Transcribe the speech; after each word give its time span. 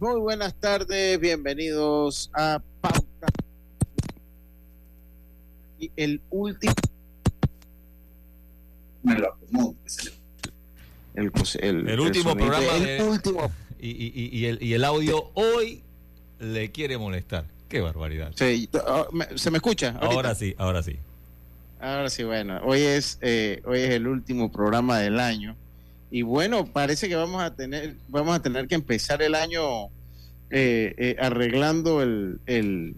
Muy 0.00 0.20
buenas 0.20 0.54
tardes, 0.54 1.20
bienvenidos 1.20 2.30
a 2.32 2.62
Pauta. 2.80 3.26
Y 5.78 5.90
el 5.96 6.22
último. 6.30 6.72
El, 11.14 11.88
el, 11.88 12.00
último 12.00 12.34
programa. 12.34 12.76
El 12.76 13.02
último. 13.02 13.52
Y, 13.78 14.30
y, 14.38 14.46
el, 14.46 14.62
y 14.62 14.72
el 14.72 14.84
audio 14.84 15.30
hoy 15.34 15.82
le 16.38 16.70
quiere 16.70 16.96
molestar. 16.96 17.44
Qué 17.68 17.80
barbaridad. 17.80 18.32
Ah, 18.86 19.06
¿Se 19.34 19.50
me 19.50 19.58
escucha? 19.58 19.98
Ahora 20.00 20.34
sí, 20.34 20.54
ahora 20.56 20.82
sí. 20.82 20.96
Ahora 21.80 22.08
sí, 22.08 22.24
bueno. 22.24 22.60
Hoy 22.64 22.80
es, 22.80 23.18
eh, 23.20 23.60
hoy 23.66 23.80
es 23.80 23.90
el 23.90 24.06
último 24.06 24.50
programa 24.50 24.98
del 25.00 25.20
año 25.20 25.54
y 26.16 26.22
bueno, 26.22 26.64
parece 26.64 27.10
que 27.10 27.14
vamos 27.14 27.42
a 27.42 27.54
tener, 27.54 27.94
vamos 28.08 28.34
a 28.34 28.40
tener 28.40 28.66
que 28.68 28.74
empezar 28.74 29.20
el 29.20 29.34
año 29.34 29.88
eh, 30.48 30.94
eh, 30.96 31.16
arreglando 31.20 32.00
el, 32.00 32.40
el, 32.46 32.96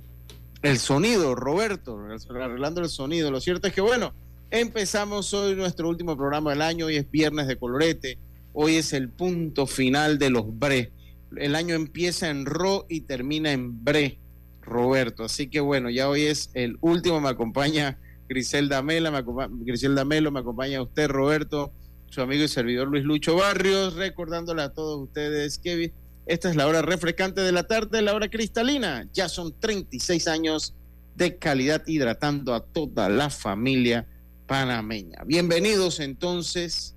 el, 0.62 0.78
sonido, 0.78 1.34
Roberto, 1.34 1.98
arreglando 2.30 2.80
el 2.80 2.88
sonido. 2.88 3.32
Lo 3.32 3.40
cierto 3.40 3.66
es 3.66 3.74
que 3.74 3.80
bueno, 3.80 4.14
empezamos 4.52 5.34
hoy 5.34 5.56
nuestro 5.56 5.88
último 5.88 6.16
programa 6.16 6.50
del 6.50 6.62
año, 6.62 6.86
hoy 6.86 6.94
es 6.94 7.10
viernes 7.10 7.48
de 7.48 7.56
colorete, 7.56 8.18
hoy 8.52 8.76
es 8.76 8.92
el 8.92 9.08
punto 9.08 9.66
final 9.66 10.20
de 10.20 10.30
los 10.30 10.56
BRE. 10.56 10.92
El 11.36 11.56
año 11.56 11.74
empieza 11.74 12.30
en 12.30 12.46
RO 12.46 12.86
y 12.88 13.00
termina 13.00 13.50
en 13.50 13.82
BRE, 13.82 14.20
Roberto. 14.62 15.24
Así 15.24 15.48
que 15.48 15.58
bueno, 15.58 15.90
ya 15.90 16.08
hoy 16.08 16.22
es 16.22 16.52
el 16.54 16.78
último, 16.82 17.20
me 17.20 17.30
acompaña 17.30 17.98
Griselda 18.28 18.80
Mela, 18.80 19.10
me 19.10 19.24
Griselda 19.64 20.04
Melo, 20.04 20.30
me 20.30 20.38
acompaña 20.38 20.80
usted, 20.80 21.08
Roberto 21.08 21.72
su 22.10 22.22
amigo 22.22 22.44
y 22.44 22.48
servidor 22.48 22.88
Luis 22.88 23.04
Lucho 23.04 23.36
Barrios, 23.36 23.94
recordándole 23.94 24.62
a 24.62 24.70
todos 24.70 25.00
ustedes 25.00 25.58
que 25.58 25.92
esta 26.26 26.50
es 26.50 26.56
la 26.56 26.66
hora 26.66 26.82
refrescante 26.82 27.40
de 27.40 27.52
la 27.52 27.64
tarde, 27.64 28.02
la 28.02 28.14
hora 28.14 28.28
cristalina. 28.28 29.08
Ya 29.12 29.28
son 29.28 29.54
36 29.58 30.28
años 30.28 30.74
de 31.16 31.36
calidad 31.36 31.82
hidratando 31.86 32.54
a 32.54 32.60
toda 32.60 33.08
la 33.08 33.30
familia 33.30 34.06
panameña. 34.46 35.24
Bienvenidos 35.24 36.00
entonces. 36.00 36.94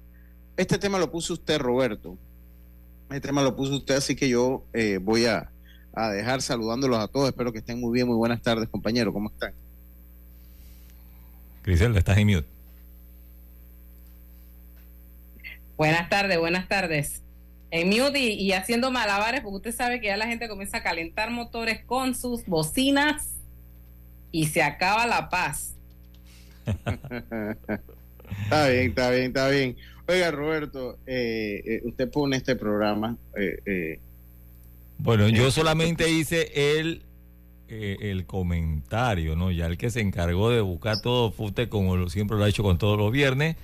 Este 0.58 0.78
tema 0.78 1.00
lo 1.00 1.12
puso 1.12 1.34
usted, 1.34 1.59
Roberto. 1.59 2.17
Este 3.10 3.27
tema 3.27 3.42
lo 3.42 3.55
puso 3.55 3.76
usted, 3.76 3.95
así 3.95 4.16
que 4.16 4.30
yo 4.30 4.64
eh, 4.73 5.00
voy 5.02 5.26
a, 5.26 5.50
dejar 6.14 6.42
saludándolos 6.42 7.00
a 7.00 7.08
todos. 7.08 7.30
Espero 7.30 7.52
que 7.52 7.60
estén 7.60 7.80
muy 7.80 7.94
bien. 7.94 8.08
Muy 8.08 8.16
buenas 8.16 8.42
tardes, 8.42 8.70
compañero. 8.70 9.11
¿Cómo 9.11 9.30
están? 9.30 9.54
Griselda, 11.64 12.00
estás 12.00 12.17
en 12.17 12.27
mute. 12.27 12.61
Buenas 15.81 16.09
tardes, 16.09 16.37
buenas 16.37 16.67
tardes. 16.67 17.23
En 17.71 17.89
mute 17.89 18.19
y, 18.19 18.52
haciendo 18.52 18.92
malabares, 18.92 19.42
porque 19.42 19.55
usted 19.55 19.75
sabe 19.75 19.99
que 19.99 20.09
ya 20.09 20.15
la 20.15 20.27
gente 20.27 20.47
comienza 20.47 20.77
a 20.77 20.83
calentar 20.83 21.31
motores 21.31 21.83
con 21.83 22.14
sus 22.14 22.45
bocinas 22.45 23.33
y 24.31 24.45
se 24.45 24.61
acaba 24.61 25.08
la 25.08 25.27
paz. 25.30 25.73
está 26.67 28.70
bien, 28.70 28.89
está 28.89 29.09
bien, 29.09 29.23
está 29.23 29.49
bien. 29.49 29.75
Oiga, 30.08 30.30
Roberto, 30.30 30.99
eh, 31.08 31.64
eh, 31.65 31.81
usted 31.86 32.11
pone 32.11 32.37
este 32.37 32.55
programa. 32.55 33.17
Eh, 33.36 33.99
bueno, 34.99 35.30
yo 35.30 35.49
solamente 35.49 36.11
hice 36.11 36.77
el, 36.77 37.02
el 37.70 38.27
comentario, 38.27 39.36
¿no? 39.36 39.49
Ya 39.49 39.65
el 39.65 39.80
que 39.80 39.89
se 39.89 40.02
encargó 40.02 40.52
de 40.52 40.61
buscar 40.61 41.02
todo 41.02 41.31
fue 41.31 41.47
usted, 41.47 41.70
como 41.70 42.08
siempre 42.08 42.37
lo 42.37 42.43
ha 42.43 42.49
hecho 42.49 42.61
con 42.61 42.77
todos 42.77 42.99
los 42.99 43.11
viernes. 43.11 43.55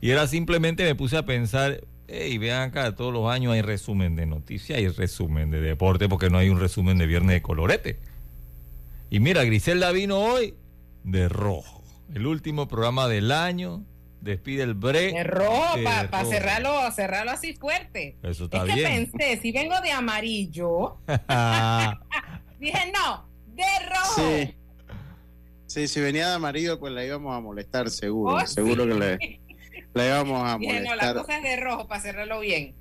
Y 0.00 0.10
era 0.10 0.26
simplemente 0.26 0.84
me 0.84 0.94
puse 0.94 1.16
a 1.16 1.24
pensar, 1.24 1.80
y 2.08 2.38
vean 2.38 2.70
acá, 2.70 2.94
todos 2.94 3.12
los 3.12 3.30
años 3.30 3.52
hay 3.52 3.62
resumen 3.62 4.16
de 4.16 4.26
noticias 4.26 4.78
y 4.80 4.88
resumen 4.88 5.50
de 5.50 5.60
deporte, 5.60 6.08
porque 6.08 6.30
no 6.30 6.38
hay 6.38 6.48
un 6.48 6.60
resumen 6.60 6.98
de 6.98 7.06
viernes 7.06 7.34
de 7.34 7.42
colorete. 7.42 7.98
Y 9.10 9.20
mira, 9.20 9.44
Griselda 9.44 9.90
vino 9.92 10.18
hoy 10.18 10.54
de 11.04 11.28
rojo. 11.28 11.82
El 12.14 12.26
último 12.26 12.68
programa 12.68 13.08
del 13.08 13.32
año. 13.32 13.84
Despide 14.20 14.64
el 14.64 14.74
break. 14.74 15.14
De 15.14 15.24
rojo, 15.24 15.76
para 15.84 16.24
cerrarlo, 16.24 16.90
cerrarlo 16.90 17.30
así 17.30 17.54
fuerte. 17.54 18.16
Eso 18.22 18.44
está 18.44 18.66
es 18.66 18.74
que 18.74 18.82
pensé, 18.82 19.40
si 19.40 19.52
vengo 19.52 19.80
de 19.80 19.92
amarillo. 19.92 20.96
dije, 22.58 22.92
no, 22.92 23.28
de 23.54 23.64
rojo. 23.88 24.14
Sí. 24.16 24.54
sí. 25.66 25.88
si 25.88 26.00
venía 26.00 26.28
de 26.28 26.34
amarillo, 26.34 26.80
pues 26.80 26.92
la 26.92 27.04
íbamos 27.04 27.36
a 27.36 27.40
molestar, 27.40 27.90
seguro. 27.90 28.36
Oh, 28.36 28.46
seguro 28.46 28.86
que 28.86 28.94
le. 28.94 29.40
Le 29.94 30.10
vamos 30.10 30.42
a 30.48 30.58
molestar. 30.58 30.84
no, 30.84 30.96
las 30.96 31.14
cosas 31.14 31.42
de 31.42 31.56
rojo 31.56 31.88
para 31.88 32.00
cerrarlo 32.00 32.40
bien. 32.40 32.74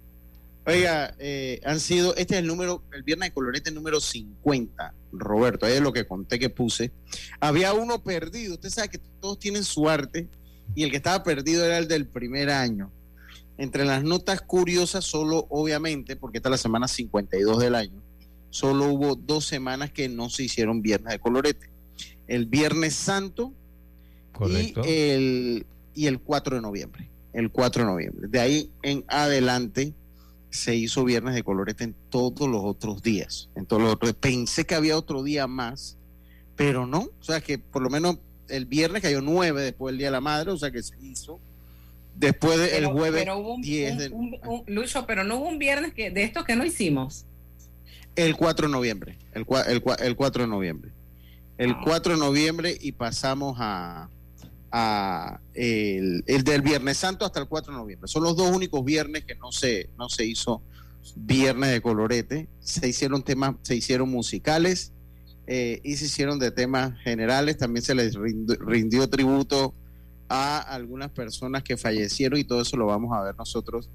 Oiga, 0.65 1.15
eh, 1.17 1.61
han 1.63 1.79
sido, 1.79 2.13
este 2.17 2.35
es 2.35 2.41
el 2.41 2.47
número, 2.47 2.83
el 2.91 3.01
viernes 3.03 3.29
de 3.29 3.33
colorete 3.33 3.71
número 3.71 4.01
50, 4.01 4.93
Roberto, 5.13 5.65
ahí 5.65 5.75
es 5.75 5.81
lo 5.81 5.93
que 5.93 6.05
conté 6.05 6.39
que 6.39 6.49
puse. 6.49 6.91
Había 7.39 7.73
uno 7.73 8.03
perdido, 8.03 8.55
usted 8.55 8.69
sabe 8.69 8.89
que 8.89 8.99
todos 9.21 9.39
tienen 9.39 9.63
su 9.63 9.87
arte, 9.87 10.27
y 10.75 10.83
el 10.83 10.91
que 10.91 10.97
estaba 10.97 11.23
perdido 11.23 11.65
era 11.65 11.77
el 11.77 11.87
del 11.87 12.05
primer 12.05 12.49
año. 12.49 12.91
Entre 13.57 13.85
las 13.85 14.03
notas 14.03 14.41
curiosas, 14.41 15.05
solo 15.05 15.47
obviamente, 15.49 16.17
porque 16.17 16.39
esta 16.39 16.49
es 16.49 16.51
la 16.51 16.57
semana 16.57 16.89
52 16.89 17.59
del 17.59 17.73
año, 17.73 18.03
solo 18.49 18.85
hubo 18.87 19.15
dos 19.15 19.45
semanas 19.45 19.91
que 19.91 20.09
no 20.09 20.29
se 20.29 20.43
hicieron 20.43 20.81
viernes 20.81 21.13
de 21.13 21.19
colorete. 21.19 21.69
El 22.27 22.45
Viernes 22.45 22.93
Santo 22.93 23.53
Correcto. 24.33 24.81
y 24.85 24.89
el 24.89 25.65
y 25.97 26.05
el 26.05 26.19
4 26.19 26.57
de 26.57 26.61
noviembre. 26.61 27.09
El 27.33 27.49
4 27.49 27.83
de 27.83 27.89
noviembre. 27.89 28.27
De 28.27 28.39
ahí 28.39 28.71
en 28.83 29.03
adelante 29.07 29.95
se 30.51 30.75
hizo 30.75 31.03
viernes 31.03 31.33
de 31.33 31.43
colorete 31.43 31.85
en 31.85 31.95
todos 32.09 32.47
los 32.47 32.61
otros 32.63 33.01
días. 33.01 33.49
En 33.55 33.65
todos 33.65 33.81
los 33.81 33.93
otros. 33.93 34.13
Pensé 34.13 34.65
que 34.65 34.75
había 34.75 34.95
otro 34.95 35.23
día 35.23 35.47
más, 35.47 35.97
pero 36.55 36.85
no. 36.85 37.09
O 37.19 37.23
sea 37.23 37.41
que 37.41 37.57
por 37.57 37.81
lo 37.81 37.89
menos 37.89 38.19
el 38.47 38.67
viernes 38.67 39.01
cayó 39.01 39.21
9 39.21 39.59
después 39.59 39.91
del 39.91 39.97
Día 39.97 40.07
de 40.07 40.11
la 40.11 40.21
Madre, 40.21 40.51
o 40.51 40.57
sea 40.57 40.69
que 40.69 40.83
se 40.83 40.95
hizo. 41.01 41.39
Después 42.15 42.59
del 42.59 42.85
jueves 42.85 43.23
pero 43.23 43.39
hubo 43.39 43.55
un, 43.55 43.61
10 43.61 43.97
de... 43.97 44.11
Lucho, 44.67 45.05
pero 45.07 45.23
no 45.23 45.37
hubo 45.37 45.49
un 45.49 45.57
viernes 45.57 45.93
que, 45.93 46.11
de 46.11 46.23
estos 46.23 46.45
que 46.45 46.55
no 46.55 46.63
hicimos. 46.63 47.25
El 48.15 48.35
4 48.35 48.67
de 48.67 48.71
noviembre. 48.71 49.17
El, 49.33 49.45
el, 49.67 49.83
el 49.99 50.15
4 50.15 50.43
de 50.43 50.47
noviembre. 50.47 50.91
El 51.57 51.75
4 51.75 52.13
ah. 52.13 52.15
de 52.15 52.19
noviembre 52.19 52.77
y 52.79 52.91
pasamos 52.91 53.57
a, 53.59 54.09
el, 54.71 56.23
del 56.25 56.61
Viernes 56.61 56.97
Santo 56.97 57.25
hasta 57.25 57.39
el 57.39 57.47
4 57.47 57.73
de 57.73 57.79
noviembre. 57.79 58.07
Son 58.07 58.23
los 58.23 58.35
dos 58.35 58.49
únicos 58.49 58.83
viernes 58.83 59.25
que 59.25 59.35
no 59.35 59.51
se, 59.51 59.89
no 59.97 60.09
se 60.09 60.25
hizo 60.25 60.61
viernes 61.15 61.71
de 61.71 61.81
colorete. 61.81 62.47
Se 62.59 62.87
hicieron 62.87 63.23
temas, 63.23 63.55
se 63.61 63.75
hicieron 63.75 64.09
musicales 64.09 64.93
eh, 65.47 65.79
y 65.83 65.95
se 65.95 66.05
hicieron 66.05 66.39
de 66.39 66.51
temas 66.51 66.99
generales. 67.01 67.57
También 67.57 67.83
se 67.83 67.95
les 67.95 68.15
rindió, 68.15 69.09
tributo 69.09 69.73
a 70.29 70.59
algunas 70.59 71.09
personas 71.11 71.63
que 71.63 71.77
fallecieron 71.77 72.37
y 72.37 72.43
todo 72.43 72.61
eso 72.61 72.75
lo 72.75 72.85
vamos 72.85 73.17
a 73.17 73.21
ver 73.21 73.35
nosotros 73.37 73.89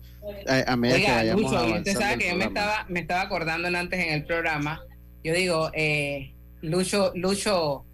eh, 0.48 0.64
a 0.66 0.76
medida 0.76 0.96
que 0.96 1.12
vayamos 1.12 1.52
Lucho, 1.52 1.74
Usted 1.74 1.92
sabe 1.92 2.18
que 2.18 2.30
yo 2.30 2.36
me 2.36 2.44
estaba, 2.44 2.86
me 2.88 3.00
estaba 3.00 3.20
acordando 3.20 3.68
antes 3.68 4.00
en 4.00 4.14
el 4.14 4.24
programa. 4.24 4.80
Yo 5.22 5.34
digo, 5.34 5.70
eh, 5.74 6.32
Lucho, 6.62 7.12
Lucho 7.14 7.84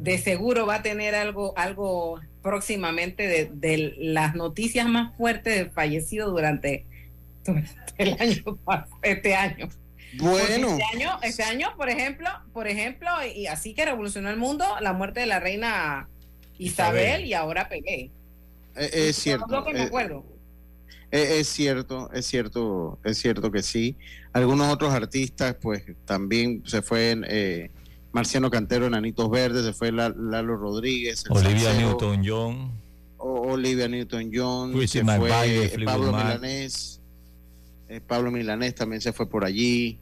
de 0.00 0.18
seguro 0.18 0.66
va 0.66 0.76
a 0.76 0.82
tener 0.82 1.14
algo, 1.14 1.52
algo 1.56 2.20
próximamente 2.42 3.50
de, 3.52 3.94
las 3.98 4.34
noticias 4.34 4.88
más 4.88 5.14
fuertes 5.16 5.56
del 5.56 5.70
fallecido 5.70 6.30
durante, 6.30 6.86
el 7.98 8.16
año, 8.18 8.58
este 9.02 9.34
año. 9.34 9.68
Bueno, 10.18 10.70
Este 10.70 10.84
año, 10.96 11.18
este 11.22 11.42
año, 11.44 11.68
por 11.76 11.88
ejemplo, 11.88 12.28
por 12.52 12.66
ejemplo, 12.66 13.08
y 13.32 13.46
así 13.46 13.74
que 13.74 13.84
revolucionó 13.84 14.30
el 14.30 14.38
mundo, 14.38 14.64
la 14.80 14.92
muerte 14.92 15.20
de 15.20 15.26
la 15.26 15.38
reina 15.38 16.08
Isabel, 16.58 17.00
Isabel. 17.02 17.24
y 17.26 17.34
ahora 17.34 17.68
Pelé. 17.68 18.10
eh, 18.76 18.90
es 18.92 19.16
cierto. 19.16 19.44
Es 19.46 19.52
lo 19.52 19.64
que 19.64 19.72
me 19.72 19.80
eh, 19.80 19.84
acuerdo. 19.84 20.24
Eh, 21.12 21.40
Es 21.40 21.48
cierto, 21.48 22.10
es 22.12 22.26
cierto, 22.26 22.98
es 23.04 23.18
cierto 23.18 23.52
que 23.52 23.62
sí. 23.62 23.96
Algunos 24.32 24.72
otros 24.72 24.92
artistas, 24.92 25.56
pues 25.60 25.84
también 26.06 26.62
se 26.66 26.82
fue 26.82 27.16
eh, 27.28 27.70
Marciano 28.12 28.50
Cantero 28.50 28.86
en 28.86 28.94
Anitos 28.94 29.30
Verdes, 29.30 29.64
se 29.64 29.72
fue 29.72 29.92
La- 29.92 30.08
Lalo 30.16 30.56
Rodríguez, 30.56 31.24
Olivia 31.30 31.72
Newton-John. 31.74 32.72
Olivia 33.18 33.86
Newton-John, 33.88 34.72
se 34.88 35.04
fue 35.04 35.30
eh, 35.46 35.76
Pablo. 35.84 36.12
Milanés, 36.12 37.00
eh, 37.88 38.00
Pablo 38.00 38.30
Milanés 38.30 38.74
también 38.74 39.00
se 39.02 39.12
fue 39.12 39.28
por 39.28 39.44
allí. 39.44 39.98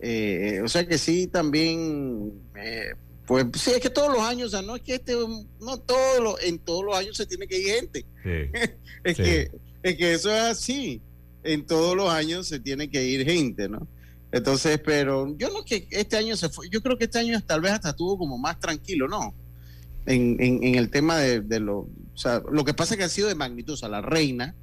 Eh, 0.00 0.60
o 0.64 0.68
sea 0.68 0.86
que 0.86 0.98
sí, 0.98 1.26
también, 1.28 2.32
eh, 2.56 2.90
pues 3.26 3.46
sí, 3.54 3.70
es 3.70 3.80
que 3.80 3.88
todos 3.90 4.08
los 4.12 4.20
años, 4.20 4.48
o 4.48 4.50
sea, 4.50 4.62
no 4.62 4.76
es 4.76 4.82
que 4.82 4.96
este, 4.96 5.14
no 5.60 5.78
todos 5.78 6.20
los, 6.22 6.42
en 6.42 6.58
todos 6.58 6.84
los 6.84 6.96
años 6.96 7.16
se 7.16 7.26
tiene 7.26 7.46
que 7.46 7.58
ir 7.58 7.66
gente. 7.74 8.04
Sí. 8.22 8.50
Es, 9.04 9.16
Sí. 9.16 9.22
que, 9.22 9.50
es 9.84 9.96
que 9.96 10.12
eso 10.14 10.30
es 10.34 10.42
así. 10.42 11.00
En 11.44 11.64
todos 11.64 11.96
los 11.96 12.10
años 12.10 12.48
se 12.48 12.58
tiene 12.58 12.90
que 12.90 13.04
ir 13.04 13.24
gente, 13.24 13.68
¿no? 13.68 13.86
Entonces, 14.36 14.80
pero 14.84 15.36
yo 15.36 15.50
no 15.50 15.64
que 15.64 15.86
este 15.90 16.16
año 16.16 16.36
se 16.36 16.48
fue, 16.48 16.68
yo 16.70 16.82
creo 16.82 16.98
que 16.98 17.04
este 17.04 17.18
año 17.18 17.40
tal 17.44 17.60
vez 17.60 17.72
hasta 17.72 17.90
estuvo 17.90 18.18
como 18.18 18.38
más 18.38 18.58
tranquilo, 18.58 19.08
¿no? 19.08 19.34
En, 20.04 20.36
en, 20.40 20.62
en 20.62 20.74
el 20.76 20.90
tema 20.90 21.18
de, 21.18 21.40
de 21.40 21.58
lo, 21.58 21.78
o 21.78 22.16
sea, 22.16 22.42
lo 22.50 22.64
que 22.64 22.74
pasa 22.74 22.94
es 22.94 22.98
que 22.98 23.04
ha 23.04 23.08
sido 23.08 23.28
de 23.28 23.34
magnitud, 23.34 23.74
o 23.74 23.76
sea, 23.76 23.88
la 23.88 24.02
reina 24.02 24.54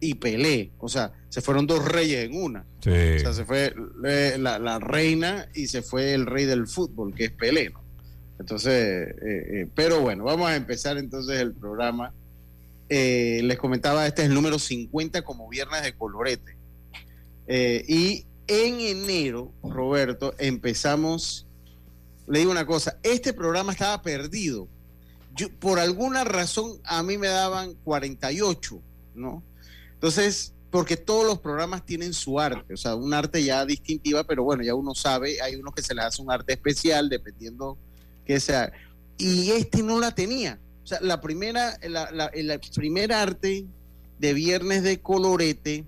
y 0.00 0.14
Pelé, 0.14 0.72
o 0.78 0.88
sea, 0.88 1.12
se 1.28 1.42
fueron 1.42 1.66
dos 1.66 1.84
reyes 1.84 2.24
en 2.24 2.42
una. 2.42 2.64
Sí. 2.82 2.90
O 2.90 3.18
sea, 3.18 3.32
se 3.34 3.44
fue 3.44 3.74
eh, 4.04 4.36
la, 4.38 4.58
la 4.58 4.78
reina 4.78 5.48
y 5.54 5.66
se 5.66 5.82
fue 5.82 6.14
el 6.14 6.24
rey 6.26 6.46
del 6.46 6.66
fútbol, 6.66 7.14
que 7.14 7.26
es 7.26 7.32
Pelé, 7.32 7.70
¿no? 7.70 7.80
Entonces, 8.38 8.72
eh, 8.72 9.14
eh, 9.22 9.68
pero 9.74 10.00
bueno, 10.00 10.24
vamos 10.24 10.48
a 10.48 10.56
empezar 10.56 10.96
entonces 10.96 11.38
el 11.40 11.52
programa. 11.52 12.14
Eh, 12.88 13.42
les 13.44 13.58
comentaba, 13.58 14.06
este 14.06 14.22
es 14.22 14.28
el 14.28 14.34
número 14.34 14.58
50 14.58 15.22
como 15.22 15.46
viernes 15.48 15.82
de 15.82 15.92
colorete. 15.92 16.56
Eh, 17.46 17.84
y 17.86 18.24
en 18.50 18.80
enero, 18.80 19.52
Roberto, 19.62 20.34
empezamos, 20.36 21.46
le 22.26 22.40
digo 22.40 22.50
una 22.50 22.66
cosa, 22.66 22.98
este 23.04 23.32
programa 23.32 23.70
estaba 23.70 24.02
perdido. 24.02 24.66
Por 25.60 25.78
alguna 25.78 26.24
razón 26.24 26.80
a 26.82 27.00
mí 27.04 27.16
me 27.16 27.28
daban 27.28 27.74
48, 27.84 28.82
¿no? 29.14 29.44
Entonces, 29.92 30.52
porque 30.68 30.96
todos 30.96 31.24
los 31.24 31.38
programas 31.38 31.86
tienen 31.86 32.12
su 32.12 32.40
arte, 32.40 32.74
o 32.74 32.76
sea, 32.76 32.96
un 32.96 33.14
arte 33.14 33.44
ya 33.44 33.64
distintiva, 33.64 34.24
pero 34.24 34.42
bueno, 34.42 34.64
ya 34.64 34.74
uno 34.74 34.96
sabe, 34.96 35.40
hay 35.40 35.54
unos 35.54 35.72
que 35.72 35.82
se 35.82 35.94
les 35.94 36.06
hace 36.06 36.20
un 36.20 36.32
arte 36.32 36.52
especial 36.52 37.08
dependiendo 37.08 37.78
que 38.26 38.40
sea. 38.40 38.72
Y 39.16 39.52
este 39.52 39.84
no 39.84 40.00
la 40.00 40.12
tenía. 40.12 40.58
O 40.82 40.86
sea, 40.88 40.98
la 41.02 41.20
primera, 41.20 41.78
el 41.80 42.60
primer 42.74 43.12
arte 43.12 43.64
de 44.18 44.34
Viernes 44.34 44.82
de 44.82 45.00
Colorete 45.00 45.84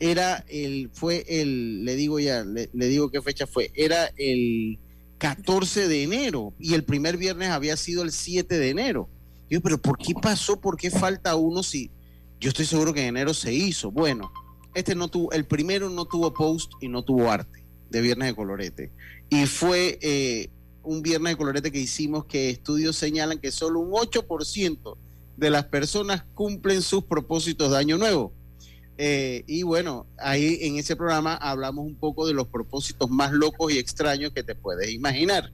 era 0.00 0.44
el, 0.48 0.90
fue 0.92 1.24
el, 1.28 1.84
le 1.84 1.96
digo 1.96 2.20
ya, 2.20 2.44
le, 2.44 2.68
digo 2.72 3.10
qué 3.10 3.20
fecha 3.20 3.46
fue, 3.46 3.70
era 3.74 4.10
el 4.16 4.78
14 5.18 5.88
de 5.88 6.02
enero 6.04 6.54
y 6.58 6.74
el 6.74 6.84
primer 6.84 7.16
viernes 7.16 7.50
había 7.50 7.76
sido 7.76 8.02
el 8.02 8.12
7 8.12 8.58
de 8.58 8.70
enero. 8.70 9.08
Yo, 9.50 9.60
pero 9.60 9.80
¿por 9.80 9.98
qué 9.98 10.14
pasó? 10.14 10.60
¿Por 10.60 10.76
qué 10.76 10.90
falta 10.90 11.34
uno 11.34 11.62
si 11.62 11.90
yo 12.38 12.50
estoy 12.50 12.66
seguro 12.66 12.92
que 12.92 13.00
en 13.00 13.08
enero 13.08 13.34
se 13.34 13.52
hizo? 13.52 13.90
Bueno, 13.90 14.30
este 14.74 14.94
no 14.94 15.08
tuvo, 15.08 15.32
el 15.32 15.46
primero 15.46 15.88
no 15.90 16.04
tuvo 16.04 16.32
post 16.32 16.70
y 16.80 16.88
no 16.88 17.02
tuvo 17.02 17.30
arte 17.30 17.64
de 17.90 18.00
Viernes 18.00 18.28
de 18.28 18.34
Colorete. 18.34 18.92
Y 19.30 19.46
fue 19.46 19.98
eh, 20.02 20.50
un 20.82 21.02
Viernes 21.02 21.32
de 21.32 21.36
Colorete 21.36 21.72
que 21.72 21.80
hicimos 21.80 22.26
que 22.26 22.50
estudios 22.50 22.96
señalan 22.96 23.38
que 23.38 23.50
solo 23.50 23.80
un 23.80 23.92
8% 23.92 24.96
de 25.36 25.50
las 25.50 25.64
personas 25.66 26.24
cumplen 26.34 26.82
sus 26.82 27.04
propósitos 27.04 27.70
de 27.70 27.78
año 27.78 27.96
nuevo. 27.96 28.32
Eh, 29.00 29.44
y 29.46 29.62
bueno, 29.62 30.06
ahí 30.18 30.58
en 30.62 30.76
ese 30.76 30.96
programa 30.96 31.36
hablamos 31.36 31.86
un 31.86 31.94
poco 31.94 32.26
de 32.26 32.34
los 32.34 32.48
propósitos 32.48 33.08
más 33.08 33.30
locos 33.32 33.72
y 33.72 33.78
extraños 33.78 34.32
que 34.32 34.42
te 34.42 34.54
puedes 34.56 34.90
imaginar. 34.90 35.52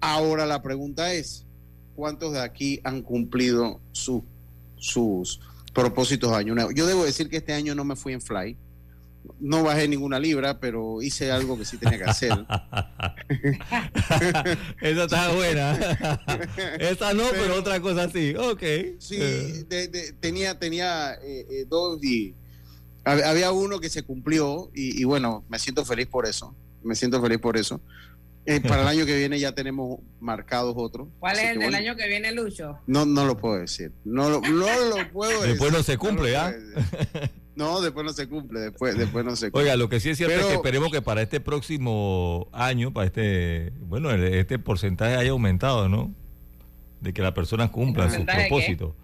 Ahora 0.00 0.46
la 0.46 0.60
pregunta 0.62 1.12
es, 1.14 1.46
¿cuántos 1.94 2.32
de 2.32 2.40
aquí 2.40 2.80
han 2.82 3.02
cumplido 3.02 3.80
su- 3.92 4.24
sus 4.76 5.38
propósitos 5.72 6.32
de 6.32 6.36
año 6.38 6.54
nuevo? 6.56 6.72
Yo 6.72 6.86
debo 6.86 7.04
decir 7.04 7.28
que 7.30 7.36
este 7.36 7.52
año 7.52 7.74
no 7.76 7.84
me 7.84 7.94
fui 7.94 8.14
en 8.14 8.20
fly, 8.20 8.56
no 9.38 9.62
bajé 9.62 9.86
ninguna 9.86 10.18
libra, 10.18 10.58
pero 10.58 11.00
hice 11.00 11.30
algo 11.30 11.56
que 11.56 11.64
sí 11.64 11.76
tenía 11.78 11.98
que 11.98 12.04
hacer. 12.04 12.32
Esa 14.80 15.04
está 15.04 15.32
buena. 15.32 15.72
Esa 16.80 17.14
no, 17.14 17.22
pero, 17.30 17.42
Pero- 17.44 17.58
otra 17.60 17.80
cosa 17.80 18.10
sí. 18.10 18.34
Ok. 18.34 18.62
Sí, 18.98 19.16
de- 19.16 19.86
de- 19.88 20.12
tenía, 20.14 20.58
tenía 20.58 21.14
eh, 21.22 21.46
eh, 21.48 21.64
dos 21.68 22.02
y 22.02 22.34
había 23.04 23.52
uno 23.52 23.80
que 23.80 23.88
se 23.90 24.02
cumplió 24.02 24.70
y, 24.74 25.00
y 25.00 25.04
bueno, 25.04 25.44
me 25.48 25.58
siento 25.58 25.84
feliz 25.84 26.06
por 26.06 26.26
eso. 26.26 26.54
Me 26.82 26.94
siento 26.94 27.20
feliz 27.22 27.38
por 27.38 27.56
eso. 27.56 27.80
Eh, 28.44 28.60
para 28.60 28.82
el 28.82 28.88
año 28.98 29.06
que 29.06 29.16
viene 29.16 29.38
ya 29.38 29.52
tenemos 29.54 30.00
marcados 30.20 30.74
otros. 30.76 31.08
¿Cuál 31.20 31.36
es 31.38 31.42
el 31.44 31.48
del 31.50 31.58
bueno, 31.70 31.76
año 31.78 31.96
que 31.96 32.08
viene, 32.08 32.32
Lucho? 32.32 32.78
No, 32.86 33.04
no 33.06 33.24
lo 33.24 33.36
puedo 33.36 33.58
decir. 33.58 33.92
No 34.04 34.28
lo, 34.30 34.40
no 34.40 34.66
lo 34.96 35.12
puedo 35.12 35.30
decir. 35.40 35.48
Después 35.50 35.72
no 35.72 35.82
se 35.82 35.96
cumple, 35.98 36.36
¿ah? 36.36 36.52
No, 37.54 37.80
después 37.82 38.04
no 38.06 38.12
se 38.12 38.28
cumple. 38.28 38.60
Después, 38.60 38.96
después 38.96 39.24
no 39.24 39.36
se 39.36 39.50
cumple. 39.50 39.62
Oiga, 39.62 39.76
lo 39.76 39.88
que 39.88 40.00
sí 40.00 40.10
es 40.10 40.16
cierto 40.18 40.36
es 40.40 40.46
que 40.46 40.54
esperemos 40.54 40.90
que 40.90 41.02
para 41.02 41.22
este 41.22 41.38
próximo 41.40 42.48
año, 42.52 42.92
para 42.92 43.06
este, 43.06 43.72
bueno, 43.80 44.10
el- 44.10 44.24
este 44.24 44.58
porcentaje 44.58 45.16
haya 45.16 45.30
aumentado, 45.30 45.88
¿no? 45.88 46.12
De 47.00 47.12
que 47.12 47.20
las 47.22 47.32
personas 47.32 47.70
cumplan 47.70 48.10
sus 48.10 48.24
propósitos. 48.24 48.94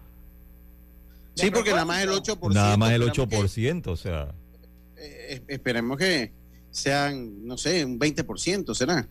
Sí, 1.41 1.51
porque 1.51 1.71
nada 1.71 1.85
más 1.85 2.01
el 2.01 2.07
propósito. 2.09 2.35
8%. 2.39 2.53
Nada 2.53 2.77
más 2.77 2.91
el 2.91 3.01
esperamos 3.03 3.29
que- 3.29 3.37
8%, 3.37 3.91
o 3.91 3.95
sea, 3.97 4.35
eh, 4.97 5.41
esperemos 5.47 5.97
que 5.97 6.31
sean, 6.71 7.45
no 7.47 7.57
sé, 7.57 7.83
un 7.85 7.97
20%, 7.99 8.73
¿será? 8.73 9.07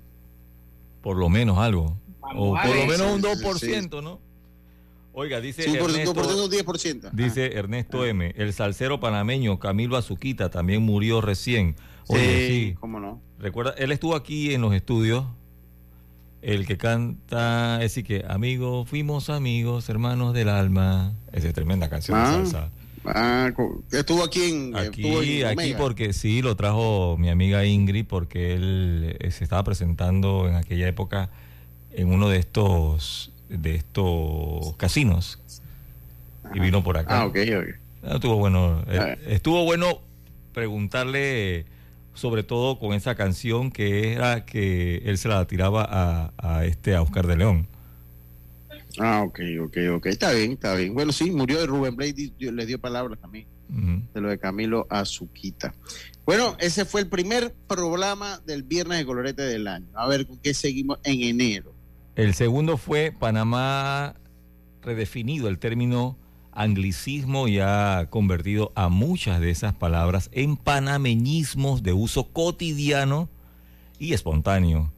por 1.02 1.16
lo 1.16 1.28
menos 1.28 1.58
algo. 1.58 1.96
Vamos 2.20 2.58
O 2.58 2.62
por 2.62 2.76
lo 2.76 2.86
menos 2.86 3.12
un 3.12 3.22
Sí, 3.22 3.28
sí, 3.60 3.66
2%, 3.72 4.02
¿no? 4.02 4.20
Oiga, 5.12 5.40
dice 5.40 5.62
Sí, 5.62 5.70
Ernesto, 5.70 6.10
un 6.10 6.14
por 6.14 6.24
ciento, 6.26 6.44
un 6.44 6.50
10%. 6.50 7.10
dice 7.12 7.56
Ernesto 7.56 8.04
M, 8.04 8.32
el 8.36 8.52
salsero 8.52 9.00
panameño 9.00 9.58
Camilo 9.58 9.96
Azuquita 9.96 10.50
también 10.50 10.82
murió 10.82 11.20
recién. 11.20 11.76
Ah, 11.78 12.04
Oye, 12.08 12.46
sí, 12.48 12.68
sí. 12.70 12.74
cómo 12.78 13.00
no. 13.00 13.20
Recuerda, 13.38 13.74
él 13.78 13.90
estuvo 13.92 14.14
aquí 14.14 14.52
en 14.54 14.60
los 14.60 14.74
estudios. 14.74 15.24
El 16.40 16.66
que 16.66 16.76
canta, 16.76 17.76
es 17.76 17.94
decir, 17.94 18.04
que 18.04 18.24
amigos, 18.28 18.88
fuimos 18.88 19.28
amigos, 19.28 19.88
hermanos 19.88 20.34
del 20.34 20.48
alma. 20.48 21.12
Esa 21.32 21.48
es 21.48 21.54
tremenda 21.54 21.88
canción 21.88 22.16
Ah, 22.18 22.30
de 22.38 22.46
salsa. 22.46 22.70
Ah, 23.04 23.50
estuvo 23.90 24.22
aquí 24.22 24.42
en, 24.44 24.76
estuvo 24.76 25.20
Aquí, 25.20 25.40
en 25.42 25.46
aquí 25.58 25.74
porque 25.76 26.12
sí, 26.12 26.42
lo 26.42 26.54
trajo 26.56 27.16
mi 27.18 27.28
amiga 27.30 27.64
Ingrid, 27.64 28.04
porque 28.06 28.54
él 28.54 29.16
eh, 29.20 29.30
se 29.30 29.44
estaba 29.44 29.64
presentando 29.64 30.46
en 30.48 30.56
aquella 30.56 30.86
época 30.86 31.30
en 31.92 32.12
uno 32.12 32.28
de 32.28 32.38
estos, 32.38 33.32
de 33.48 33.74
estos 33.76 34.74
casinos. 34.76 35.38
Y 36.54 36.60
vino 36.60 36.84
por 36.84 36.98
acá. 36.98 37.20
Ah, 37.22 37.26
ok, 37.26 37.36
ok. 37.58 37.68
Ah, 38.04 38.14
Estuvo 38.14 38.36
bueno, 38.36 38.82
eh, 38.88 38.98
Ah. 39.00 39.16
estuvo 39.26 39.64
bueno 39.64 40.00
preguntarle 40.52 41.66
sobre 42.18 42.42
todo 42.42 42.78
con 42.78 42.92
esa 42.94 43.14
canción 43.14 43.70
que 43.70 44.12
era 44.12 44.44
que 44.44 44.96
él 45.04 45.16
se 45.18 45.28
la 45.28 45.46
tiraba 45.46 45.86
a, 45.88 46.32
a 46.36 46.64
este 46.64 46.94
a 46.94 47.02
Oscar 47.02 47.26
de 47.26 47.36
León. 47.36 47.66
Ah, 49.00 49.22
ok, 49.22 49.40
ok, 49.62 49.76
ok. 49.96 50.06
Está 50.06 50.32
bien, 50.32 50.52
está 50.52 50.74
bien. 50.74 50.92
Bueno, 50.94 51.12
sí, 51.12 51.30
murió 51.30 51.60
de 51.60 51.66
Rubén 51.66 51.94
Blade 51.94 52.32
dio- 52.36 52.52
le 52.52 52.66
dio 52.66 52.80
palabras 52.80 53.18
también 53.20 53.46
Ujú. 53.70 54.02
de 54.14 54.20
lo 54.20 54.28
de 54.28 54.38
Camilo 54.38 54.86
Azuquita. 54.90 55.72
Bueno, 56.26 56.56
ese 56.58 56.84
fue 56.84 57.02
el 57.02 57.06
primer 57.08 57.54
programa 57.68 58.40
del 58.44 58.62
Viernes 58.64 58.98
de 58.98 59.06
Colorete 59.06 59.42
del 59.42 59.68
año. 59.68 59.86
A 59.94 60.08
ver, 60.08 60.26
¿con 60.26 60.38
qué 60.38 60.52
seguimos 60.52 60.98
en 61.04 61.22
enero? 61.22 61.72
El 62.16 62.34
segundo 62.34 62.76
fue 62.76 63.12
Panamá 63.16 64.14
redefinido 64.82 65.48
el 65.48 65.58
término 65.58 66.16
anglicismo 66.58 67.46
y 67.46 67.60
ha 67.60 68.08
convertido 68.10 68.72
a 68.74 68.88
muchas 68.88 69.40
de 69.40 69.50
esas 69.50 69.74
palabras 69.74 70.28
en 70.32 70.56
panameñismos 70.56 71.82
de 71.84 71.92
uso 71.92 72.24
cotidiano 72.24 73.28
y 73.98 74.12
espontáneo. 74.12 74.90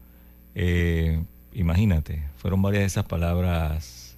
Eh, 0.54 1.22
imagínate, 1.52 2.24
fueron 2.38 2.62
varias 2.62 2.82
de 2.82 2.86
esas 2.86 3.04
palabras 3.04 4.16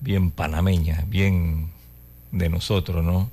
bien 0.00 0.30
panameñas, 0.30 1.08
bien 1.08 1.70
de 2.30 2.48
nosotros, 2.48 3.04
¿no? 3.04 3.30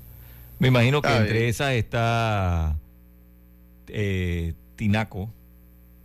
Me 0.58 0.70
imagino 0.70 1.02
que 1.02 1.16
entre 1.16 1.40
bien. 1.40 1.50
esas 1.50 1.74
está 1.74 2.76
eh, 3.88 4.54
Tinaco, 4.76 5.30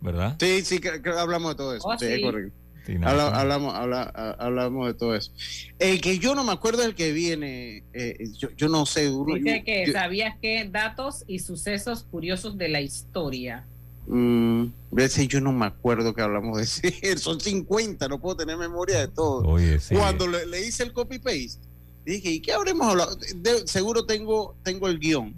¿verdad? 0.01 0.35
Sí, 0.39 0.61
sí, 0.63 0.79
que, 0.79 1.01
que 1.01 1.09
hablamos 1.09 1.51
de 1.51 1.55
todo 1.55 1.75
eso. 1.75 1.87
Oh, 1.87 1.97
sí, 1.97 2.21
correcto. 2.21 2.53
Tinaco. 2.87 3.09
Habla- 3.11 3.39
hablamos, 3.39 3.73
habla- 3.75 4.11
ha- 4.15 4.31
hablamos 4.39 4.87
de 4.87 4.93
todo 4.93 5.13
eso. 5.13 5.31
El 5.77 5.99
que 5.99 6.19
yo 6.19 6.33
no 6.35 6.45
me 6.45 6.53
acuerdo 6.53 6.81
es 6.83 6.87
el 6.87 6.95
que 6.95 7.11
viene. 7.11 7.83
eh, 7.93 8.17
yo, 8.37 8.49
yo 8.55 8.69
no 8.69 8.85
sé. 8.85 9.09
uno- 9.09 9.35
Dice 9.35 9.57
yo- 9.59 9.65
que 9.65 9.87
yo- 9.87 9.91
sabías 9.93 10.35
que 10.41 10.69
datos 10.71 11.25
y 11.27 11.39
sucesos 11.39 12.03
curiosos 12.09 12.57
de 12.57 12.69
la 12.69 12.79
historia. 12.79 13.65
Mm, 14.07 14.67
veces 14.89 15.27
yo 15.27 15.41
no 15.41 15.51
me 15.51 15.65
acuerdo 15.65 16.13
que 16.15 16.21
hablamos 16.21 16.57
de 16.57 16.63
ese. 16.63 16.81
Son 17.17 17.41
50, 17.41 18.07
no 18.07 18.21
puedo 18.21 18.37
tener 18.37 18.55
memoria 18.55 18.99
de 18.99 19.09
todo. 19.09 19.41
Oye, 19.43 19.79
sí. 19.81 19.93
Cuando 19.93 20.25
le, 20.27 20.45
le 20.45 20.65
hice 20.65 20.83
el 20.83 20.93
copy-paste, 20.93 21.59
dije, 22.05 22.31
¿y 22.31 22.39
qué 22.39 22.53
habremos 22.53 22.87
hablado? 22.87 23.17
De- 23.17 23.67
seguro 23.67 24.05
tengo, 24.05 24.55
tengo 24.63 24.87
el 24.87 24.97
guion. 24.97 25.35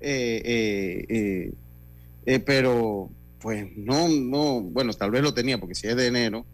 Eh, 0.00 0.42
eh, 0.44 1.04
eh, 1.08 1.52
eh, 2.26 2.38
pero, 2.40 3.08
pues 3.40 3.68
no, 3.76 4.08
no, 4.08 4.60
bueno, 4.62 4.92
tal 4.94 5.12
vez 5.12 5.22
lo 5.22 5.32
tenía, 5.32 5.58
porque 5.60 5.76
si 5.76 5.86
es 5.86 5.94
de 5.94 6.08
enero, 6.08 6.44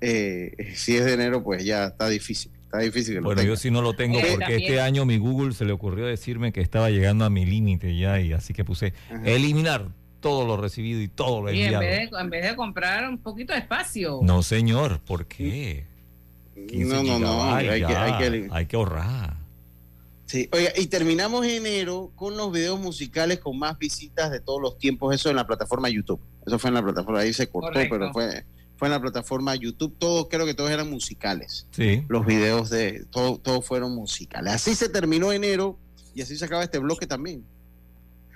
eh, 0.00 0.72
si 0.74 0.96
es 0.96 1.04
de 1.04 1.12
enero, 1.14 1.42
pues 1.42 1.64
ya 1.64 1.86
está 1.86 2.08
difícil. 2.08 2.52
Está 2.62 2.78
difícil 2.78 3.14
que 3.14 3.20
lo 3.20 3.24
Bueno, 3.26 3.40
tenga. 3.40 3.52
yo 3.54 3.56
sí 3.56 3.70
no 3.70 3.82
lo 3.82 3.94
tengo 3.94 4.18
Eh, 4.18 4.22
porque 4.30 4.38
también. 4.44 4.60
este 4.62 4.80
año 4.80 5.04
mi 5.04 5.18
Google 5.18 5.52
se 5.54 5.64
le 5.64 5.72
ocurrió 5.72 6.06
decirme 6.06 6.52
que 6.52 6.60
estaba 6.60 6.88
llegando 6.90 7.24
a 7.24 7.30
mi 7.30 7.44
límite 7.44 7.96
ya 7.98 8.20
y 8.20 8.32
así 8.32 8.54
que 8.54 8.64
puse 8.64 8.92
Ajá. 9.10 9.22
eliminar 9.24 9.88
todo 10.20 10.46
lo 10.46 10.56
recibido 10.56 11.00
y 11.00 11.08
todo 11.08 11.42
lo 11.42 11.52
Y 11.52 11.58
en 11.60 11.64
enviado. 11.74 11.84
vez, 11.84 12.10
de, 12.10 12.18
en 12.20 12.30
vez 12.30 12.44
de 12.48 12.54
comprar 12.56 13.08
un 13.08 13.18
poquito 13.18 13.52
de 13.54 13.58
espacio. 13.58 14.20
No, 14.22 14.42
señor, 14.42 15.00
¿por 15.00 15.26
qué? 15.26 15.84
15 16.68 16.84
No, 16.94 17.02
no, 17.02 17.18
no, 17.18 17.54
hay 17.54 17.66
que, 17.80 17.86
hay 17.86 18.18
que- 18.18 18.48
hay 18.52 18.66
que 18.66 18.76
ahorrar. 18.76 19.36
Sí, 20.26 20.48
oiga, 20.52 20.70
y 20.76 20.86
terminamos 20.86 21.44
enero 21.44 22.12
con 22.14 22.36
los 22.36 22.52
videos 22.52 22.78
musicales 22.78 23.40
con 23.40 23.58
más 23.58 23.76
visitas 23.78 24.30
de 24.30 24.38
todos 24.38 24.60
los 24.62 24.78
tiempos, 24.78 25.12
eso 25.12 25.28
en 25.28 25.34
la 25.36 25.44
plataforma 25.46 25.88
YouTube. 25.88 26.20
Eso 26.46 26.56
fue 26.58 26.68
en 26.68 26.74
la 26.74 26.82
plataforma, 26.84 27.18
ahí 27.20 27.32
se 27.32 27.48
cortó, 27.48 27.72
Correcto. 27.72 27.96
pero 27.98 28.12
fue, 28.12 28.44
fue 28.80 28.88
en 28.88 28.92
la 28.92 29.00
plataforma 29.02 29.54
YouTube. 29.54 29.94
Todos, 29.98 30.28
creo 30.30 30.46
que 30.46 30.54
todos 30.54 30.70
eran 30.70 30.88
musicales. 30.88 31.66
Sí, 31.70 32.02
Los 32.08 32.24
videos 32.24 32.70
de, 32.70 33.04
todo- 33.10 33.36
todos 33.36 33.62
fueron 33.66 33.94
musicales. 33.94 34.54
Así 34.54 34.74
se 34.74 34.88
terminó 34.88 35.32
enero 35.34 35.78
y 36.14 36.22
así 36.22 36.34
se 36.34 36.46
acaba 36.46 36.64
este 36.64 36.78
bloque 36.78 37.06
también. 37.06 37.44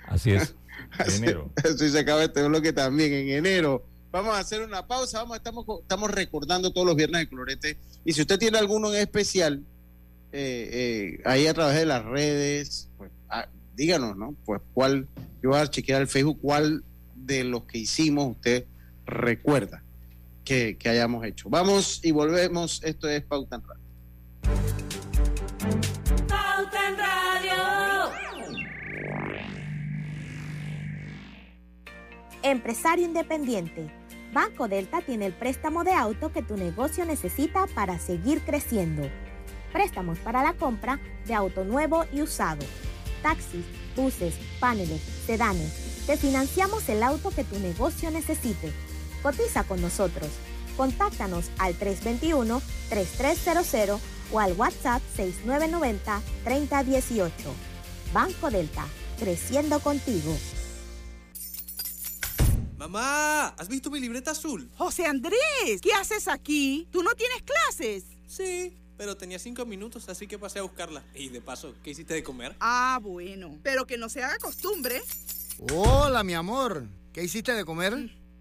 así 0.07 0.31
es. 0.33 0.53
Enero. 1.17 1.49
así 1.63 1.89
se 1.89 1.97
acaba 1.97 2.23
este 2.23 2.47
bloque 2.47 2.71
también 2.71 3.11
en 3.11 3.29
enero. 3.29 3.83
Vamos 4.11 4.35
a 4.35 4.39
hacer 4.39 4.61
una 4.61 4.85
pausa, 4.85 5.23
vamos, 5.23 5.35
estamos, 5.37 5.65
estamos 5.81 6.11
recordando 6.11 6.71
todos 6.71 6.85
los 6.85 6.95
viernes 6.95 7.21
de 7.21 7.27
Colorete. 7.27 7.77
Y 8.05 8.13
si 8.13 8.21
usted 8.21 8.37
tiene 8.37 8.59
alguno 8.59 8.93
en 8.93 9.01
especial, 9.01 9.63
eh, 10.31 10.69
eh, 11.17 11.21
ahí 11.25 11.47
a 11.47 11.55
través 11.55 11.75
de 11.75 11.87
las 11.87 12.05
redes, 12.05 12.87
pues, 12.99 13.09
ah, 13.29 13.47
díganos, 13.75 14.15
¿no? 14.15 14.35
Pues 14.45 14.61
cuál, 14.75 15.07
yo 15.41 15.49
voy 15.49 15.59
a 15.59 15.67
chequear 15.67 16.03
el 16.03 16.07
Facebook, 16.07 16.37
cuál 16.39 16.83
de 17.15 17.43
los 17.45 17.63
que 17.63 17.79
hicimos 17.79 18.29
usted 18.29 18.65
recuerda 19.07 19.81
que, 20.45 20.77
que 20.77 20.89
hayamos 20.89 21.25
hecho. 21.25 21.49
Vamos 21.49 21.99
y 22.03 22.11
volvemos, 22.11 22.81
esto 22.83 23.09
es 23.09 23.23
Pauta 23.23 23.57
en 23.57 23.63
Radio. 23.63 23.83
Pauta 26.27 26.87
en 26.87 26.97
Radio. 26.97 28.11
Empresario 32.43 33.05
independiente. 33.05 33.91
Banco 34.31 34.67
Delta 34.67 35.01
tiene 35.01 35.25
el 35.25 35.33
préstamo 35.33 35.83
de 35.83 35.93
auto 35.93 36.31
que 36.31 36.43
tu 36.43 36.57
negocio 36.57 37.05
necesita 37.05 37.67
para 37.73 37.97
seguir 37.99 38.41
creciendo. 38.41 39.09
Préstamos 39.71 40.19
para 40.19 40.43
la 40.43 40.53
compra 40.53 40.99
de 41.25 41.33
auto 41.33 41.63
nuevo 41.63 42.05
y 42.13 42.21
usado. 42.21 42.65
Taxis, 43.23 43.65
buses, 43.95 44.35
paneles, 44.59 45.01
sedanes. 45.25 46.03
Te 46.05 46.17
financiamos 46.17 46.87
el 46.89 47.01
auto 47.01 47.31
que 47.31 47.43
tu 47.43 47.57
negocio 47.59 48.11
necesite. 48.11 48.71
Cotiza 49.25 49.63
con 49.63 49.81
nosotros. 49.81 50.29
Contáctanos 50.77 51.49
al 51.57 51.75
321-3300 51.79 53.99
o 54.31 54.39
al 54.39 54.53
WhatsApp 54.53 55.01
6990-3018. 55.17 57.31
Banco 58.13 58.51
Delta, 58.51 58.85
creciendo 59.17 59.79
contigo. 59.79 60.37
Mamá, 62.77 63.47
¿has 63.47 63.67
visto 63.67 63.89
mi 63.89 63.99
libreta 63.99 64.29
azul? 64.29 64.69
José 64.77 65.07
Andrés, 65.07 65.81
¿qué 65.81 65.91
haces 65.93 66.27
aquí? 66.27 66.87
¿Tú 66.91 67.01
no 67.01 67.15
tienes 67.15 67.41
clases? 67.41 68.03
Sí, 68.27 68.77
pero 68.95 69.17
tenía 69.17 69.39
cinco 69.39 69.65
minutos, 69.65 70.07
así 70.07 70.27
que 70.27 70.37
pasé 70.37 70.59
a 70.59 70.61
buscarla. 70.61 71.03
Y 71.15 71.29
de 71.29 71.41
paso, 71.41 71.73
¿qué 71.83 71.89
hiciste 71.89 72.13
de 72.13 72.21
comer? 72.21 72.55
Ah, 72.59 72.99
bueno. 73.01 73.57
Pero 73.63 73.87
que 73.87 73.97
no 73.97 74.07
se 74.07 74.23
haga 74.23 74.37
costumbre. 74.37 75.01
Hola, 75.73 76.23
mi 76.23 76.35
amor. 76.35 76.85
¿Qué 77.11 77.23
hiciste 77.23 77.53
de 77.53 77.65
comer? 77.65 77.95
Mm, 77.95 78.24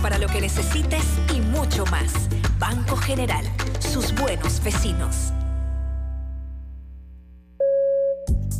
para 0.00 0.18
lo 0.18 0.26
que 0.26 0.40
necesites 0.40 1.04
y 1.32 1.40
mucho 1.40 1.84
más. 1.86 2.12
Banco 2.58 2.96
General, 2.96 3.44
sus 3.78 4.12
buenos 4.12 4.60
vecinos. 4.62 5.32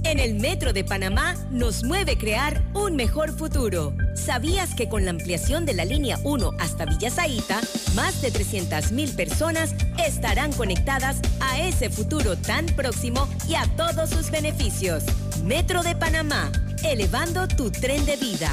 En 0.04 0.20
el 0.20 0.34
Metro 0.36 0.72
de 0.72 0.84
Panamá 0.84 1.34
nos 1.50 1.82
mueve 1.82 2.16
crear 2.16 2.62
un 2.72 2.94
mejor 2.94 3.32
futuro. 3.32 3.94
¿Sabías 4.14 4.74
que 4.74 4.88
con 4.88 5.04
la 5.04 5.10
ampliación 5.10 5.66
de 5.66 5.74
la 5.74 5.84
línea 5.84 6.18
1 6.22 6.52
hasta 6.60 6.84
Villa 6.84 7.10
Zaita, 7.10 7.60
más 7.96 8.22
de 8.22 8.32
300.000 8.32 9.16
personas 9.16 9.74
estarán 10.06 10.52
conectadas 10.52 11.20
a 11.40 11.58
ese 11.60 11.90
futuro 11.90 12.36
tan 12.36 12.66
próximo 12.66 13.28
y 13.48 13.56
a 13.56 13.66
todos 13.76 14.10
sus 14.10 14.30
beneficios? 14.30 15.02
Metro 15.44 15.82
de 15.82 15.96
Panamá, 15.96 16.52
elevando 16.84 17.48
tu 17.48 17.72
tren 17.72 18.06
de 18.06 18.16
vida. 18.16 18.52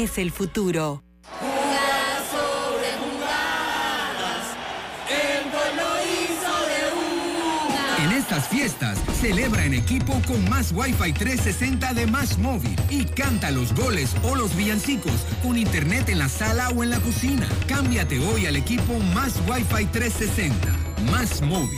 el 0.01 0.31
futuro. 0.31 1.03
Jugadas 1.39 2.23
sobre 2.31 2.89
jugadas, 2.97 4.47
el 5.07 5.43
gol 5.51 5.75
lo 5.77 5.91
hizo 6.09 6.53
de 6.65 6.79
una. 7.69 8.05
En 8.05 8.11
estas 8.17 8.47
fiestas, 8.47 8.97
celebra 9.19 9.63
en 9.63 9.75
equipo 9.75 10.19
con 10.27 10.49
más 10.49 10.71
Wi-Fi 10.71 11.13
360 11.13 11.93
de 11.93 12.07
Más 12.07 12.39
Móvil 12.39 12.75
y 12.89 13.05
canta 13.05 13.51
los 13.51 13.75
goles 13.75 14.15
o 14.23 14.33
los 14.35 14.55
villancicos 14.55 15.13
con 15.43 15.55
internet 15.55 16.09
en 16.09 16.17
la 16.17 16.29
sala 16.29 16.69
o 16.69 16.81
en 16.83 16.89
la 16.89 16.99
cocina. 16.99 17.47
Cámbiate 17.67 18.17
hoy 18.25 18.47
al 18.47 18.55
equipo 18.55 18.97
Más 19.13 19.35
Wi-Fi 19.47 19.85
360. 19.85 20.67
Más 21.11 21.43
Móvil. 21.43 21.77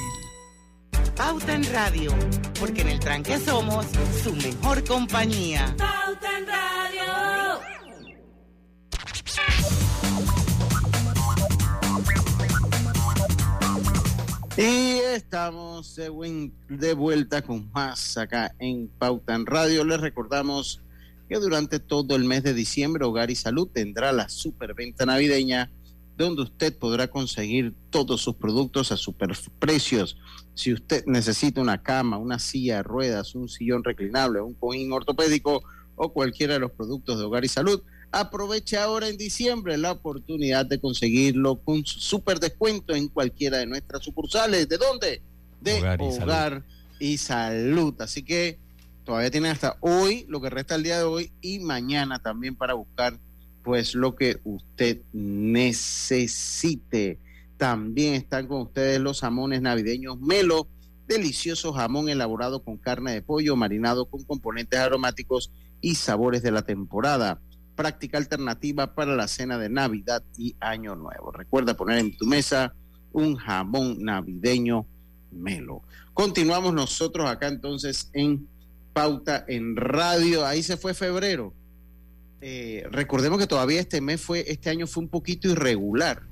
Pauta 1.18 1.54
en 1.54 1.72
Radio, 1.74 2.14
porque 2.58 2.82
en 2.82 2.88
el 2.88 3.00
tranque 3.02 3.38
somos 3.38 3.86
su 4.24 4.34
mejor 4.34 4.86
compañía. 4.86 5.76
Y 14.56 15.00
estamos 15.16 15.96
de, 15.96 16.94
vuelta 16.94 17.42
con 17.42 17.72
más 17.72 18.18
acá 18.20 18.54
en 18.60 18.88
Pauta 18.88 19.34
en 19.34 19.48
Radio. 19.48 19.84
Les 19.84 20.00
recordamos 20.00 20.80
que 21.28 21.38
durante 21.38 21.80
todo 21.80 22.16
el 22.16 22.26
mes 22.26 22.44
de 22.44 22.54
diciembre 22.54 23.04
Hogar 23.04 23.32
y 23.32 23.36
Salud 23.36 23.68
tendrá 23.74 24.12
la 24.12 24.30
superventa 24.30 25.08
navideña 25.08 25.72
donde 26.18 26.44
usted 26.44 26.78
podrá 26.78 27.08
conseguir 27.08 27.74
todos 27.90 28.22
sus 28.22 28.36
productos 28.36 28.92
a 28.92 28.98
super 28.98 29.36
precios. 29.58 30.18
Si 30.54 30.72
usted 30.72 31.04
necesita 31.08 31.60
una 31.60 31.82
cama, 31.82 32.20
una 32.20 32.38
silla 32.38 32.84
ruedas, 32.84 33.34
un 33.34 33.50
sillón 33.50 33.84
reclinable, 33.84 34.40
un 34.40 34.54
cojín 34.54 34.92
ortopédico 34.92 35.64
o 35.96 36.14
cualquiera 36.14 36.54
de 36.54 36.60
los 36.60 36.72
productos 36.72 37.18
de 37.18 37.26
Hogar 37.26 37.44
y 37.44 37.50
Salud, 37.50 37.82
aproveche 38.14 38.78
ahora 38.78 39.10
en 39.10 39.18
diciembre 39.18 39.76
la 39.78 39.92
oportunidad 39.92 40.68
de 40.68 40.80
conseguirlo 40.80 41.56
con 41.56 41.84
su 41.84 42.00
super 42.00 42.40
descuento 42.40 42.94
en 42.94 43.08
cualquiera 43.08 43.58
de 43.58 43.66
nuestras 43.66 44.04
sucursales. 44.04 44.70
¿De 44.70 44.78
dónde? 44.78 45.22
De 45.60 45.80
Hogar, 45.80 46.64
y, 47.00 47.18
salud. 47.18 47.96
Así 48.00 48.22
que 48.22 48.60
todavía 49.04 49.32
tienen 49.32 49.52
hasta 49.52 49.78
hoy, 49.80 50.26
lo 50.30 50.40
que 50.42 50.52
resta 50.52 50.76
el 50.76 50.84
día 50.84 51.00
de 51.00 51.06
hoy 51.06 51.32
y 51.42 51.58
mañana 51.60 52.20
también 52.20 52.56
para 52.56 52.76
buscar 52.76 53.18
pues 53.64 53.96
lo 53.96 54.16
que 54.16 54.40
usted 54.44 55.02
necesite. 55.12 56.38
También 57.58 58.14
están 58.14 58.46
con 58.48 58.62
ustedes 58.62 59.00
los 59.00 59.22
jamones 59.22 59.62
navideños 59.62 60.20
Melo, 60.20 60.68
delicioso 61.08 61.74
jamón 61.74 62.10
elaborado 62.10 62.62
con 62.62 62.78
carne 62.78 63.14
de 63.14 63.24
pollo 63.24 63.56
marinado 63.56 64.06
con 64.06 64.24
componentes 64.24 64.80
aromáticos 64.80 65.50
y 65.82 65.96
sabores 65.96 66.44
de 66.44 66.52
la 66.52 66.62
temporada. 66.62 67.40
Práctica 67.76 68.18
alternativa 68.18 68.94
para 68.94 69.16
la 69.16 69.28
cena 69.28 69.58
de 69.58 69.70
Navidad 69.70 70.24
y 70.38 70.56
Año 70.60 70.96
Nuevo. 70.96 71.32
Recuerda 71.32 71.76
poner 71.76 72.00
en 72.00 72.16
tu 72.18 72.26
mesa 72.26 72.74
un 73.12 73.36
jamón 73.36 74.04
navideño 74.04 74.86
Melo. 75.32 75.82
Continuamos 76.14 76.74
nosotros 76.74 77.30
acá 77.30 77.48
entonces 77.48 78.10
en 78.14 78.48
Pauta 78.94 79.46
en 79.48 79.76
Radio. 79.76 80.46
Ahí 80.46 80.62
se 80.62 80.78
fue 80.78 80.94
febrero 80.94 81.54
eh, 82.46 82.86
recordemos 82.92 83.40
que 83.40 83.48
todavía 83.48 83.80
este 83.80 84.02
mes 84.02 84.20
fue, 84.20 84.44
este 84.46 84.70
año 84.70 84.86
fue 84.86 85.02
un 85.02 85.08
poquito 85.08 85.48
irregular, 85.48 86.24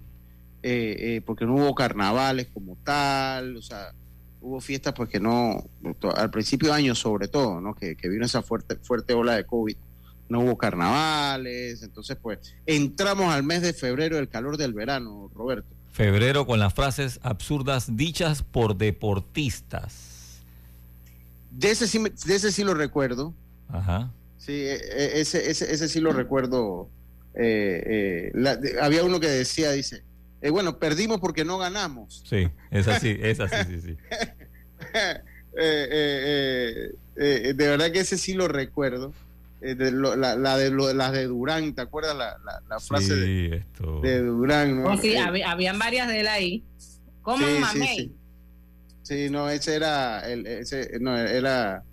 eh, 0.61 0.95
eh, 0.99 1.21
porque 1.25 1.45
no 1.45 1.55
hubo 1.55 1.73
carnavales 1.73 2.49
como 2.53 2.75
tal, 2.83 3.55
o 3.55 3.61
sea, 3.61 3.93
hubo 4.41 4.59
fiestas 4.59 4.93
pues 4.93 5.07
que 5.07 5.21
no, 5.21 5.63
al 6.13 6.29
principio 6.29 6.67
de 6.67 6.75
año 6.75 6.95
sobre 6.95 7.29
todo, 7.29 7.61
¿no? 7.61 7.73
Que, 7.75 7.95
vino 8.09 8.25
esa 8.25 8.41
fuerte, 8.41 8.75
fuerte 8.83 9.13
ola 9.13 9.37
de 9.37 9.45
COVID, 9.45 9.77
no 10.31 10.39
hubo 10.39 10.57
carnavales, 10.57 11.83
entonces 11.83 12.17
pues 12.19 12.39
entramos 12.65 13.31
al 13.33 13.43
mes 13.43 13.61
de 13.61 13.73
febrero, 13.73 14.17
el 14.17 14.29
calor 14.29 14.57
del 14.57 14.73
verano, 14.73 15.29
Roberto. 15.35 15.67
Febrero 15.91 16.47
con 16.47 16.59
las 16.59 16.73
frases 16.73 17.19
absurdas 17.21 17.95
dichas 17.97 18.41
por 18.41 18.77
deportistas. 18.77 20.39
De 21.51 21.69
ese 21.71 21.87
sí, 21.87 21.99
de 21.99 22.35
ese 22.35 22.51
sí 22.51 22.63
lo 22.63 22.73
recuerdo. 22.73 23.33
Ajá. 23.67 24.09
Sí, 24.37 24.53
e, 24.53 24.75
e, 24.75 25.19
ese, 25.19 25.51
ese, 25.51 25.71
ese 25.71 25.87
sí 25.89 25.99
lo 25.99 26.13
recuerdo. 26.13 26.89
Eh, 27.33 28.31
eh, 28.33 28.75
había 28.81 29.03
uno 29.03 29.19
que 29.19 29.27
decía, 29.27 29.71
dice, 29.71 30.03
eh, 30.41 30.49
bueno, 30.49 30.79
perdimos 30.79 31.19
porque 31.19 31.43
no 31.43 31.57
ganamos. 31.57 32.23
Sí, 32.25 32.47
es 32.71 32.87
así, 32.87 33.17
es 33.21 33.41
así, 33.41 33.57
sí, 33.69 33.81
sí. 33.81 33.97
de 35.53 36.95
verdad 37.53 37.91
que 37.91 37.99
ese 37.99 38.17
sí 38.17 38.33
lo 38.33 38.47
recuerdo. 38.47 39.13
De 39.61 39.91
la, 39.91 40.57
de 40.57 40.93
las 40.95 41.11
de 41.11 41.27
Durán, 41.27 41.75
¿te 41.75 41.81
acuerdas 41.81 42.17
la, 42.17 42.35
la, 42.67 42.79
frase 42.79 43.15
de, 43.15 43.63
de, 44.01 44.21
Durán? 44.23 44.83
Oh, 44.83 44.97
sí, 44.97 45.15
habían 45.15 45.77
varias 45.77 46.07
de 46.07 46.21
él 46.21 46.27
ahí. 46.27 46.63
¿Cómo 47.21 47.45
sí, 47.71 48.11
Sí, 49.03 49.29
no, 49.29 49.49
ese 49.49 49.75
era, 49.75 50.21
el, 50.21 50.47
ese, 50.47 50.97
no, 50.99 51.15
era, 51.15 51.83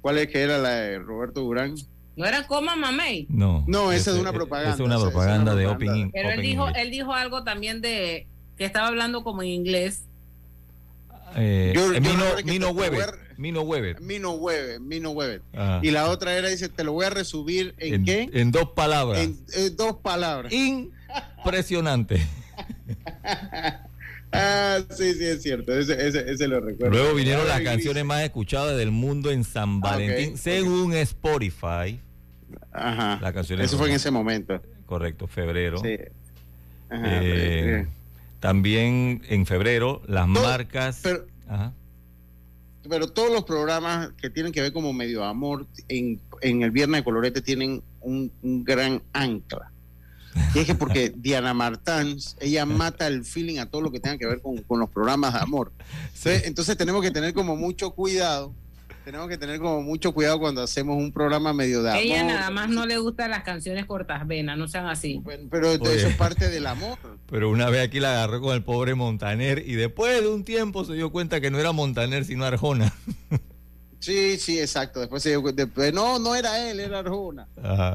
¿cuál 0.00 0.18
es 0.18 0.28
que 0.28 0.40
era 0.40 0.56
la 0.56 0.70
de 0.70 0.98
Roberto 1.00 1.42
Durán? 1.42 1.74
¿No 2.16 2.26
era 2.26 2.46
Coma 2.46 2.74
Mamey? 2.74 3.26
No. 3.28 3.62
No, 3.68 3.92
esa 3.92 4.10
es 4.10 4.16
una 4.18 4.32
propaganda. 4.32 4.74
Es 4.74 4.80
una 4.80 4.98
propaganda 4.98 5.54
de 5.54 5.68
Open 5.68 6.10
Pero 6.10 6.30
él 6.30 6.40
dijo, 6.40 6.66
él 6.68 6.90
dijo 6.90 7.14
algo 7.14 7.44
también 7.44 7.80
de 7.80 8.26
que 8.56 8.64
estaba 8.64 8.88
hablando 8.88 9.22
como 9.22 9.42
en 9.42 9.50
inglés. 9.50 10.07
Eh, 11.36 11.72
yo, 11.74 11.92
eh, 11.92 12.00
Mino, 12.00 12.24
Mino 12.44 12.70
Weber. 12.70 13.14
Mino 13.36 13.62
Weber. 13.62 14.00
Mino 14.00 14.32
Weber. 14.32 14.80
Mino 14.80 15.10
Weber. 15.10 15.42
Y 15.82 15.90
la 15.90 16.08
otra 16.08 16.36
era, 16.36 16.48
dice, 16.48 16.68
te 16.68 16.84
lo 16.84 16.92
voy 16.92 17.06
a 17.06 17.10
resumir 17.10 17.74
en, 17.78 18.04
qué? 18.04 18.28
En 18.32 18.50
dos 18.50 18.70
palabras. 18.70 19.20
En, 19.20 19.76
dos 19.76 19.96
palabras. 19.96 20.52
Impresionante. 20.52 22.20
ah, 24.32 24.78
sí, 24.90 25.14
sí, 25.14 25.24
es 25.24 25.42
cierto. 25.42 25.78
Ese, 25.78 26.06
ese, 26.06 26.30
ese 26.30 26.48
lo 26.48 26.60
recuerdo. 26.60 26.96
Luego 26.96 27.14
vinieron 27.14 27.46
las 27.46 27.60
canciones 27.60 28.04
más 28.04 28.22
escuchadas 28.22 28.76
del 28.76 28.90
mundo 28.90 29.30
en 29.30 29.44
San 29.44 29.80
Valentín, 29.80 30.36
según 30.36 30.94
Spotify. 30.94 32.00
Ajá. 32.72 33.18
La 33.20 33.32
canción 33.32 33.60
Eso 33.60 33.78
fue 33.78 33.88
en 33.88 33.96
ese 33.96 34.10
momento. 34.10 34.60
Correcto, 34.86 35.26
febrero. 35.26 35.78
Sí. 35.78 35.96
Eh, 36.90 37.86
también 38.40 39.22
en 39.28 39.46
febrero, 39.46 40.02
las 40.06 40.28
marcas. 40.28 41.00
Pero, 41.02 41.26
pero 42.88 43.08
todos 43.08 43.32
los 43.32 43.44
programas 43.44 44.10
que 44.20 44.30
tienen 44.30 44.52
que 44.52 44.60
ver 44.60 44.72
como 44.72 44.92
medio 44.92 45.24
amor 45.24 45.66
en, 45.88 46.20
en 46.40 46.62
el 46.62 46.70
Viernes 46.70 47.00
de 47.00 47.04
Colorete 47.04 47.42
tienen 47.42 47.82
un, 48.00 48.32
gran 48.64 49.02
ancla. 49.12 49.72
Y 50.54 50.60
es 50.60 50.66
que 50.66 50.74
porque 50.74 51.10
Diana 51.16 51.52
Martán, 51.52 52.16
ella 52.40 52.64
mata 52.64 53.06
el 53.06 53.24
feeling 53.24 53.58
a 53.58 53.66
todo 53.66 53.82
lo 53.82 53.90
que 53.90 54.00
tenga 54.00 54.16
que 54.18 54.26
ver 54.26 54.40
con, 54.40 54.62
con 54.62 54.78
los 54.78 54.90
programas 54.90 55.34
de 55.34 55.40
amor. 55.40 55.72
Entonces 56.24 56.76
tenemos 56.76 57.02
que 57.02 57.10
tener 57.10 57.34
como 57.34 57.56
mucho 57.56 57.90
cuidado 57.90 58.54
tenemos 59.08 59.26
que 59.30 59.38
tener 59.38 59.58
como 59.58 59.80
mucho 59.80 60.12
cuidado 60.12 60.38
cuando 60.38 60.62
hacemos 60.62 60.98
un 60.98 61.12
programa 61.12 61.54
medio 61.54 61.82
de 61.82 61.92
amor. 61.92 62.02
Ella 62.02 62.24
nada 62.24 62.50
más 62.50 62.68
no 62.68 62.84
le 62.84 62.98
gustan 62.98 63.30
las 63.30 63.42
canciones 63.42 63.86
cortas 63.86 64.26
venas, 64.26 64.58
no 64.58 64.68
sean 64.68 64.86
así. 64.86 65.22
Pero, 65.50 65.72
eso 65.72 66.08
es 66.08 66.14
parte 66.16 66.50
del 66.50 66.66
amor. 66.66 66.98
Pero 67.26 67.48
una 67.48 67.70
vez 67.70 67.86
aquí 67.86 68.00
la 68.00 68.10
agarró 68.12 68.42
con 68.42 68.54
el 68.54 68.62
pobre 68.62 68.94
Montaner 68.94 69.62
y 69.66 69.76
después 69.76 70.20
de 70.20 70.28
un 70.28 70.44
tiempo 70.44 70.84
se 70.84 70.92
dio 70.92 71.10
cuenta 71.10 71.40
que 71.40 71.50
no 71.50 71.58
era 71.58 71.72
Montaner 71.72 72.26
sino 72.26 72.44
Arjona. 72.44 72.94
Sí, 74.00 74.36
sí, 74.38 74.60
exacto. 74.60 75.00
Después 75.00 75.24
se 75.24 75.30
dio 75.30 75.42
después, 75.42 75.92
no, 75.92 76.20
no 76.20 76.36
era 76.36 76.70
él, 76.70 76.78
era 76.78 77.00
Arjona. 77.00 77.48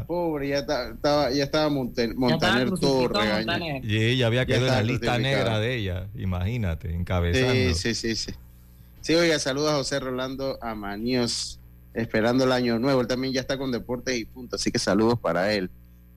Pobre, 0.06 0.50
ya 0.50 0.58
estaba, 0.60 1.32
ya 1.32 1.46
estaba 1.46 1.70
Montaner 1.70 2.72
todo 2.72 3.08
regañado. 3.08 3.64
Y 3.82 4.04
ella 4.04 4.28
había 4.28 4.46
quedado 4.46 4.68
en 4.68 4.74
la 4.74 4.84
lista 4.84 5.18
negra 5.18 5.60
de 5.62 5.76
ella, 5.78 6.08
imagínate, 6.14 6.94
encabezando. 6.94 7.54
Sí, 7.54 7.74
sí, 7.74 7.96
sí, 7.96 8.16
sí. 8.18 8.34
Sí, 9.04 9.14
oiga, 9.16 9.38
saludos 9.38 9.72
a 9.72 9.76
José 9.76 10.00
Rolando 10.00 10.58
Amaníos, 10.62 11.60
esperando 11.94 12.46
el 12.46 12.54
año 12.54 12.80
nuevo. 12.80 13.02
Él 13.02 13.08
también 13.08 13.34
ya 13.34 13.42
está 13.42 13.58
con 13.58 13.70
deportes 13.70 14.18
y 14.18 14.24
punto, 14.24 14.56
así 14.56 14.72
que 14.72 14.80
saludos 14.80 15.20
para 15.20 15.54
él. 15.54 15.70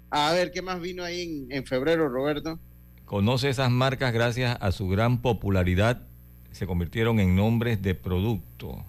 A 0.09 0.33
ver, 0.33 0.53
¿qué 0.53 0.63
más 0.63 0.81
vino 0.81 1.03
ahí 1.03 1.49
en, 1.51 1.67
febrero, 1.67 2.09
Roberto? 2.09 2.61
Conoce 3.05 3.49
esas 3.49 3.73
marcas 3.73 4.13
gracias 4.13 4.57
a 4.61 4.71
su 4.71 4.87
gran 4.87 5.21
popularidad, 5.21 6.01
se 6.53 6.65
convirtieron 6.65 7.19
en 7.19 7.35
nombres 7.35 7.83
de 7.83 7.97
producto. 7.97 8.85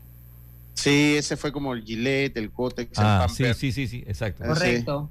Sí, 0.76 1.16
ese 1.18 1.36
fue 1.36 1.52
como 1.52 1.74
el 1.74 1.84
Gillette, 1.84 2.38
el 2.38 2.52
Cotex, 2.52 3.00
ah, 3.00 3.26
el 3.28 3.36
Sí, 3.36 3.52
sí, 3.56 3.72
sí, 3.72 3.88
sí, 3.88 4.04
exacto. 4.06 4.44
Correcto. 4.46 5.10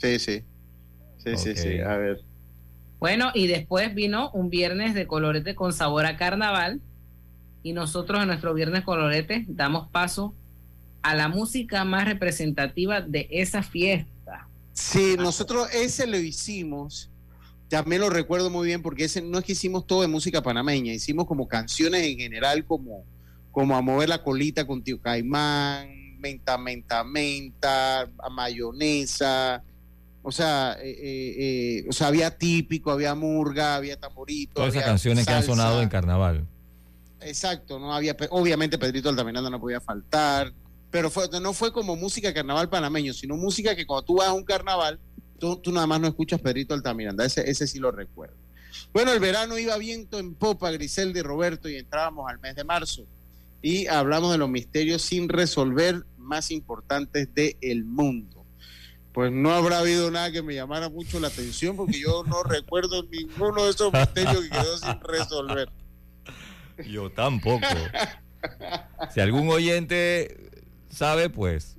Sí, 0.00 0.20
sí. 0.20 0.44
Sí, 1.18 1.36
sí, 1.36 1.56
sí, 1.56 1.80
a 1.80 1.96
ver. 1.96 2.20
Bueno, 3.00 3.32
y 3.34 3.48
después 3.48 3.92
vino 3.92 4.30
un 4.30 4.50
viernes 4.50 4.94
de 4.94 5.08
colorete 5.08 5.56
con 5.56 5.72
sabor 5.72 6.06
a 6.06 6.16
carnaval 6.16 6.80
y 7.62 7.72
nosotros 7.72 8.20
en 8.20 8.28
nuestro 8.28 8.54
Viernes 8.54 8.84
Colorete 8.84 9.44
damos 9.48 9.88
paso 9.88 10.34
a 11.02 11.14
la 11.14 11.28
música 11.28 11.84
más 11.84 12.04
representativa 12.04 13.00
de 13.00 13.26
esa 13.30 13.62
fiesta. 13.62 14.48
Sí, 14.72 15.16
nosotros 15.18 15.68
ese 15.72 16.06
lo 16.06 16.18
hicimos, 16.18 17.10
también 17.68 18.00
lo 18.00 18.10
recuerdo 18.10 18.50
muy 18.50 18.66
bien 18.66 18.82
porque 18.82 19.04
ese 19.04 19.22
no 19.22 19.38
es 19.38 19.44
que 19.44 19.52
hicimos 19.52 19.86
todo 19.86 20.02
de 20.02 20.08
música 20.08 20.42
panameña, 20.42 20.92
hicimos 20.92 21.26
como 21.26 21.48
canciones 21.48 22.02
en 22.02 22.18
general 22.18 22.64
como, 22.64 23.04
como 23.50 23.76
a 23.76 23.82
mover 23.82 24.08
la 24.08 24.22
colita 24.22 24.66
con 24.66 24.82
Tío 24.82 25.00
Caimán, 25.00 26.18
menta, 26.18 26.58
menta, 26.58 27.04
menta, 27.04 28.02
a 28.02 28.30
mayonesa, 28.30 29.62
o 30.22 30.32
sea, 30.32 30.76
eh, 30.82 30.90
eh, 30.90 31.34
eh, 31.38 31.86
o 31.88 31.92
sea, 31.92 32.08
había 32.08 32.36
típico, 32.36 32.90
había 32.90 33.14
murga, 33.14 33.76
había 33.76 33.98
tamborito. 33.98 34.54
Todas 34.54 34.74
esas 34.74 34.84
canciones 34.84 35.26
que 35.26 35.32
han 35.32 35.42
sonado 35.42 35.80
en 35.82 35.88
carnaval. 35.88 36.46
Exacto, 37.20 37.78
no 37.78 37.92
había, 37.92 38.16
obviamente 38.30 38.78
Pedrito 38.78 39.08
Altamiranda 39.08 39.50
no 39.50 39.60
podía 39.60 39.80
faltar, 39.80 40.52
pero 40.90 41.10
fue, 41.10 41.28
no 41.40 41.52
fue 41.52 41.72
como 41.72 41.96
música 41.96 42.32
carnaval 42.32 42.68
panameño, 42.68 43.12
sino 43.12 43.36
música 43.36 43.76
que 43.76 43.86
cuando 43.86 44.04
tú 44.04 44.16
vas 44.16 44.28
a 44.28 44.32
un 44.32 44.44
carnaval, 44.44 44.98
tú, 45.38 45.60
nada 45.66 45.86
más 45.86 46.00
no 46.00 46.08
escuchas 46.08 46.40
Pedrito 46.40 46.74
Altamiranda, 46.74 47.24
ese, 47.24 47.48
ese 47.48 47.66
sí 47.66 47.78
lo 47.78 47.90
recuerdo. 47.90 48.36
Bueno, 48.92 49.12
el 49.12 49.20
verano 49.20 49.58
iba 49.58 49.76
viento 49.76 50.18
en 50.18 50.34
popa, 50.34 50.70
Griselda 50.70 51.18
y 51.18 51.22
Roberto, 51.22 51.68
y 51.68 51.76
entrábamos 51.76 52.30
al 52.30 52.40
mes 52.40 52.54
de 52.54 52.64
marzo 52.64 53.06
y 53.62 53.86
hablamos 53.86 54.32
de 54.32 54.38
los 54.38 54.48
misterios 54.48 55.02
sin 55.02 55.28
resolver 55.28 56.04
más 56.16 56.50
importantes 56.50 57.28
del 57.34 57.84
mundo. 57.84 58.44
Pues 59.12 59.32
no 59.32 59.50
habrá 59.50 59.80
habido 59.80 60.10
nada 60.10 60.30
que 60.30 60.42
me 60.42 60.54
llamara 60.54 60.88
mucho 60.88 61.18
la 61.18 61.28
atención 61.28 61.76
porque 61.76 62.00
yo 62.00 62.22
no 62.24 62.42
recuerdo 62.44 63.02
ninguno 63.04 63.64
de 63.64 63.70
esos 63.70 63.92
misterios 63.92 64.42
que 64.42 64.50
quedó 64.50 64.78
sin 64.78 65.00
resolver. 65.00 65.68
Yo 66.88 67.10
tampoco. 67.10 67.66
Si 69.12 69.20
algún 69.20 69.48
oyente 69.50 70.50
sabe, 70.90 71.28
pues 71.30 71.76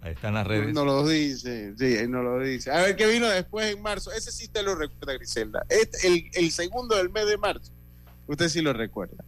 Ahí 0.00 0.12
están 0.12 0.34
las 0.34 0.46
redes. 0.46 0.74
No 0.74 0.84
lo 0.84 1.08
dice, 1.08 1.72
sí, 1.78 1.96
no 2.06 2.22
lo 2.22 2.38
dice. 2.38 2.70
A 2.70 2.82
ver, 2.82 2.94
¿qué 2.94 3.06
vino 3.06 3.26
después 3.26 3.74
en 3.74 3.80
marzo? 3.80 4.12
Ese 4.12 4.30
sí 4.32 4.48
te 4.48 4.62
lo 4.62 4.74
recuerda, 4.74 5.14
Griselda. 5.14 5.64
Este, 5.70 6.06
el, 6.06 6.24
el 6.34 6.50
segundo 6.50 6.94
del 6.94 7.08
mes 7.08 7.26
de 7.26 7.38
marzo. 7.38 7.72
Usted 8.26 8.50
sí 8.50 8.60
lo 8.60 8.74
recuerda. 8.74 9.24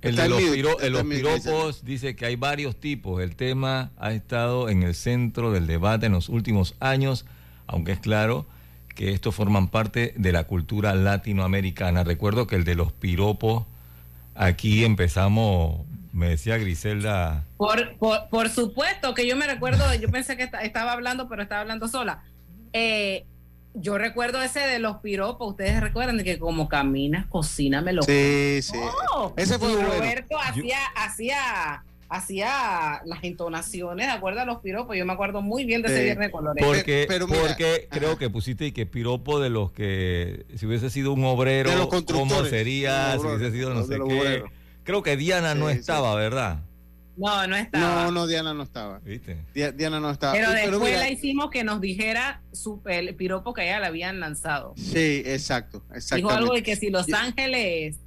El 0.00 0.16
de 0.16 0.28
los, 0.28 0.40
piro- 0.42 0.78
los 0.90 1.02
piropos 1.04 1.84
dice 1.84 2.14
que 2.16 2.26
hay 2.26 2.34
varios 2.36 2.74
tipos. 2.76 3.20
El 3.22 3.34
tema 3.36 3.90
ha 3.98 4.12
estado 4.12 4.68
en 4.68 4.82
el 4.82 4.96
centro 4.96 5.52
del 5.52 5.66
debate 5.68 6.06
en 6.06 6.12
los 6.12 6.28
últimos 6.28 6.74
años, 6.80 7.24
aunque 7.68 7.92
es 7.92 8.00
claro 8.00 8.46
que 8.98 9.12
estos 9.12 9.32
forman 9.32 9.68
parte 9.68 10.12
de 10.16 10.32
la 10.32 10.42
cultura 10.42 10.92
latinoamericana. 10.92 12.02
Recuerdo 12.02 12.48
que 12.48 12.56
el 12.56 12.64
de 12.64 12.74
los 12.74 12.90
piropos, 12.92 13.64
aquí 14.34 14.84
empezamos, 14.84 15.82
me 16.12 16.30
decía 16.30 16.58
Griselda, 16.58 17.44
Por, 17.58 17.96
por, 17.98 18.28
por 18.28 18.48
supuesto 18.50 19.14
que 19.14 19.24
yo 19.24 19.36
me 19.36 19.46
recuerdo, 19.46 19.94
yo 19.94 20.08
pensé 20.10 20.36
que 20.36 20.42
esta- 20.42 20.62
estaba 20.62 20.92
hablando, 20.92 21.28
pero 21.28 21.42
estaba 21.44 21.60
hablando 21.60 21.86
sola. 21.86 22.24
Eh, 22.72 23.24
yo 23.74 23.98
recuerdo 23.98 24.42
ese 24.42 24.58
de 24.66 24.80
los 24.80 24.96
piropos, 24.96 25.50
ustedes 25.50 25.80
recuerdan 25.80 26.16
de 26.16 26.24
que 26.24 26.40
como 26.40 26.68
caminas, 26.68 27.26
cocíname 27.26 27.92
lo 27.92 28.02
Sí, 28.02 28.58
sí. 28.62 28.76
Ese 29.36 29.60
fue 29.60 29.70
y 29.70 29.74
bueno. 29.76 29.90
Roberto 29.90 30.36
hacía, 30.40 30.78
hacía, 30.96 31.84
hacía 32.08 33.02
las 33.04 33.22
entonaciones 33.22 34.06
de 34.06 34.12
acuerdo 34.12 34.40
a 34.40 34.44
los 34.44 34.58
piropos. 34.60 34.96
Yo 34.96 35.04
me 35.06 35.12
acuerdo 35.12 35.42
muy 35.42 35.64
bien 35.64 35.82
de 35.82 35.88
ese 35.88 36.04
viernes 36.04 36.28
de 36.28 36.32
colores. 36.32 36.64
porque, 36.64 37.04
pero 37.08 37.26
mira, 37.26 37.40
porque 37.40 37.88
creo 37.90 38.16
que 38.18 38.30
pusiste 38.30 38.72
que 38.72 38.86
piropo 38.86 39.40
de 39.40 39.50
los 39.50 39.72
que, 39.72 40.46
si 40.56 40.66
hubiese 40.66 40.90
sido 40.90 41.12
un 41.12 41.24
obrero, 41.24 41.70
De 41.70 41.76
los 41.76 41.88
¿cómo 42.04 42.44
sería? 42.44 43.08
de 43.08 43.14
los 43.16 43.22
Si 43.22 43.28
hubiese 43.28 43.52
sido 43.52 43.74
no 43.74 43.82
sé 43.84 43.94
qué. 43.96 44.00
obreros. 44.00 44.50
Creo 44.84 45.02
que 45.02 45.16
Diana 45.16 45.54
no 45.54 45.68
Sí, 45.68 45.74
sí. 45.74 45.80
estaba, 45.80 46.14
¿verdad? 46.14 46.60
No, 47.18 47.46
no 47.48 47.56
estaba. 47.56 48.04
No, 48.04 48.10
no, 48.12 48.26
Diana 48.28 48.54
no 48.54 48.62
estaba. 48.62 49.00
¿Viste? 49.00 49.36
Di- 49.52 49.72
Diana 49.72 49.98
no 50.00 50.08
estaba. 50.10 50.32
pero 50.34 50.52
Y- 50.52 50.54
después 50.54 50.80
mira, 50.80 50.98
la 51.00 51.10
hicimos 51.10 51.50
que 51.50 51.64
nos 51.64 51.80
dijera 51.80 52.40
su, 52.52 52.80
el 52.86 53.14
piropo 53.16 53.52
que 53.52 53.62
a 53.62 53.64
ella 53.64 53.80
le 53.80 53.86
habían 53.86 54.20
lanzado. 54.20 54.72
Sí, 54.76 55.22
exacto, 55.26 55.80
Dijo 55.80 55.94
exactamente. 55.96 56.34
algo 56.38 56.54
de 56.54 56.62
que 56.62 56.76
si 56.76 56.90
Los 56.90 57.12
Ángeles, 57.12 57.98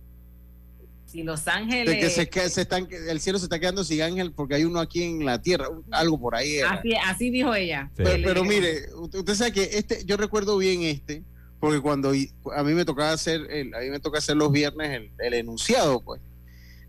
si 1.12 1.24
Los 1.24 1.48
Ángeles, 1.48 1.88
De 1.88 2.00
que 2.00 2.10
se, 2.10 2.30
que 2.30 2.50
se 2.50 2.62
están, 2.62 2.88
el 2.90 3.20
cielo 3.20 3.38
se 3.38 3.46
está 3.46 3.60
quedando 3.60 3.84
sin 3.84 4.02
ángel 4.02 4.32
porque 4.32 4.56
hay 4.56 4.64
uno 4.64 4.80
aquí 4.80 5.04
en 5.04 5.26
la 5.26 5.42
tierra, 5.42 5.68
algo 5.92 6.20
por 6.20 6.36
ahí. 6.36 6.56
era. 6.56 6.72
así, 6.72 6.94
así 6.96 7.30
dijo 7.30 7.54
ella. 7.54 7.92
Pero, 7.96 8.44
mire, 8.44 8.94
usted, 8.96 9.20
usted 9.20 9.36
sabe 9.36 9.52
que 9.52 9.64
este, 9.74 10.06
yo 10.06 10.16
recuerdo 10.18 10.58
bien 10.58 10.84
este, 10.84 11.24
porque 11.60 11.82
cuando 11.82 12.12
a 12.12 12.64
mí 12.64 12.74
me 12.74 12.86
tocaba 12.86 13.12
hacer, 13.12 13.42
el, 13.50 13.74
a 13.76 13.80
mí 13.80 13.90
me 13.90 14.00
toca 14.00 14.20
hacer 14.20 14.38
los 14.38 14.52
viernes 14.52 14.90
el, 14.90 15.12
el 15.20 15.34
enunciado, 15.34 16.02
pues. 16.02 16.22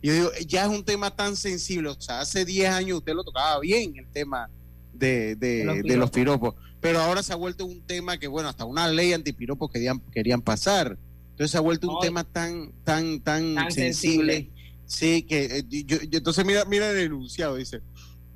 Yo 0.02 0.12
digo, 0.12 0.30
ya 0.46 0.64
es 0.64 0.68
un 0.68 0.84
tema 0.84 1.14
tan 1.14 1.36
sensible, 1.36 1.88
o 1.88 2.00
sea, 2.00 2.20
hace 2.20 2.44
10 2.44 2.70
años 2.70 2.98
usted 2.98 3.14
lo 3.14 3.22
tocaba 3.22 3.60
bien, 3.60 3.94
el 3.96 4.06
tema 4.08 4.50
de, 4.92 5.36
de, 5.36 5.58
De 5.58 5.64
los 5.64 5.82
de 5.82 5.96
los 5.96 6.10
piropos, 6.10 6.54
pero 6.80 7.00
ahora 7.00 7.22
se 7.22 7.32
ha 7.32 7.36
vuelto 7.36 7.64
un 7.64 7.80
tema 7.82 8.18
que, 8.18 8.26
bueno, 8.26 8.48
hasta 8.48 8.64
una 8.64 8.88
ley 8.88 9.12
antipiropos 9.12 9.70
querían, 9.70 10.00
querían 10.10 10.42
pasar. 10.42 10.98
Entonces 11.32 11.50
se 11.50 11.58
ha 11.58 11.60
vuelto 11.60 11.90
un 11.90 12.00
tema 12.00 12.24
tan, 12.24 12.72
tan, 12.84 13.20
tan, 13.20 13.54
Tan 13.54 13.70
sensible. 13.72 14.32
sensible. 14.34 14.52
Sí, 14.86 15.22
que 15.22 15.44
eh, 15.58 15.64
yo, 15.68 15.96
yo- 16.02 16.18
entonces 16.18 16.44
mira, 16.44 16.64
mira 16.66 16.90
el 16.90 16.98
enunciado, 16.98 17.56
dice, 17.56 17.80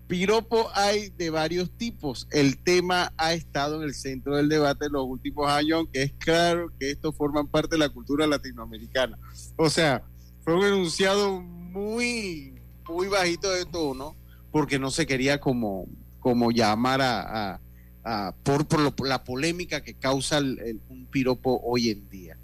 piropo 0.07 0.69
hay 0.75 1.11
de 1.11 1.31
varios 1.31 1.71
tipos. 1.71 2.27
El 2.31 2.59
tema 2.59 3.13
ha 3.17 3.33
estado 3.35 3.77
en 3.83 3.89
el 3.89 3.95
centro 3.95 4.37
del 4.37 4.49
debate 4.49 4.87
en 4.87 4.93
los 4.93 5.05
últimos 5.07 5.51
años, 5.51 5.79
aunque 5.79 6.03
es 6.03 6.13
claro 6.19 6.71
que 6.79 6.91
estos 6.93 7.15
forman 7.15 7.49
parte 7.49 7.75
de 7.75 7.79
la 7.81 7.89
cultura 7.89 8.27
latinoamericana. 8.27 9.19
O 9.57 9.69
sea, 9.69 10.03
fue 10.43 10.55
un 10.55 10.65
enunciado 10.65 11.41
muy, 11.43 12.55
muy 12.89 13.09
bajito 13.09 13.51
de 13.51 13.67
tono, 13.67 14.15
porque 14.53 14.79
no 14.79 14.91
se 14.91 15.07
quería 15.07 15.39
como, 15.41 15.87
como 16.21 16.51
llamar 16.53 17.03
a, 17.03 17.21
a- 17.55 17.61
a- 18.05 18.35
por, 18.45 18.67
por 18.67 18.81
lo- 18.81 18.95
la 19.07 19.25
polémica 19.25 19.83
que 19.83 19.95
causa 19.95 20.39
el- 20.39 20.59
el- 20.61 20.81
un 20.89 21.05
piropo 21.07 21.61
hoy 21.65 21.91
en 21.91 22.09
día. 22.09 22.39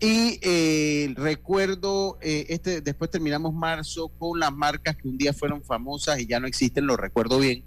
Y 0.00 0.38
eh, 0.42 1.14
recuerdo, 1.16 2.18
eh, 2.20 2.46
este, 2.50 2.80
después 2.82 3.10
terminamos 3.10 3.54
marzo 3.54 4.08
con 4.18 4.38
las 4.38 4.52
marcas 4.52 4.96
que 4.96 5.08
un 5.08 5.16
día 5.16 5.32
fueron 5.32 5.62
famosas 5.62 6.20
y 6.20 6.26
ya 6.26 6.38
no 6.38 6.46
existen, 6.46 6.86
lo 6.86 6.96
recuerdo 6.96 7.38
bien. 7.38 7.64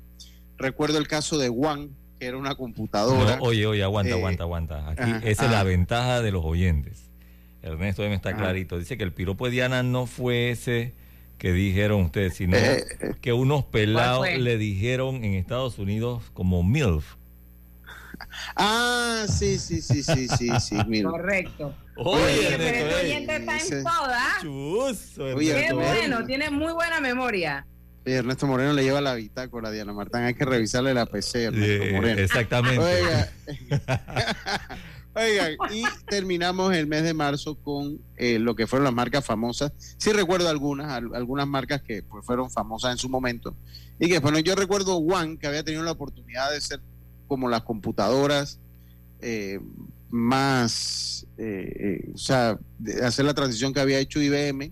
Recuerdo 0.57 0.97
el 0.99 1.07
caso 1.07 1.37
de 1.37 1.49
One, 1.49 1.89
que 2.19 2.27
era 2.27 2.37
una 2.37 2.53
computadora. 2.55 3.37
No, 3.37 3.43
oye, 3.43 3.65
oye, 3.65 3.81
aguanta, 3.83 4.11
Eh, 4.11 4.17
aguanta, 4.17 4.43
aguanta. 4.43 4.89
Aquí 4.89 5.01
ajá, 5.01 5.17
esa 5.23 5.45
es 5.45 5.51
la 5.51 5.57
ajá. 5.61 5.63
ventaja 5.63 6.21
de 6.21 6.31
los 6.31 6.45
oyentes. 6.45 7.09
Ernesto 7.61 8.03
me 8.03 8.13
está 8.13 8.29
Ajá. 8.29 8.37
clarito. 8.39 8.77
Dice 8.77 8.97
que 8.97 9.03
el 9.03 9.11
piropo 9.13 9.45
de 9.45 9.51
Diana 9.51 9.83
no 9.83 10.05
fue 10.05 10.51
ese 10.51 10.93
que 11.37 11.51
dijeron 11.51 12.01
ustedes, 12.03 12.35
sino 12.35 12.55
Eh, 12.57 12.83
que 13.21 13.33
unos 13.33 13.63
pelados 13.65 14.27
le 14.37 14.57
dijeron 14.57 15.23
en 15.23 15.33
Estados 15.33 15.79
Unidos 15.79 16.23
como 16.33 16.61
MILF. 16.63 17.15
Ah, 18.55 19.25
sí, 19.27 19.57
sí, 19.57 19.81
sí, 19.81 20.03
sí, 20.03 20.27
sí, 20.27 20.49
sí, 20.59 20.77
mira. 20.87 21.09
Correcto. 21.09 21.73
Oye, 21.95 22.23
Oye, 22.23 22.55
pero 22.57 22.63
este 22.89 22.95
oyente 23.05 23.35
está 23.35 23.57
en 23.57 23.83
toda. 23.83 24.23
Chuzo, 24.41 25.23
Oye, 25.35 25.53
Qué 25.67 25.73
bueno, 25.73 26.25
tiene 26.25 26.49
muy 26.49 26.71
buena 26.73 26.99
memoria. 27.01 27.65
Ernesto 28.05 28.47
Moreno 28.47 28.73
le 28.73 28.83
lleva 28.83 29.01
la 29.01 29.13
bitácora 29.13 29.69
a 29.69 29.71
Diana 29.71 29.93
Martán. 29.93 30.23
Hay 30.23 30.33
que 30.33 30.45
revisarle 30.45 30.93
la 30.93 31.05
PC, 31.05 31.43
Ernesto 31.45 31.95
Moreno. 31.95 32.21
exactamente. 32.21 32.79
Oiga, 32.79 33.29
Oigan, 35.15 35.53
y 35.71 35.83
terminamos 36.07 36.73
el 36.73 36.87
mes 36.87 37.03
de 37.03 37.13
marzo 37.13 37.55
con 37.55 37.99
eh, 38.15 38.39
lo 38.39 38.55
que 38.55 38.67
fueron 38.67 38.85
las 38.85 38.93
marcas 38.93 39.25
famosas. 39.25 39.71
Sí 39.97 40.11
recuerdo 40.13 40.49
algunas, 40.49 40.91
al- 40.91 41.13
algunas 41.15 41.47
marcas 41.47 41.81
que 41.81 42.03
pues, 42.03 42.25
fueron 42.25 42.49
famosas 42.51 42.91
en 42.93 42.97
su 42.97 43.09
momento. 43.09 43.55
Y 43.99 44.07
que, 44.07 44.19
bueno, 44.19 44.39
yo 44.39 44.55
recuerdo 44.55 44.97
One, 44.97 45.37
que 45.37 45.47
había 45.47 45.63
tenido 45.63 45.83
la 45.83 45.91
oportunidad 45.91 46.51
de 46.51 46.61
ser 46.61 46.79
como 47.29 47.47
las 47.47 47.61
computadoras 47.61 48.59
eh, 49.21 49.59
más, 50.09 51.27
eh, 51.37 51.71
eh, 51.79 52.11
o 52.13 52.17
sea, 52.17 52.59
de 52.79 53.05
hacer 53.05 53.25
la 53.25 53.33
transición 53.33 53.73
que 53.73 53.79
había 53.79 53.99
hecho 53.99 54.21
IBM. 54.21 54.71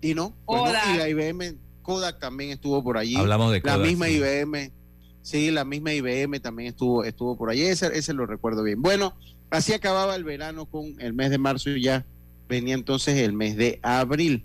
Y 0.00 0.14
no, 0.14 0.34
pues 0.46 0.60
no, 0.60 0.66
Kodak. 0.66 0.94
y 0.94 0.98
la 0.98 1.08
IBM, 1.08 1.58
Kodak 1.82 2.20
también 2.20 2.50
estuvo 2.50 2.82
por 2.82 2.96
allí. 2.96 3.16
Hablamos 3.16 3.52
de 3.52 3.60
La 3.64 3.74
Kodak, 3.74 3.86
misma 3.86 4.06
sí. 4.06 4.12
IBM, 4.14 4.72
sí, 5.22 5.50
la 5.50 5.64
misma 5.64 5.92
IBM 5.92 6.40
también 6.40 6.68
estuvo, 6.68 7.02
estuvo 7.04 7.36
por 7.36 7.50
allí, 7.50 7.62
ese, 7.62 7.86
ese 7.98 8.14
lo 8.14 8.24
recuerdo 8.24 8.62
bien. 8.62 8.80
Bueno, 8.80 9.18
así 9.50 9.72
acababa 9.72 10.14
el 10.14 10.22
verano 10.22 10.66
con 10.66 10.94
el 11.00 11.12
mes 11.14 11.30
de 11.30 11.38
marzo 11.38 11.70
y 11.70 11.82
ya 11.82 12.06
venía 12.48 12.74
entonces 12.74 13.16
el 13.16 13.32
mes 13.32 13.56
de 13.56 13.80
abril. 13.82 14.44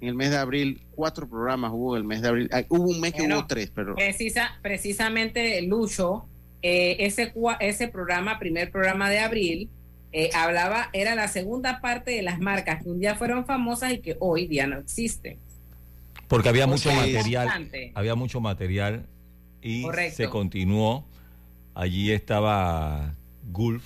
En 0.00 0.08
el 0.08 0.14
mes 0.14 0.30
de 0.30 0.36
abril, 0.36 0.82
cuatro 0.92 1.28
programas 1.28 1.72
hubo 1.72 1.96
el 1.96 2.04
mes 2.04 2.22
de 2.22 2.28
abril. 2.28 2.48
Ah, 2.52 2.62
hubo 2.68 2.90
un 2.90 3.00
mes 3.00 3.12
que 3.12 3.20
Bueno, 3.20 3.38
hubo 3.38 3.46
tres, 3.46 3.70
pero 3.74 3.94
Precisa, 3.94 4.50
precisamente, 4.62 5.60
Lucho, 5.62 6.28
eh, 6.62 6.96
ese, 7.00 7.32
ese 7.60 7.88
programa, 7.88 8.38
primer 8.38 8.70
programa 8.70 9.08
de 9.10 9.18
abril, 9.20 9.68
eh, 10.12 10.30
hablaba, 10.34 10.88
era 10.92 11.14
la 11.14 11.28
segunda 11.28 11.80
parte 11.80 12.10
de 12.12 12.22
las 12.22 12.40
marcas 12.40 12.82
que 12.82 12.88
un 12.88 12.98
día 12.98 13.14
fueron 13.14 13.44
famosas 13.46 13.92
y 13.92 13.98
que 13.98 14.16
hoy 14.20 14.46
día 14.46 14.66
no 14.66 14.78
existen. 14.78 15.38
Porque 16.28 16.48
había 16.48 16.64
O 16.64 16.68
mucho 16.68 16.90
sea, 16.90 16.96
material, 17.00 17.46
bastante. 17.46 17.92
había 17.94 18.14
mucho 18.14 18.40
material 18.40 19.06
y 19.62 19.82
Correcto. 19.82 20.16
se 20.16 20.28
continuó. 20.28 21.04
Allí 21.74 22.10
estaba 22.12 23.14
Gulf. 23.52 23.84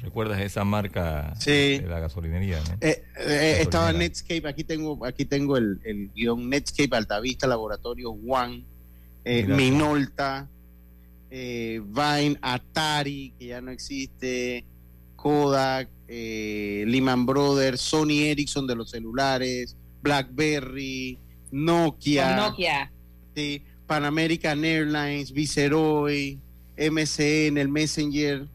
¿Recuerdas 0.00 0.40
esa 0.40 0.64
marca 0.64 1.32
Sí. 1.38 1.78
de 1.78 1.86
la 1.88 2.00
gasolinería? 2.00 2.58
¿no? 2.58 2.76
Eh, 2.80 3.04
eh, 3.20 3.58
estaba. 3.60 3.92
Netscape, 3.92 4.48
aquí 4.48 4.64
tengo, 4.64 5.06
aquí 5.06 5.24
tengo 5.24 5.56
el, 5.56 5.80
el 5.84 6.10
guion 6.12 6.50
Netscape, 6.50 6.96
Altavista, 6.96 7.46
Laboratorio 7.46 8.10
One, 8.10 8.64
eh. 9.24 9.44
Minolta, 9.46 10.48
eh, 11.34 11.80
Vine, 11.82 12.38
Atari, 12.42 13.32
que 13.38 13.46
ya 13.46 13.62
no 13.62 13.70
existe, 13.70 14.66
Kodak, 15.16 15.88
eh, 16.06 16.84
Lehman 16.86 17.24
Brothers, 17.24 17.80
Sony 17.80 18.24
Ericsson 18.24 18.66
de 18.66 18.76
los 18.76 18.90
celulares, 18.90 19.74
BlackBerry, 20.02 21.18
Nokia, 21.50 22.36
Nokia. 22.36 22.92
sí, 23.34 23.64
Pan 23.86 24.04
American 24.04 24.62
Airlines, 24.62 25.32
Viceroy, 25.32 26.38
MCN, 26.76 27.56
el 27.56 27.68
Messenger, 27.70 28.46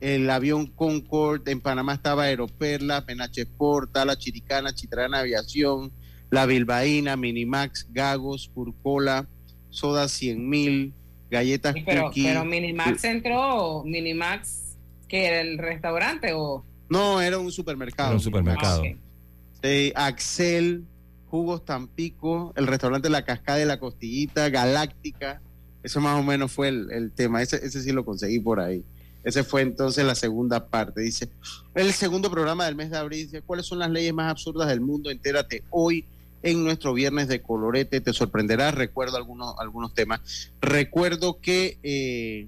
el 0.00 0.28
avión 0.28 0.66
Concorde, 0.66 1.50
en 1.52 1.62
Panamá 1.62 1.94
estaba 1.94 2.24
Aeroperla, 2.24 3.06
Penache 3.06 3.42
Sport, 3.42 3.92
Tala 3.92 4.14
Chiricana, 4.18 4.74
Chitrana 4.74 5.20
Aviación, 5.20 5.90
La 6.28 6.44
Bilbaína, 6.44 7.16
Minimax, 7.16 7.86
Gagos, 7.92 8.50
Curcola, 8.52 9.26
Soda 9.70 10.06
100 10.08 10.48
mil, 10.48 10.92
Galletas 11.30 11.74
Sí, 11.74 11.82
pero, 11.84 12.04
Cookie. 12.04 12.24
pero 12.24 12.44
Minimax 12.44 13.04
entró, 13.04 13.82
Minimax, 13.84 14.76
que 15.08 15.26
era 15.26 15.40
el 15.40 15.58
restaurante 15.58 16.32
o 16.34 16.64
No, 16.88 17.20
era 17.20 17.38
un 17.38 17.50
supermercado. 17.52 18.10
Era 18.10 18.16
un 18.16 18.22
supermercado. 18.22 18.82
Ah, 19.94 20.06
Axel, 20.06 20.84
Jugos 21.28 21.64
Tampico, 21.64 22.52
el 22.56 22.66
restaurante 22.66 23.10
La 23.10 23.24
Cascada 23.24 23.58
de 23.58 23.66
la 23.66 23.80
Costillita, 23.80 24.48
Galáctica. 24.48 25.40
Eso 25.82 26.00
más 26.00 26.18
o 26.18 26.22
menos 26.22 26.52
fue 26.52 26.68
el, 26.68 26.90
el 26.92 27.10
tema. 27.12 27.42
Ese, 27.42 27.56
ese 27.56 27.82
sí 27.82 27.92
lo 27.92 28.04
conseguí 28.04 28.38
por 28.38 28.60
ahí. 28.60 28.84
Ese 29.24 29.42
fue 29.42 29.62
entonces 29.62 30.04
la 30.04 30.14
segunda 30.14 30.66
parte. 30.68 31.00
Dice, 31.00 31.28
el 31.74 31.92
segundo 31.92 32.30
programa 32.30 32.64
del 32.66 32.76
mes 32.76 32.90
de 32.90 32.96
abril 32.98 33.24
dice, 33.24 33.42
¿cuáles 33.42 33.66
son 33.66 33.80
las 33.80 33.90
leyes 33.90 34.14
más 34.14 34.30
absurdas 34.30 34.68
del 34.68 34.80
mundo? 34.80 35.10
Entérate 35.10 35.64
hoy 35.70 36.04
en 36.50 36.62
nuestro 36.64 36.94
viernes 36.94 37.28
de 37.28 37.42
colorete. 37.42 38.00
Te 38.00 38.12
sorprenderá, 38.12 38.70
recuerdo 38.70 39.16
algunos, 39.16 39.54
algunos 39.58 39.94
temas. 39.94 40.50
Recuerdo 40.60 41.40
que 41.40 41.78
eh, 41.82 42.46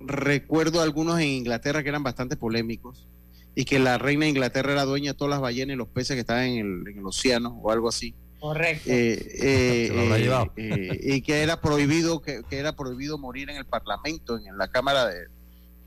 recuerdo 0.00 0.82
algunos 0.82 1.18
en 1.20 1.28
Inglaterra 1.28 1.82
que 1.82 1.88
eran 1.88 2.02
bastante 2.02 2.36
polémicos 2.36 3.06
y 3.54 3.64
que 3.64 3.78
la 3.78 3.96
reina 3.98 4.24
de 4.24 4.30
Inglaterra 4.30 4.72
era 4.72 4.84
dueña 4.84 5.12
de 5.12 5.18
todas 5.18 5.30
las 5.30 5.40
ballenas 5.40 5.74
y 5.74 5.78
los 5.78 5.88
peces 5.88 6.14
que 6.14 6.20
estaban 6.20 6.44
en 6.44 6.58
el, 6.82 6.88
en 6.92 6.98
el 6.98 7.06
océano 7.06 7.58
o 7.62 7.70
algo 7.70 7.88
así. 7.88 8.14
Correcto. 8.38 8.90
Eh, 8.90 9.14
eh, 9.14 9.90
eh, 9.90 10.50
eh, 10.56 11.00
y 11.02 11.22
que 11.22 11.42
era 11.42 11.60
prohibido 11.60 12.20
que, 12.20 12.42
que 12.48 12.58
era 12.58 12.76
prohibido 12.76 13.16
morir 13.16 13.48
en 13.48 13.56
el 13.56 13.64
Parlamento, 13.64 14.36
en, 14.38 14.58
la 14.58 14.68
Cámara 14.68 15.06
de 15.06 15.28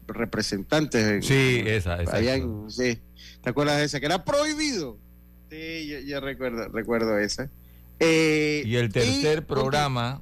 Representantes. 0.08 1.06
en- 1.06 1.22
Sí, 1.24 1.62
esa, 1.66 2.02
esa. 2.02 2.16
allá 2.16 2.36
en- 2.36 2.70
sí. 2.72 3.00
¿Te 3.44 3.52
acuerdas 3.52 3.78
de 3.78 3.84
esa? 3.84 4.00
Que 4.00 4.08
era 4.08 4.26
prohibido. 4.26 4.98
Sí, 5.50 5.88
yo, 5.88 6.00
yo 6.00 6.20
recuerdo, 6.22 6.68
recuerdo 6.70 7.18
esa. 7.18 7.50
Eh, 8.00 8.64
Y 8.66 8.76
el 8.76 8.92
tercer 8.92 9.40
y- 9.40 9.42
programa 9.42 10.22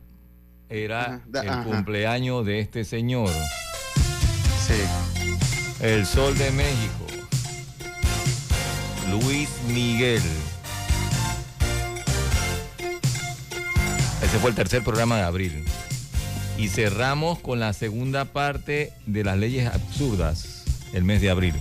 era 0.69 1.01
Ajá, 1.01 1.21
da- 1.27 1.41
el 1.43 1.49
ajá. 1.49 1.63
cumpleaños 1.63 2.45
de 2.45 2.59
este 2.59 2.83
señor. 2.85 3.29
Sí. 4.65 5.83
El 5.83 6.05
Sol 6.05 6.37
de 6.37 6.51
México. 6.51 7.05
Luis 9.11 9.49
Miguel. 9.67 10.21
Ese 14.23 14.39
fue 14.39 14.49
el 14.49 14.55
tercer 14.55 14.83
programa 14.83 15.17
de 15.17 15.23
abril. 15.23 15.63
Y 16.57 16.69
cerramos 16.69 17.39
con 17.39 17.59
la 17.59 17.71
segunda 17.73 18.25
parte 18.25 18.91
de 19.05 19.23
las 19.23 19.37
leyes 19.37 19.67
absurdas, 19.67 20.63
el 20.93 21.03
mes 21.03 21.21
de 21.21 21.29
abril. 21.29 21.53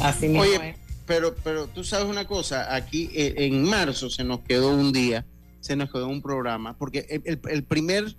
Así 0.00 0.26
mismo 0.28 0.42
Oye, 0.42 0.70
es. 0.70 0.76
pero, 1.06 1.34
pero 1.44 1.66
tú 1.66 1.84
sabes 1.84 2.06
una 2.08 2.26
cosa, 2.26 2.74
aquí 2.74 3.10
eh, 3.14 3.34
en 3.38 3.64
marzo 3.64 4.10
se 4.10 4.24
nos 4.24 4.40
quedó 4.40 4.74
un 4.74 4.92
día, 4.92 5.24
se 5.60 5.76
nos 5.76 5.90
quedó 5.90 6.08
un 6.08 6.22
programa, 6.22 6.76
porque 6.78 7.06
el, 7.24 7.64
primer, 7.64 8.16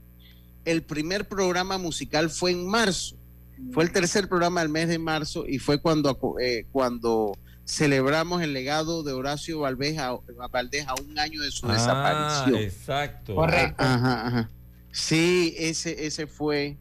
el 0.65 0.83
primer 0.83 1.27
programa 1.27 1.77
musical 1.77 2.29
fue 2.29 2.51
en 2.51 2.67
marzo, 2.67 3.15
fue 3.73 3.83
el 3.83 3.91
tercer 3.91 4.27
programa 4.27 4.61
del 4.61 4.69
mes 4.69 4.87
de 4.87 4.99
marzo 4.99 5.45
y 5.47 5.59
fue 5.59 5.81
cuando, 5.81 6.17
eh, 6.41 6.65
cuando 6.71 7.37
celebramos 7.65 8.41
el 8.41 8.53
legado 8.53 9.03
de 9.03 9.13
Horacio 9.13 9.59
Valdés 9.59 9.97
a, 9.99 10.09
a 10.09 10.47
Valdés 10.51 10.85
a 10.87 10.95
un 11.01 11.17
año 11.17 11.41
de 11.41 11.51
su 11.51 11.65
Ah, 11.67 11.73
desaparición. 11.73 12.55
exacto. 12.61 13.35
Correcto. 13.35 13.75
Ajá, 13.83 14.27
ajá. 14.27 14.49
Sí, 14.91 15.55
ese, 15.57 16.05
ese 16.05 16.27
fue, 16.27 16.77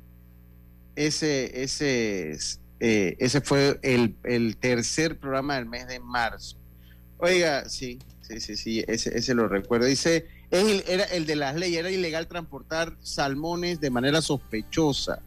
ese, 0.97 1.63
ese, 1.63 2.37
eh, 2.81 3.17
ese 3.19 3.41
fue 3.41 3.79
el, 3.83 4.17
el 4.25 4.57
tercer 4.57 5.19
programa 5.19 5.57
del 5.57 5.67
mes 5.67 5.87
de 5.87 6.01
marzo. 6.01 6.57
Oiga, 7.19 7.69
sí, 7.69 7.99
sí, 8.23 8.41
sí, 8.41 8.57
sí, 8.57 8.85
ese, 8.89 9.17
ese 9.17 9.35
lo 9.35 9.47
recuerdo. 9.49 9.87
Dice, 9.87 10.27
el- 10.51 10.83
era 10.89 11.05
el 11.05 11.27
de 11.27 11.37
las 11.37 11.55
leyes, 11.57 11.79
era 11.79 11.91
ilegal 11.91 12.27
transportar 12.27 12.97
salmones 13.03 13.81
de 13.81 13.91
manera 13.91 14.23
sospechosa. 14.23 15.21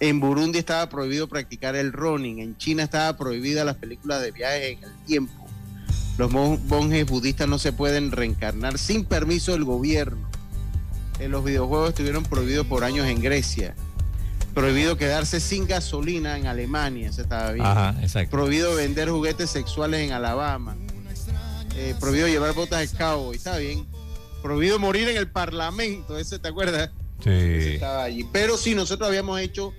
En 0.00 0.20
Burundi 0.20 0.58
estaba 0.58 0.88
prohibido 0.88 1.28
practicar 1.28 1.76
el 1.76 1.92
running. 1.92 2.40
En 2.40 2.56
China 2.58 2.82
estaba 2.82 3.16
prohibida 3.16 3.64
las 3.64 3.76
películas 3.76 4.20
de 4.20 4.32
viajes 4.32 4.76
en 4.78 4.84
el 4.84 5.04
tiempo. 5.06 5.46
Los 6.18 6.30
mon- 6.30 6.60
monjes 6.68 7.06
budistas 7.06 7.48
no 7.48 7.58
se 7.58 7.72
pueden 7.72 8.12
reencarnar 8.12 8.76
sin 8.78 9.04
permiso 9.04 9.52
del 9.52 9.64
gobierno. 9.64 10.28
En 11.20 11.30
los 11.30 11.44
videojuegos 11.44 11.90
estuvieron 11.90 12.24
prohibidos 12.24 12.66
por 12.66 12.84
años 12.84 13.06
en 13.06 13.22
Grecia. 13.22 13.74
Prohibido 14.54 14.96
quedarse 14.96 15.40
sin 15.40 15.66
gasolina 15.66 16.38
en 16.38 16.46
Alemania, 16.46 17.08
eso 17.08 17.22
estaba 17.22 17.50
bien. 17.52 17.66
Ajá, 17.66 17.96
exacto. 18.02 18.30
Prohibido 18.30 18.74
vender 18.76 19.08
juguetes 19.10 19.50
sexuales 19.50 20.00
en 20.00 20.12
Alabama. 20.12 20.76
Eh, 21.76 21.94
prohibido 21.98 22.28
llevar 22.28 22.54
botas 22.54 22.92
de 22.92 22.96
cowboy, 22.96 23.36
está 23.36 23.58
bien. 23.58 23.84
Prohibido 24.42 24.78
morir 24.78 25.08
en 25.08 25.16
el 25.16 25.28
parlamento, 25.28 26.16
ese 26.18 26.38
te 26.38 26.48
acuerdas. 26.48 26.90
Sí. 27.22 27.30
Estaba 27.30 28.04
allí. 28.04 28.28
Pero 28.32 28.56
sí, 28.56 28.74
nosotros 28.76 29.08
habíamos 29.08 29.40
hecho 29.40 29.72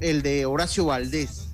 el 0.00 0.20
de 0.22 0.44
Horacio 0.44 0.84
Valdés. 0.84 1.46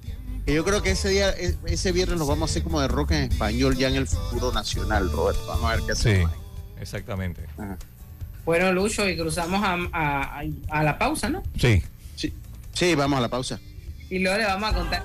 Que 0.45 0.55
yo 0.55 0.65
creo 0.65 0.83
que 0.83 0.91
ese 0.91 1.09
día, 1.11 1.31
e- 1.31 1.57
ese 1.67 1.93
viernes 1.93 2.19
lo 2.19 2.27
vamos 2.27 2.51
a 2.51 2.53
hacer 2.53 2.63
como 2.65 2.81
de 2.81 2.89
rock 2.89 3.13
en 3.13 3.31
español 3.33 3.77
ya 3.77 3.89
en 3.89 3.95
el 3.97 4.07
futuro 4.09 4.53
nacional, 4.53 5.11
Roberto. 5.13 5.47
Vamos 5.47 5.65
a 5.71 5.77
ver 5.77 5.81
qué 5.87 5.95
Sí, 5.95 6.09
hacemos. 6.11 6.33
ahí. 6.33 6.39
exactamente. 6.81 7.43
Bueno, 8.45 8.73
Lucho, 8.73 9.09
y 9.09 9.17
cruzamos 9.17 9.63
a, 9.63 9.79
a- 9.93 10.43
a 10.71 10.83
la 10.83 10.99
pausa, 10.99 11.29
¿no? 11.31 11.43
Sí. 11.59 11.81
Sí, 11.81 11.83
sí, 12.75 12.95
vamos 12.95 13.19
a 13.19 13.23
la 13.23 13.29
pausa. 13.29 13.61
Y 14.11 14.19
luego 14.19 14.39
le 14.39 14.45
vamos 14.45 14.71
a 14.71 14.75
contar. 14.75 15.03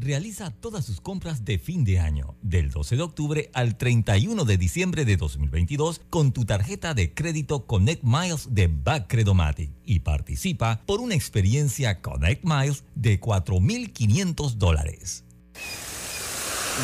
Realiza 0.00 0.52
todas 0.52 0.84
sus 0.84 1.00
compras 1.00 1.44
de 1.44 1.58
fin 1.58 1.82
de 1.82 1.98
año, 1.98 2.36
del 2.40 2.70
12 2.70 2.94
de 2.94 3.02
octubre 3.02 3.50
al 3.52 3.76
31 3.76 4.44
de 4.44 4.56
diciembre 4.56 5.04
de 5.04 5.16
2022, 5.16 6.02
con 6.08 6.30
tu 6.30 6.44
tarjeta 6.44 6.94
de 6.94 7.12
crédito 7.12 7.66
Connect 7.66 8.04
Miles 8.04 8.54
de 8.54 8.68
Backcredomatic 8.68 9.72
y 9.84 9.98
participa 9.98 10.82
por 10.86 11.00
una 11.00 11.16
experiencia 11.16 12.00
Connect 12.00 12.44
Miles 12.44 12.84
de 12.94 13.20
4.500 13.20 14.52
dólares. 14.52 15.24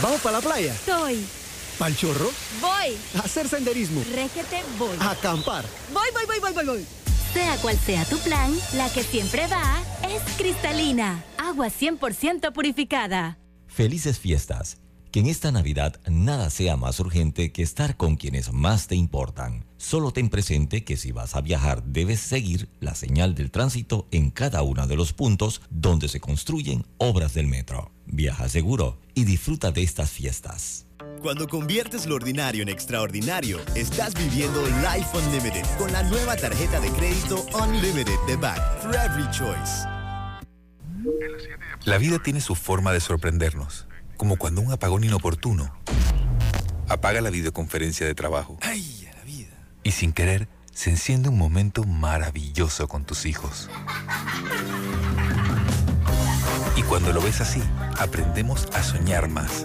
¿Vamos 0.03 0.21
para 0.21 0.39
la 0.39 0.43
playa? 0.43 0.77
Soy. 0.85 1.25
¿Pal 1.79 1.97
chorro? 1.97 2.31
Voy. 2.61 2.97
¿A 3.15 3.21
hacer 3.21 3.49
senderismo? 3.49 4.03
Régete, 4.13 4.63
voy. 4.77 4.97
¿A 4.99 5.13
acampar? 5.13 5.65
Voy, 5.93 6.09
voy, 6.13 6.25
voy, 6.27 6.41
voy, 6.41 6.53
voy, 6.53 6.65
voy. 6.67 7.04
Sea 7.35 7.57
cual 7.57 7.77
sea 7.77 8.05
tu 8.05 8.17
plan, 8.19 8.53
la 8.77 8.89
que 8.91 9.03
siempre 9.03 9.49
va 9.49 9.83
es 10.09 10.23
cristalina. 10.37 11.25
Agua 11.37 11.67
100% 11.67 12.53
purificada. 12.53 13.39
Felices 13.67 14.21
fiestas. 14.21 14.79
Que 15.11 15.19
en 15.19 15.27
esta 15.27 15.51
Navidad 15.51 16.01
nada 16.09 16.49
sea 16.49 16.77
más 16.77 17.01
urgente 17.01 17.51
que 17.51 17.63
estar 17.63 17.97
con 17.97 18.15
quienes 18.15 18.53
más 18.53 18.87
te 18.87 18.95
importan. 18.95 19.65
Solo 19.79 20.13
ten 20.13 20.29
presente 20.29 20.85
que 20.85 20.97
si 20.97 21.11
vas 21.11 21.35
a 21.35 21.41
viajar 21.41 21.83
debes 21.83 22.21
seguir 22.21 22.69
la 22.79 22.95
señal 22.95 23.35
del 23.35 23.51
tránsito 23.51 24.07
en 24.13 24.31
cada 24.31 24.63
uno 24.63 24.87
de 24.87 24.95
los 24.95 25.13
puntos 25.13 25.61
donde 25.71 26.07
se 26.07 26.21
construyen 26.21 26.87
obras 26.99 27.35
del 27.35 27.49
metro. 27.49 27.91
Viaja 28.07 28.49
seguro 28.49 29.01
y 29.13 29.25
disfruta 29.25 29.73
de 29.73 29.83
estas 29.83 30.11
fiestas. 30.11 30.84
Cuando 31.25 31.49
conviertes 31.49 32.05
lo 32.05 32.17
ordinario 32.17 32.63
en 32.63 32.69
extraordinario, 32.69 33.59
estás 33.75 34.13
viviendo 34.13 34.63
Life 34.67 35.09
Unlimited 35.17 35.65
con 35.79 35.91
la 35.91 36.03
nueva 36.03 36.37
tarjeta 36.37 36.79
de 36.81 36.91
crédito 36.91 37.47
Unlimited 37.55 38.19
de 38.27 38.37
Back 38.37 38.83
for 38.83 38.95
Every 38.95 39.25
Choice. 39.31 39.89
La 41.87 41.97
vida 41.97 42.19
tiene 42.19 42.43
su 42.43 42.55
forma 42.55 42.93
de 42.93 43.01
sorprendernos, 43.01 43.87
como 44.19 44.37
cuando 44.37 44.61
un 44.61 44.71
apagón 44.71 45.03
inoportuno 45.03 45.75
apaga 46.91 47.23
la 47.23 47.31
videoconferencia 47.31 48.07
de 48.07 48.15
trabajo. 48.15 48.59
¡Ay, 48.61 49.09
a 49.11 49.17
la 49.17 49.25
vida! 49.25 49.57
Y 49.83 49.93
sin 49.93 50.13
querer, 50.13 50.47
se 50.75 50.91
enciende 50.91 51.31
un 51.31 51.39
momento 51.39 51.85
maravilloso 51.85 52.87
con 52.87 53.07
tus 53.07 53.25
hijos. 53.25 53.71
Y 56.77 56.83
cuando 56.83 57.15
lo 57.15 57.23
ves 57.23 57.41
así, 57.41 57.63
aprendemos 57.99 58.67
a 58.75 58.83
soñar 58.83 59.31
más, 59.31 59.65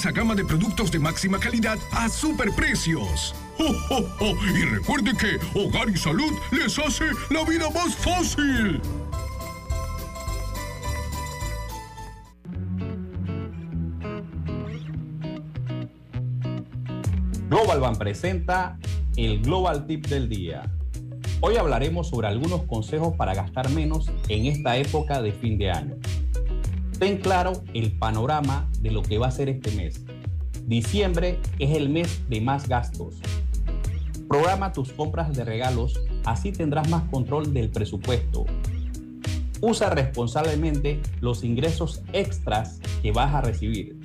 gama 0.09 0.33
de 0.33 0.43
productos 0.43 0.91
de 0.91 0.97
máxima 0.97 1.39
calidad 1.39 1.77
a 1.91 2.09
superprecios. 2.09 3.35
¡Oh! 3.59 4.35
Y 4.55 4.65
recuerde 4.65 5.11
que 5.15 5.37
Hogar 5.59 5.87
y 5.89 5.97
Salud 5.97 6.33
les 6.51 6.79
hace 6.79 7.05
la 7.29 7.43
vida 7.43 7.69
más 7.69 7.95
fácil. 7.95 8.81
Global 17.49 17.81
Ban 17.81 17.95
presenta 17.97 18.79
el 19.17 19.41
Global 19.41 19.85
Tip 19.85 20.07
del 20.07 20.29
Día. 20.29 20.63
Hoy 21.41 21.57
hablaremos 21.57 22.07
sobre 22.07 22.27
algunos 22.27 22.63
consejos 22.63 23.15
para 23.17 23.35
gastar 23.35 23.69
menos 23.69 24.09
en 24.29 24.45
esta 24.45 24.77
época 24.77 25.21
de 25.21 25.31
fin 25.33 25.57
de 25.57 25.69
año. 25.69 25.95
Ten 27.01 27.17
claro 27.17 27.63
el 27.73 27.93
panorama 27.93 28.69
de 28.79 28.91
lo 28.91 29.01
que 29.01 29.17
va 29.17 29.25
a 29.25 29.31
ser 29.31 29.49
este 29.49 29.71
mes. 29.71 30.05
Diciembre 30.67 31.39
es 31.57 31.75
el 31.75 31.89
mes 31.89 32.21
de 32.29 32.41
más 32.41 32.69
gastos. 32.69 33.15
Programa 34.29 34.71
tus 34.71 34.91
compras 34.91 35.35
de 35.35 35.43
regalos, 35.43 35.99
así 36.25 36.51
tendrás 36.51 36.87
más 36.91 37.09
control 37.09 37.55
del 37.55 37.71
presupuesto. 37.71 38.45
Usa 39.61 39.89
responsablemente 39.89 41.01
los 41.21 41.43
ingresos 41.43 42.03
extras 42.13 42.79
que 43.01 43.11
vas 43.11 43.33
a 43.33 43.41
recibir. 43.41 43.99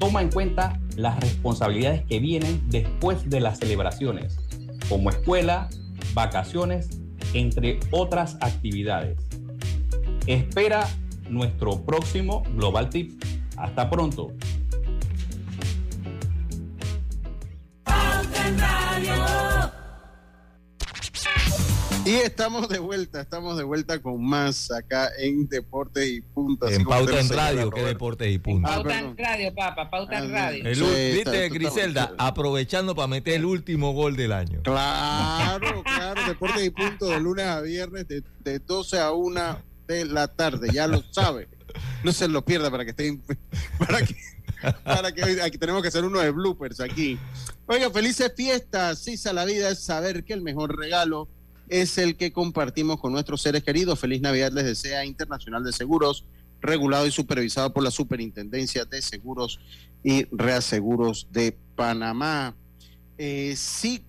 Toma 0.00 0.22
en 0.22 0.32
cuenta 0.32 0.80
las 0.96 1.20
responsabilidades 1.20 2.04
que 2.06 2.18
vienen 2.18 2.60
después 2.70 3.30
de 3.30 3.38
las 3.38 3.60
celebraciones, 3.60 4.36
como 4.88 5.10
escuela, 5.10 5.68
vacaciones, 6.12 6.98
entre 7.34 7.78
otras 7.92 8.36
actividades. 8.40 9.16
Espera 10.26 10.88
nuestro 11.28 11.80
próximo 11.84 12.42
Global 12.54 12.88
Tip. 12.90 13.22
Hasta 13.56 13.88
pronto. 13.90 14.32
Y 22.04 22.14
estamos 22.14 22.70
de 22.70 22.78
vuelta, 22.78 23.20
estamos 23.20 23.58
de 23.58 23.64
vuelta 23.64 23.98
con 24.00 24.24
más 24.24 24.70
acá 24.70 25.10
en 25.18 25.46
Deportes 25.46 26.08
y 26.08 26.20
Punto. 26.22 26.64
así 26.66 26.76
En 26.76 26.84
Pauta 26.84 27.20
en 27.20 27.28
Radio, 27.28 27.70
que. 27.70 27.82
Deportes 27.82 28.32
y 28.32 28.38
Punto. 28.38 28.66
Ah, 28.70 28.76
Pauta 28.76 28.98
en 28.98 29.16
radio, 29.18 29.54
papá, 29.54 29.90
pauta 29.90 30.18
en 30.18 30.30
radio. 30.32 30.64
El, 30.66 30.74
Sí, 30.76 30.82
¿Viste, 31.16 31.44
está- 31.44 31.54
Griselda? 31.54 32.02
está- 32.12 32.26
Aprovechando 32.26 32.94
para 32.94 33.08
meter 33.08 33.34
el 33.34 33.44
último 33.44 33.92
gol 33.92 34.16
del 34.16 34.32
año. 34.32 34.62
Claro, 34.62 35.82
claro, 35.84 36.22
Deportes 36.26 36.64
y 36.64 36.70
Punto 36.70 37.08
de 37.08 37.20
lunes 37.20 37.44
a 37.44 37.60
viernes 37.60 38.08
de, 38.08 38.22
de 38.42 38.58
12 38.58 38.98
a 38.98 39.12
1 39.12 39.58
de 39.88 40.04
la 40.04 40.28
tarde, 40.28 40.68
ya 40.72 40.86
lo 40.86 41.02
sabe. 41.10 41.48
No 42.04 42.12
se 42.12 42.28
lo 42.28 42.44
pierda 42.44 42.70
para 42.70 42.84
que 42.84 42.90
estén, 42.90 43.22
para 43.78 44.02
que, 44.04 44.16
para 44.84 45.12
que 45.12 45.42
aquí 45.42 45.58
tenemos 45.58 45.82
que 45.82 45.88
hacer 45.88 46.04
uno 46.04 46.20
de 46.20 46.30
bloopers 46.30 46.80
aquí. 46.80 47.18
Oiga, 47.66 47.90
felices 47.90 48.32
fiestas, 48.36 49.00
Sisa 49.00 49.32
la 49.32 49.44
vida 49.44 49.70
es 49.70 49.80
saber 49.80 50.24
que 50.24 50.34
el 50.34 50.42
mejor 50.42 50.76
regalo 50.76 51.28
es 51.68 51.98
el 51.98 52.16
que 52.16 52.32
compartimos 52.32 53.00
con 53.00 53.12
nuestros 53.12 53.42
seres 53.42 53.62
queridos. 53.62 53.98
Feliz 53.98 54.20
Navidad 54.20 54.52
les 54.52 54.64
desea 54.64 55.04
Internacional 55.04 55.64
de 55.64 55.72
Seguros, 55.72 56.24
regulado 56.60 57.06
y 57.06 57.10
supervisado 57.10 57.72
por 57.72 57.82
la 57.82 57.90
Superintendencia 57.90 58.84
de 58.84 59.02
Seguros 59.02 59.60
y 60.02 60.26
Reaseguros 60.30 61.28
de 61.30 61.56
Panamá. 61.74 62.54
Eh, 63.18 63.54
sí, 63.56 64.02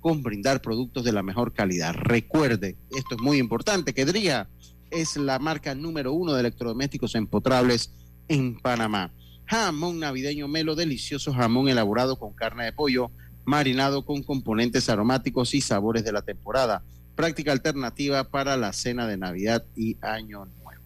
con 0.00 0.22
brindar 0.22 0.60
productos 0.60 1.04
de 1.04 1.12
la 1.12 1.22
mejor 1.22 1.52
calidad. 1.52 1.94
Recuerde, 1.94 2.76
esto 2.96 3.14
es 3.14 3.20
muy 3.20 3.38
importante, 3.38 3.94
que 3.94 4.04
Drija 4.04 4.48
es 4.90 5.16
la 5.16 5.38
marca 5.38 5.74
número 5.74 6.12
uno 6.12 6.32
de 6.32 6.40
electrodomésticos 6.40 7.14
empotrables 7.14 7.92
en 8.28 8.58
Panamá. 8.60 9.12
Jamón 9.46 9.98
navideño 9.98 10.46
melo, 10.46 10.74
delicioso 10.74 11.32
jamón 11.32 11.68
elaborado 11.68 12.16
con 12.16 12.34
carne 12.34 12.66
de 12.66 12.72
pollo, 12.72 13.10
marinado 13.44 14.04
con 14.04 14.22
componentes 14.22 14.88
aromáticos 14.88 15.54
y 15.54 15.60
sabores 15.60 16.04
de 16.04 16.12
la 16.12 16.22
temporada. 16.22 16.82
Práctica 17.14 17.52
alternativa 17.52 18.24
para 18.24 18.56
la 18.56 18.72
cena 18.72 19.06
de 19.06 19.16
Navidad 19.16 19.64
y 19.74 19.96
Año 20.02 20.44
Nuevo. 20.44 20.82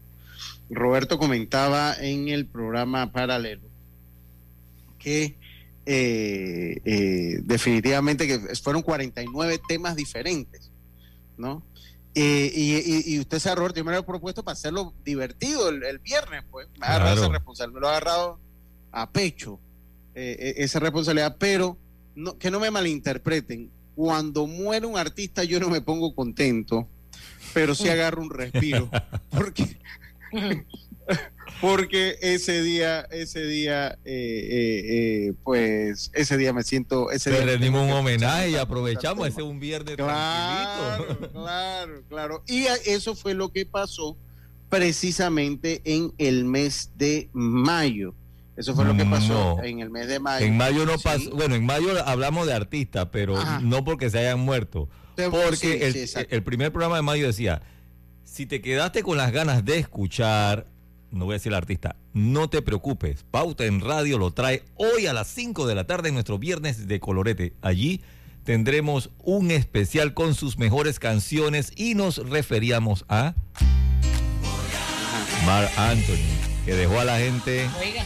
Roberto 0.70 1.18
comentaba 1.18 1.94
en 2.01 2.29
el 2.29 2.46
programa 2.46 3.12
paralelo 3.12 3.68
que 4.98 5.37
eh, 5.87 6.81
eh, 6.85 7.40
definitivamente 7.42 8.27
que 8.27 8.38
fueron 8.57 8.83
49 8.83 9.61
temas 9.66 9.97
diferentes, 9.97 10.71
¿no? 11.37 11.62
Eh, 12.14 12.53
y, 12.55 12.75
y- 12.77 13.14
y 13.14 13.21
usted 13.21 13.38
se 13.38 13.55
Roberto, 13.55 13.79
yo 13.79 13.85
me 13.85 13.92
lo 13.92 13.99
he 13.99 14.03
propuesto 14.03 14.45
para 14.45 14.53
hacerlo 14.53 14.92
divertido 15.05 15.71
el, 15.71 15.83
el 15.83 15.99
viernes, 15.99 16.45
pues 16.51 16.68
me 16.79 16.87
ha 16.87 16.90
agarrado 16.90 17.14
Claro. 17.16 17.23
esa 17.29 17.33
responsabilidad, 17.38 17.75
me 17.75 17.81
lo 17.81 17.88
ha 17.88 17.90
agarrado 17.92 18.40
a 18.92 19.11
pecho 19.11 19.59
esa 20.14 20.79
responsabilidad, 20.79 21.37
pero 21.38 21.79
no, 22.14 22.37
que 22.37 22.51
no 22.51 22.61
me 22.61 22.71
malinterpreten, 22.71 23.71
cuando 23.95 24.47
muere 24.47 24.87
un 24.87 24.99
artista 24.99 25.42
yo 25.45 25.59
no 25.59 25.71
me 25.71 25.81
pongo 25.81 26.14
contento, 26.14 26.87
pero 27.55 27.75
sí 27.75 27.88
agarro 27.88 28.21
un 28.21 28.29
respiro, 28.31 28.90
porque 29.31 29.79
porque 31.61 32.16
ese 32.22 32.62
día, 32.62 33.03
ese 33.11 33.44
día, 33.46 33.98
eh, 34.05 34.48
eh, 34.51 34.83
eh, 35.29 35.33
pues 35.44 36.11
ese 36.14 36.37
día 36.37 36.53
me 36.53 36.62
siento, 36.62 37.11
ese 37.11 37.31
Te 37.31 37.37
día 37.37 37.46
rendimos 37.46 37.85
un 37.87 37.92
homenaje 37.92 38.51
y 38.51 38.57
aprovechamos. 38.57 39.27
Ese 39.29 39.40
es 39.40 39.46
un 39.46 39.61
viernes 39.61 39.96
Claro, 39.96 41.05
tranquilito. 41.05 41.33
claro, 41.42 42.03
claro. 42.09 42.42
Y 42.46 42.64
eso 42.87 43.14
fue 43.14 43.35
lo 43.35 43.51
que 43.51 43.64
pasó 43.66 44.16
precisamente 44.68 45.83
en 45.85 46.12
el 46.18 46.44
mes 46.44 46.90
de 46.96 47.29
mayo. 47.33 48.14
Eso 48.57 48.75
fue 48.75 48.85
lo 48.85 48.96
que 48.96 49.05
pasó 49.05 49.57
No. 49.59 49.62
en 49.64 49.81
el 49.81 49.90
mes 49.90 50.09
de 50.09 50.18
mayo. 50.18 50.44
En 50.44 50.57
mayo 50.57 50.85
no 50.85 50.98
Sí. 50.98 51.05
pasó. 51.05 51.31
Bueno, 51.31 51.55
en 51.55 51.64
mayo 51.64 51.88
hablamos 52.07 52.46
de 52.46 52.55
artistas, 52.55 53.09
pero 53.12 53.37
Ajá. 53.38 53.61
no 53.61 53.85
porque 53.85 54.11
se 54.11 54.18
hayan 54.18 54.40
muerto. 54.40 54.88
Porque 55.31 55.57
sí, 55.57 55.79
el, 55.81 55.92
sí, 55.92 55.98
exacto. 56.01 56.35
el 56.35 56.42
primer 56.42 56.72
programa 56.72 56.96
de 56.96 57.03
mayo 57.03 57.27
decía: 57.27 57.62
si 58.25 58.46
te 58.46 58.61
quedaste 58.61 59.03
con 59.03 59.16
las 59.16 59.31
ganas 59.33 59.64
de 59.64 59.79
escuchar, 59.79 60.66
no 61.12 61.27
voy 61.27 61.35
a 61.35 61.37
decir 61.37 61.53
el 61.53 61.57
artista, 61.57 61.96
no 62.14 62.48
te 62.48 62.62
preocupes. 62.62 63.25
Pauta 63.31 63.64
en 63.66 63.81
Radio 63.81 64.18
lo 64.18 64.31
trae 64.33 64.64
hoy 64.77 65.07
a 65.07 65.12
las 65.12 65.29
5 65.29 65.66
de 65.66 65.75
la 65.75 65.85
tarde 65.85 66.09
en 66.09 66.14
nuestro 66.14 66.38
viernes 66.38 66.88
de 66.88 67.01
colorete. 67.01 67.53
Allí 67.62 68.01
tendremos 68.44 69.11
un 69.22 69.51
especial 69.51 70.14
con 70.14 70.35
sus 70.35 70.59
mejores 70.59 70.98
canciones 70.98 71.72
y 71.77 71.94
nos 71.94 72.16
referíamos 72.29 73.05
a 73.09 73.35
Mar 75.46 75.68
Anthony, 75.77 76.16
que 76.64 76.75
dejó 76.75 77.01
a 77.01 77.05
la 77.05 77.18
gente 77.18 77.68
Oiga, 77.81 78.05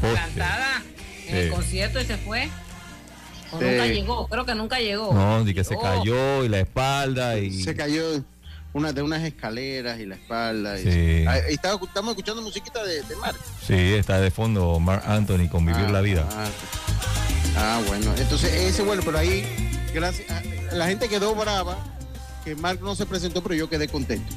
plantada 0.00 0.82
en 1.28 1.36
el 1.36 1.50
concierto 1.50 2.00
y 2.00 2.04
se 2.04 2.16
fue. 2.18 2.48
O 3.52 3.58
Sí. 3.60 3.64
nunca 3.64 3.86
llegó, 3.86 4.26
creo 4.26 4.44
que 4.44 4.54
nunca 4.54 4.78
llegó. 4.80 5.14
No, 5.14 5.44
de 5.44 5.54
que 5.54 5.62
se 5.64 5.76
cayó 5.78 6.44
y 6.44 6.48
la 6.48 6.60
espalda 6.60 7.38
y 7.38 7.62
Se 7.62 7.76
cayó 7.76 8.24
una, 8.76 8.92
de 8.92 9.02
unas 9.02 9.22
escaleras 9.22 9.98
y 10.00 10.06
la 10.06 10.16
espalda. 10.16 10.78
y- 10.78 10.82
Sí. 10.84 11.24
Ah, 11.26 11.38
estaba- 11.38 11.80
estamos 11.82 12.10
escuchando 12.12 12.42
musiquita 12.42 12.84
de, 12.84 13.02
de 13.02 13.16
Mark. 13.16 13.38
sí, 13.66 13.74
está 13.74 14.20
de 14.20 14.30
fondo 14.30 14.78
Mark 14.78 15.02
Anthony 15.06 15.48
con 15.50 15.64
Vivir 15.64 15.86
Ah, 15.88 15.92
la 15.92 16.00
Vida. 16.02 16.28
Ah, 16.32 16.48
ah, 17.56 17.82
bueno. 17.88 18.12
Entonces, 18.18 18.52
ese, 18.52 18.82
bueno, 18.82 19.02
pero 19.04 19.18
ahí, 19.18 19.44
gracias. 19.94 20.26
la 20.72 20.86
gente 20.86 21.08
quedó 21.08 21.34
brava 21.34 21.76
que 22.44 22.54
Mark 22.54 22.80
no 22.82 22.94
se 22.94 23.06
presentó, 23.06 23.42
pero 23.42 23.54
yo 23.54 23.68
quedé 23.70 23.88
contento. 23.88 24.32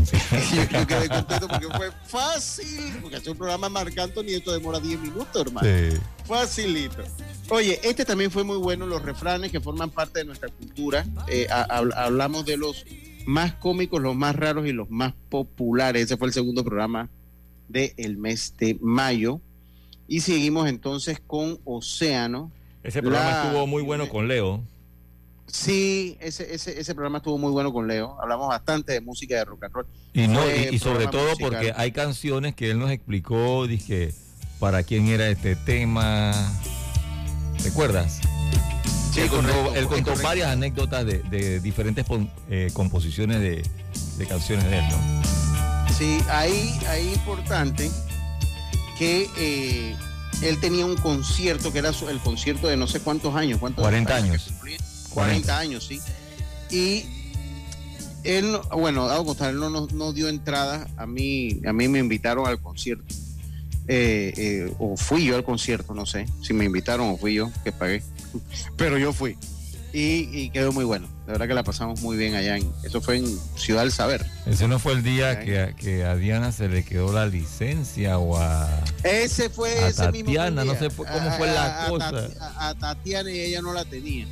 yo, 0.54 0.62
yo 0.70 0.86
quedé 0.86 1.08
contento 1.08 1.48
porque 1.48 1.66
fue 1.76 1.90
fácil. 2.06 2.98
Porque 3.00 3.16
hacer 3.16 3.30
un 3.32 3.38
programa 3.38 3.68
Marc 3.68 3.98
Anthony, 3.98 4.28
esto 4.36 4.52
demora 4.52 4.78
10 4.78 5.00
minutos, 5.00 5.46
hermano. 5.46 5.66
Sí. 5.66 5.96
Facilito. 6.26 7.02
Oye, 7.48 7.80
este 7.82 8.04
también 8.04 8.30
fue 8.30 8.44
muy 8.44 8.58
bueno, 8.58 8.86
los 8.86 9.02
refranes 9.02 9.50
que 9.50 9.60
forman 9.60 9.90
parte 9.90 10.20
de 10.20 10.26
nuestra 10.26 10.48
cultura. 10.50 11.04
Eh, 11.28 11.48
ha- 11.50 11.66
hab- 11.66 11.94
hablamos 11.96 12.44
de 12.46 12.56
los 12.56 12.84
más 13.26 13.54
cómicos, 13.54 14.00
los 14.02 14.14
más 14.16 14.34
raros 14.36 14.66
y 14.66 14.72
los 14.72 14.90
más 14.90 15.14
populares. 15.28 16.04
Ese 16.04 16.16
fue 16.16 16.28
el 16.28 16.34
segundo 16.34 16.64
programa 16.64 17.08
del 17.68 18.16
mes 18.16 18.54
de 18.58 18.76
mayo. 18.80 19.40
Y 20.08 20.20
seguimos 20.20 20.68
entonces 20.68 21.20
con 21.24 21.58
Océano. 21.64 22.50
Ese 22.82 23.00
programa 23.00 23.30
La- 23.30 23.44
estuvo 23.44 23.66
muy 23.66 23.82
bueno 23.82 24.08
con 24.08 24.26
Leo. 24.26 24.62
Sí, 25.46 26.16
ese, 26.20 26.54
ese, 26.54 26.78
ese 26.78 26.94
programa 26.94 27.18
estuvo 27.18 27.36
muy 27.36 27.50
bueno 27.50 27.72
con 27.72 27.86
Leo. 27.88 28.16
Hablamos 28.20 28.48
bastante 28.48 28.92
de 28.92 29.00
música 29.00 29.36
de 29.36 29.44
rock 29.44 29.64
and 29.64 29.74
roll. 29.74 29.86
Y, 30.12 30.26
no, 30.28 30.40
y, 30.48 30.74
y 30.74 30.78
sobre 30.78 31.06
todo 31.08 31.28
musical. 31.30 31.50
porque 31.50 31.72
hay 31.76 31.90
canciones 31.92 32.54
que 32.54 32.70
él 32.70 32.78
nos 32.78 32.90
explicó, 32.90 33.66
dije, 33.66 34.14
para 34.60 34.82
quién 34.84 35.08
era 35.08 35.28
este 35.28 35.56
tema. 35.56 36.32
¿Recuerdas? 37.64 38.20
Sí, 39.20 39.24
él 39.24 39.30
contó, 39.30 39.74
él 39.74 39.86
varias 40.22 40.48
anécdotas 40.50 41.04
de, 41.06 41.18
de 41.24 41.60
diferentes 41.60 42.04
eh, 42.48 42.70
composiciones 42.72 43.40
de, 43.40 43.62
de 44.18 44.26
canciones 44.26 44.64
de 44.66 44.78
él, 44.78 44.84
¿no? 44.90 45.92
Sí, 45.96 46.18
ahí, 46.30 46.78
ahí 46.88 47.12
importante 47.12 47.90
que 48.98 49.28
eh, 49.36 49.94
él 50.42 50.58
tenía 50.60 50.86
un 50.86 50.96
concierto 50.96 51.72
que 51.72 51.78
era 51.80 51.92
su- 51.92 52.08
el 52.08 52.18
concierto 52.20 52.68
de 52.68 52.76
no 52.76 52.86
sé 52.86 53.00
cuántos 53.00 53.34
años. 53.34 53.58
¿cuántos 53.58 53.82
40 53.82 54.14
años. 54.16 54.44
cumplía? 54.48 54.78
40 55.10 55.58
años, 55.58 55.86
sí. 55.86 56.00
Y 56.70 57.04
él, 58.24 58.52
no- 58.52 58.62
bueno, 58.78 59.06
dado 59.06 59.24
constar, 59.24 59.50
él 59.50 59.58
no, 59.60 59.68
no, 59.70 59.86
no 59.92 60.12
dio 60.12 60.28
entrada. 60.28 60.86
A 60.96 61.06
mí, 61.06 61.60
a 61.66 61.72
mí 61.72 61.88
me 61.88 61.98
invitaron 61.98 62.46
al 62.46 62.60
concierto. 62.60 63.04
eh, 63.88 64.32
eh, 64.36 64.72
o 64.78 64.96
fui 64.96 65.24
yo 65.24 65.34
al 65.36 65.42
concierto, 65.44 65.94
no 65.94 66.06
sé 66.06 66.26
si 66.42 66.52
me 66.54 66.64
invitaron 66.64 67.08
o 67.10 67.16
fui 67.16 67.34
yo 67.34 67.50
que 67.64 67.72
pagué, 67.72 68.02
pero 68.76 68.98
yo 68.98 69.12
fui 69.12 69.36
y, 69.92 70.28
y 70.32 70.50
quedó 70.50 70.72
muy 70.72 70.84
bueno. 70.84 71.08
La 71.26 71.32
verdad 71.32 71.48
que 71.48 71.54
la 71.54 71.62
pasamos 71.64 72.00
muy 72.00 72.16
bien 72.16 72.34
allá. 72.34 72.56
En, 72.56 72.70
eso 72.84 73.00
fue 73.00 73.16
en 73.16 73.38
Ciudad 73.56 73.82
del 73.82 73.90
Saber. 73.92 74.24
Ese 74.46 74.68
no 74.68 74.78
fue 74.78 74.92
el 74.92 75.02
día 75.02 75.40
que, 75.40 75.60
a- 75.60 75.72
que 75.74 76.04
a 76.04 76.14
Diana 76.16 76.52
se 76.52 76.68
le 76.68 76.84
quedó 76.84 77.12
la 77.12 77.26
licencia 77.26 78.18
o 78.18 78.36
a, 78.36 78.68
Ese 79.02 79.48
fue 79.50 79.70
a 79.70 79.88
ese 79.88 80.10
mismo 80.12 80.26
Tatiana, 80.26 80.64
no 80.64 80.72
día. 80.72 80.78
sé 80.78 80.90
cómo 80.96 81.08
A- 81.10 81.32
fue 81.32 81.48
a- 81.50 81.52
la 81.54 81.86
a 81.86 81.88
cosa. 81.88 82.28
A, 82.56 82.74
Tatiana 82.74 83.30
y 83.30 83.40
ella 83.40 83.62
no 83.62 83.72
la 83.72 83.84
tenía. 83.84 84.26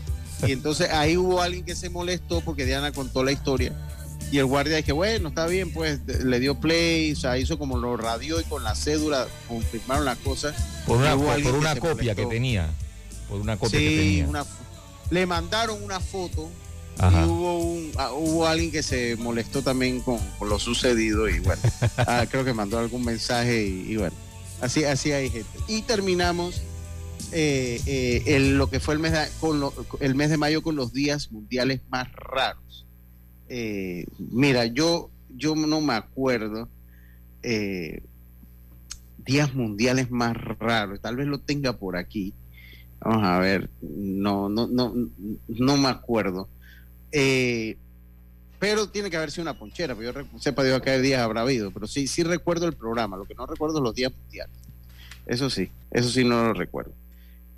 Y 0.46 0.52
entonces 0.52 0.90
ahí 0.90 1.16
hubo 1.16 1.42
alguien 1.42 1.64
que 1.64 1.74
se 1.74 1.90
molestó 1.90 2.40
porque 2.40 2.64
Diana 2.64 2.92
contó 2.92 3.24
la 3.24 3.32
historia. 3.32 3.72
Y 4.30 4.38
el 4.38 4.44
guardia 4.46 4.76
dije, 4.76 4.92
bueno, 4.92 5.30
está 5.30 5.46
bien, 5.46 5.72
pues 5.72 6.00
le 6.06 6.38
dio 6.38 6.54
play, 6.60 7.12
o 7.12 7.16
sea, 7.16 7.38
hizo 7.38 7.58
como 7.58 7.78
lo 7.78 7.96
radió 7.96 8.38
y 8.40 8.44
con 8.44 8.62
la 8.62 8.74
cédula 8.74 9.26
confirmaron 9.48 10.04
las 10.04 10.18
cosas. 10.18 10.54
Por 10.86 10.98
una, 10.98 11.16
por 11.16 11.34
que 11.42 11.50
una 11.50 11.74
copia 11.76 12.14
que 12.14 12.26
tenía. 12.26 12.68
Por 13.28 13.40
una 13.40 13.56
copia 13.56 13.78
Sí, 13.78 13.84
que 13.88 13.96
tenía. 13.96 14.26
una- 14.28 14.46
le 15.10 15.26
mandaron 15.26 15.82
una 15.82 16.00
foto 16.00 16.50
Ajá. 16.98 17.22
y 17.22 17.24
hubo, 17.28 17.58
un, 17.60 17.90
ah, 17.96 18.12
hubo 18.12 18.46
alguien 18.46 18.70
que 18.70 18.82
se 18.82 19.16
molestó 19.16 19.62
también 19.62 20.00
con, 20.00 20.18
con 20.38 20.48
lo 20.48 20.58
sucedido 20.58 21.28
y 21.28 21.38
bueno, 21.40 21.60
ah, 21.98 22.26
creo 22.30 22.44
que 22.44 22.52
mandó 22.54 22.78
algún 22.78 23.04
mensaje 23.04 23.64
y, 23.66 23.92
y 23.92 23.96
bueno, 23.96 24.14
así, 24.60 24.84
así 24.84 25.12
hay 25.12 25.30
gente. 25.30 25.48
Y 25.68 25.82
terminamos 25.82 26.62
eh, 27.32 27.80
eh, 27.86 28.22
el- 28.26 28.56
lo 28.56 28.70
que 28.70 28.80
fue 28.80 28.94
el 28.94 29.00
mes, 29.00 29.12
de, 29.12 29.26
con 29.40 29.60
lo- 29.60 29.74
el 30.00 30.14
mes 30.14 30.30
de 30.30 30.36
mayo 30.38 30.62
con 30.62 30.76
los 30.76 30.92
días 30.92 31.30
mundiales 31.30 31.80
más 31.90 32.10
raros. 32.12 32.86
Eh, 33.50 34.06
mira, 34.18 34.66
yo, 34.66 35.10
yo 35.36 35.54
no 35.54 35.80
me 35.80 35.94
acuerdo 35.94 36.68
eh, 37.42 38.02
días 39.26 39.54
mundiales 39.54 40.10
más 40.10 40.34
raros, 40.36 41.00
tal 41.00 41.16
vez 41.16 41.26
lo 41.26 41.38
tenga 41.38 41.74
por 41.78 41.96
aquí. 41.96 42.34
Vamos 43.00 43.24
a 43.24 43.38
ver, 43.38 43.70
no, 43.80 44.48
no, 44.48 44.66
no, 44.66 44.92
no 45.48 45.76
me 45.76 45.88
acuerdo. 45.88 46.48
Eh, 47.12 47.76
pero 48.58 48.88
tiene 48.88 49.08
que 49.08 49.16
haber 49.16 49.30
sido 49.30 49.42
una 49.42 49.58
ponchera, 49.58 49.94
porque 49.94 50.12
yo 50.12 50.40
sepa 50.40 50.64
Dios 50.64 50.82
qué 50.82 50.98
días 51.00 51.20
habrá 51.20 51.42
habido, 51.42 51.70
pero 51.70 51.86
sí, 51.86 52.08
sí 52.08 52.24
recuerdo 52.24 52.66
el 52.66 52.74
programa, 52.74 53.16
lo 53.16 53.24
que 53.24 53.34
no 53.34 53.46
recuerdo 53.46 53.78
es 53.78 53.84
los 53.84 53.94
días 53.94 54.12
mundiales. 54.12 54.56
Eso 55.26 55.48
sí, 55.48 55.70
eso 55.90 56.08
sí 56.08 56.24
no 56.24 56.42
lo 56.46 56.54
recuerdo. 56.54 56.92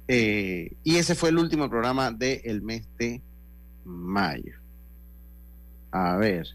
Eh, 0.09 0.72
y 0.82 0.97
ese 0.97 1.14
fue 1.14 1.30
el 1.30 1.38
último 1.38 1.70
programa 1.70 2.11
del 2.11 2.62
mes 2.62 2.86
de 2.99 3.22
mayo. 3.84 4.55
A 5.93 6.16
ver. 6.16 6.49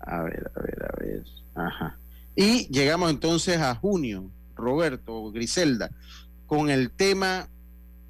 A 0.00 0.22
ver, 0.22 0.50
a 0.54 0.60
ver, 0.60 0.82
a 0.82 1.04
ver. 1.04 1.24
Ajá. 1.54 1.98
Y 2.34 2.66
llegamos 2.68 3.10
entonces 3.10 3.58
a 3.58 3.74
junio, 3.74 4.30
Roberto, 4.56 5.30
Griselda, 5.30 5.90
con 6.50 6.68
el 6.68 6.90
tema 6.90 7.48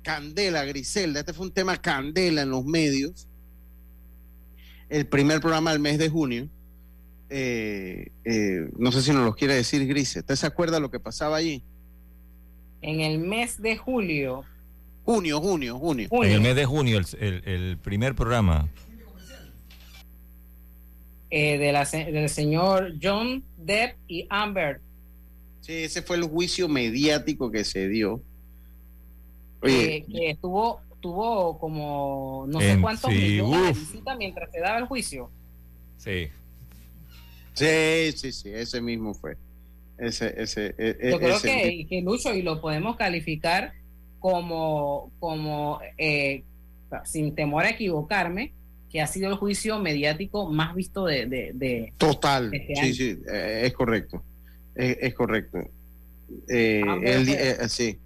Candela, 0.03 0.65
Griselda. 0.65 1.21
Este 1.21 1.35
fue 1.35 1.45
un 1.45 1.53
tema 1.53 1.77
Candela 1.77 2.41
en 2.41 2.49
los 2.49 2.65
medios. 2.65 3.29
El 4.89 5.07
primer 5.07 5.41
programa 5.43 5.73
del 5.73 5.81
mes 5.81 5.99
de 5.99 6.09
junio. 6.09 6.49
Eh, 7.29 8.11
eh, 8.25 8.71
no 8.79 8.91
sé 8.93 9.03
si 9.03 9.13
nos 9.13 9.27
lo 9.27 9.35
quiere 9.35 9.53
decir 9.55 9.87
Grise. 9.87 10.21
¿Usted 10.21 10.37
se 10.37 10.47
acuerda 10.47 10.81
lo 10.81 10.91
que 10.91 10.99
pasaba 10.99 11.37
allí? 11.37 11.63
En 12.81 13.01
el 13.03 13.19
mes 13.19 13.61
de 13.61 13.77
julio. 13.77 14.43
Junio, 15.05 15.39
junio, 15.39 15.79
junio. 15.79 16.09
En 16.11 16.31
el 16.33 16.41
mes 16.41 16.57
de 16.57 16.65
junio, 16.65 16.97
el, 16.99 17.07
el- 17.21 17.43
el 17.45 17.77
primer 17.77 18.15
programa. 18.15 18.71
eh, 21.29 21.59
de 21.59 21.73
la 21.73 21.85
del 21.85 22.29
señor 22.31 22.95
John 23.03 23.45
Depp 23.59 23.97
y 24.09 24.27
Amber. 24.31 24.81
Sí, 25.61 25.75
ese 25.75 26.01
fue 26.01 26.17
el 26.17 26.23
juicio 26.25 26.69
mediático 26.71 27.51
que 27.51 27.65
se 27.65 27.87
dio. 27.87 28.23
Oye, 29.63 29.97
eh, 29.97 30.05
que 30.11 30.31
estuvo 30.31 30.81
tuvo 31.01 31.59
como 31.59 32.45
no 32.49 32.61
sé 32.61 32.79
cuántos 32.81 33.11
sí, 33.11 33.17
millones 33.19 33.75
de 33.75 33.81
visitas 33.81 34.19
mientras 34.19 34.51
se 34.51 34.61
daba 34.61 34.79
el 34.79 34.85
juicio. 34.87 35.31
Sí. 35.97 36.29
sí, 37.55 38.13
sí, 38.17 38.33
sí, 38.33 38.51
ese 38.53 38.81
mismo 38.81 39.15
fue. 39.15 39.37
Ese, 39.99 40.35
ese, 40.41 40.75
e- 40.79 40.97
e- 41.01 41.11
Yo 41.11 41.19
creo 41.19 41.37
ese 41.37 41.47
que, 41.63 41.87
que 41.89 42.01
Lucho 42.03 42.35
y 42.35 42.43
lo 42.43 42.61
podemos 42.61 42.97
calificar 42.97 43.73
como 44.19 45.11
como 45.21 45.81
eh, 45.99 46.43
sin 47.05 47.35
temor 47.35 47.65
a 47.65 47.71
equivocarme 47.71 48.53
que 48.91 49.01
ha 49.01 49.07
sido 49.07 49.29
el 49.31 49.37
juicio 49.37 49.79
mediático 49.79 50.51
más 50.51 50.75
visto 50.75 51.05
de, 51.05 51.27
de, 51.27 51.53
de- 51.55 51.93
Total, 51.97 52.53
este 52.53 52.75
sí, 52.75 52.81
año. 52.81 52.95
sí, 52.95 53.19
eh, 53.33 53.63
es 53.67 53.73
correcto. 53.73 54.23
Es, 54.75 54.97
es 55.01 55.15
correcto. 55.15 55.59
Eh, 56.49 56.83
Ah, 56.87 56.99
el 57.03 57.27
bueno. 57.27 57.41
eh, 57.41 57.69
sí, 57.69 57.99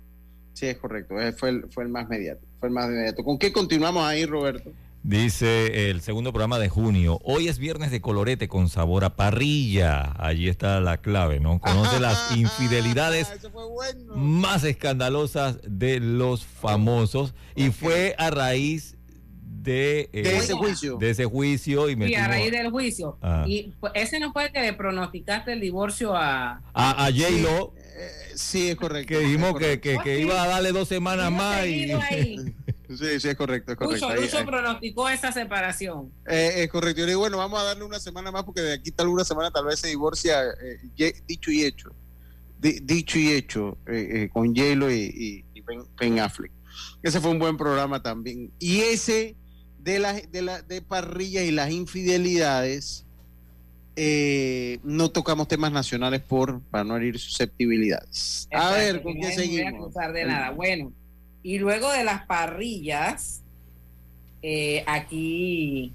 sí, 0.55 0.67
es 0.67 0.79
correcto. 0.79 1.21
Eh, 1.21 1.33
fue, 1.33 1.51
el, 1.51 1.67
fue 1.71 1.85
el 1.85 1.91
más 1.91 2.09
mediático. 2.09 2.47
Fue 2.59 2.69
el 2.69 2.75
más 2.75 2.89
mediático. 2.89 3.25
¿Con 3.25 3.39
qué 3.39 3.53
continuamos 3.53 4.05
ahí, 4.05 4.25
Roberto? 4.25 4.73
Dice 5.05 5.91
el 5.91 6.01
segundo 6.01 6.33
programa 6.33 6.59
de 6.59 6.71
junio. 6.71 7.21
Hoy 7.25 7.49
es 7.49 7.59
viernes 7.59 7.91
de 7.91 8.01
colorete 8.01 8.49
con 8.49 8.71
sabor 8.71 9.05
a 9.05 9.17
parrilla. 9.17 10.15
Allí 10.19 10.49
está 10.49 10.81
la 10.81 10.97
clave, 10.97 11.41
¿no? 11.41 11.61
Conoce 11.61 12.01
las 12.01 12.33
infidelidades 12.37 13.31
más 14.15 14.65
escandalosas 14.65 15.59
de 15.63 16.01
los 16.01 16.47
famosos. 16.47 17.35
Y 17.55 17.69
fue 17.69 18.15
a 18.17 18.31
raíz 18.31 18.97
de, 19.65 20.09
eh, 20.15 20.23
De 20.23 20.37
ese 20.39 20.55
juicio. 20.55 20.97
De 20.97 21.11
ese 21.11 21.27
juicio. 21.27 21.91
Y 21.91 21.93
y 21.93 21.95
a 21.95 21.99
metimos 21.99 22.29
raíz 22.29 22.53
del 22.53 22.71
juicio. 22.71 23.19
Ah. 23.21 23.45
Y 23.47 23.75
pues, 23.81 23.93
ese 23.95 24.19
no 24.21 24.33
fue 24.33 24.47
el 24.47 24.53
que 24.53 24.63
le 24.63 24.73
pronosticaste 24.73 25.53
el 25.53 25.61
divorcio 25.61 26.17
a 26.17 26.63
a, 26.73 27.07
a 27.07 27.13
J-Lo. 27.13 27.75
Sí, 28.35 28.69
es 28.71 28.77
correcto. 28.77 29.09
Que 29.15 29.19
dijimos 29.21 29.59
que, 29.59 29.81
que, 29.81 29.99
que 30.03 30.21
iba 30.21 30.43
a 30.43 30.47
darle 30.49 30.73
dos 30.73 30.89
semanas 30.89 31.29
Hemos 31.29 31.39
más. 31.39 31.67
Y, 31.67 31.91
ahí. 31.93 32.37
Sí, 32.87 33.19
sí, 33.19 33.29
es 33.29 33.35
correcto, 33.35 33.73
es 33.73 33.79
correcto. 33.79 34.07
Lucho, 34.07 34.09
Ahí- 34.09 34.21
Lucho 34.27 34.39
ahí- 34.39 34.45
pronosticó 34.45 35.09
esa 35.09 35.33
separación. 35.33 36.13
Eh, 36.29 36.53
es 36.65 36.69
correcto. 36.69 37.01
Yo 37.01 37.07
le 37.07 37.13
digo, 37.13 37.21
bueno, 37.21 37.39
vamos 37.39 37.59
a 37.59 37.65
darle 37.65 37.83
una 37.83 37.99
semana 37.99 38.31
más 38.31 38.45
porque 38.45 38.61
de 38.61 38.75
aquí 38.75 38.91
tal 38.93 39.09
una 39.09 39.25
semana 39.25 39.51
tal 39.51 39.65
vez 39.65 39.81
se 39.81 39.89
divorcia, 39.89 40.43
eh, 40.63 41.15
dicho 41.27 41.51
y 41.51 41.65
hecho. 41.65 41.91
Di- 42.61 42.81
dicho 42.83 43.19
y 43.19 43.33
hecho, 43.33 43.79
eh, 43.89 44.09
eh, 44.25 44.29
con 44.33 44.55
J-Lo 44.55 44.91
y, 44.93 44.97
y- 44.97 45.45
y 45.55 45.61
ben, 45.63 45.83
Ben 45.99 46.21
Affleck. 46.21 46.53
Ese 47.03 47.21
fue 47.21 47.31
un 47.31 47.39
buen 47.39 47.57
programa 47.57 48.03
también. 48.03 48.53
Y 48.59 48.81
ese 48.81 49.35
de 49.79 49.99
las 49.99 50.31
de, 50.31 50.43
la, 50.43 50.61
de 50.63 50.83
parrillas 50.83 51.45
y 51.45 51.51
las 51.53 51.71
infidelidades, 51.71 53.04
eh, 53.97 54.79
no 54.83 55.11
tocamos 55.11 55.47
temas 55.49 55.71
nacionales 55.71 56.21
por 56.21 56.61
para 56.63 56.85
no 56.85 56.97
herir 56.97 57.19
susceptibilidades. 57.19 58.49
A 58.53 58.73
ver, 58.73 59.03
¿con 59.03 59.15
qué 59.15 59.33
seguimos? 59.33 59.75
acusar 59.75 60.13
de 60.13 60.25
nada. 60.25 60.51
Bueno, 60.51 60.93
y 61.43 61.59
luego 61.59 61.93
de 61.93 62.05
las 62.05 62.27
parrillas, 62.27 63.43
eh, 64.43 64.83
aquí 64.87 65.93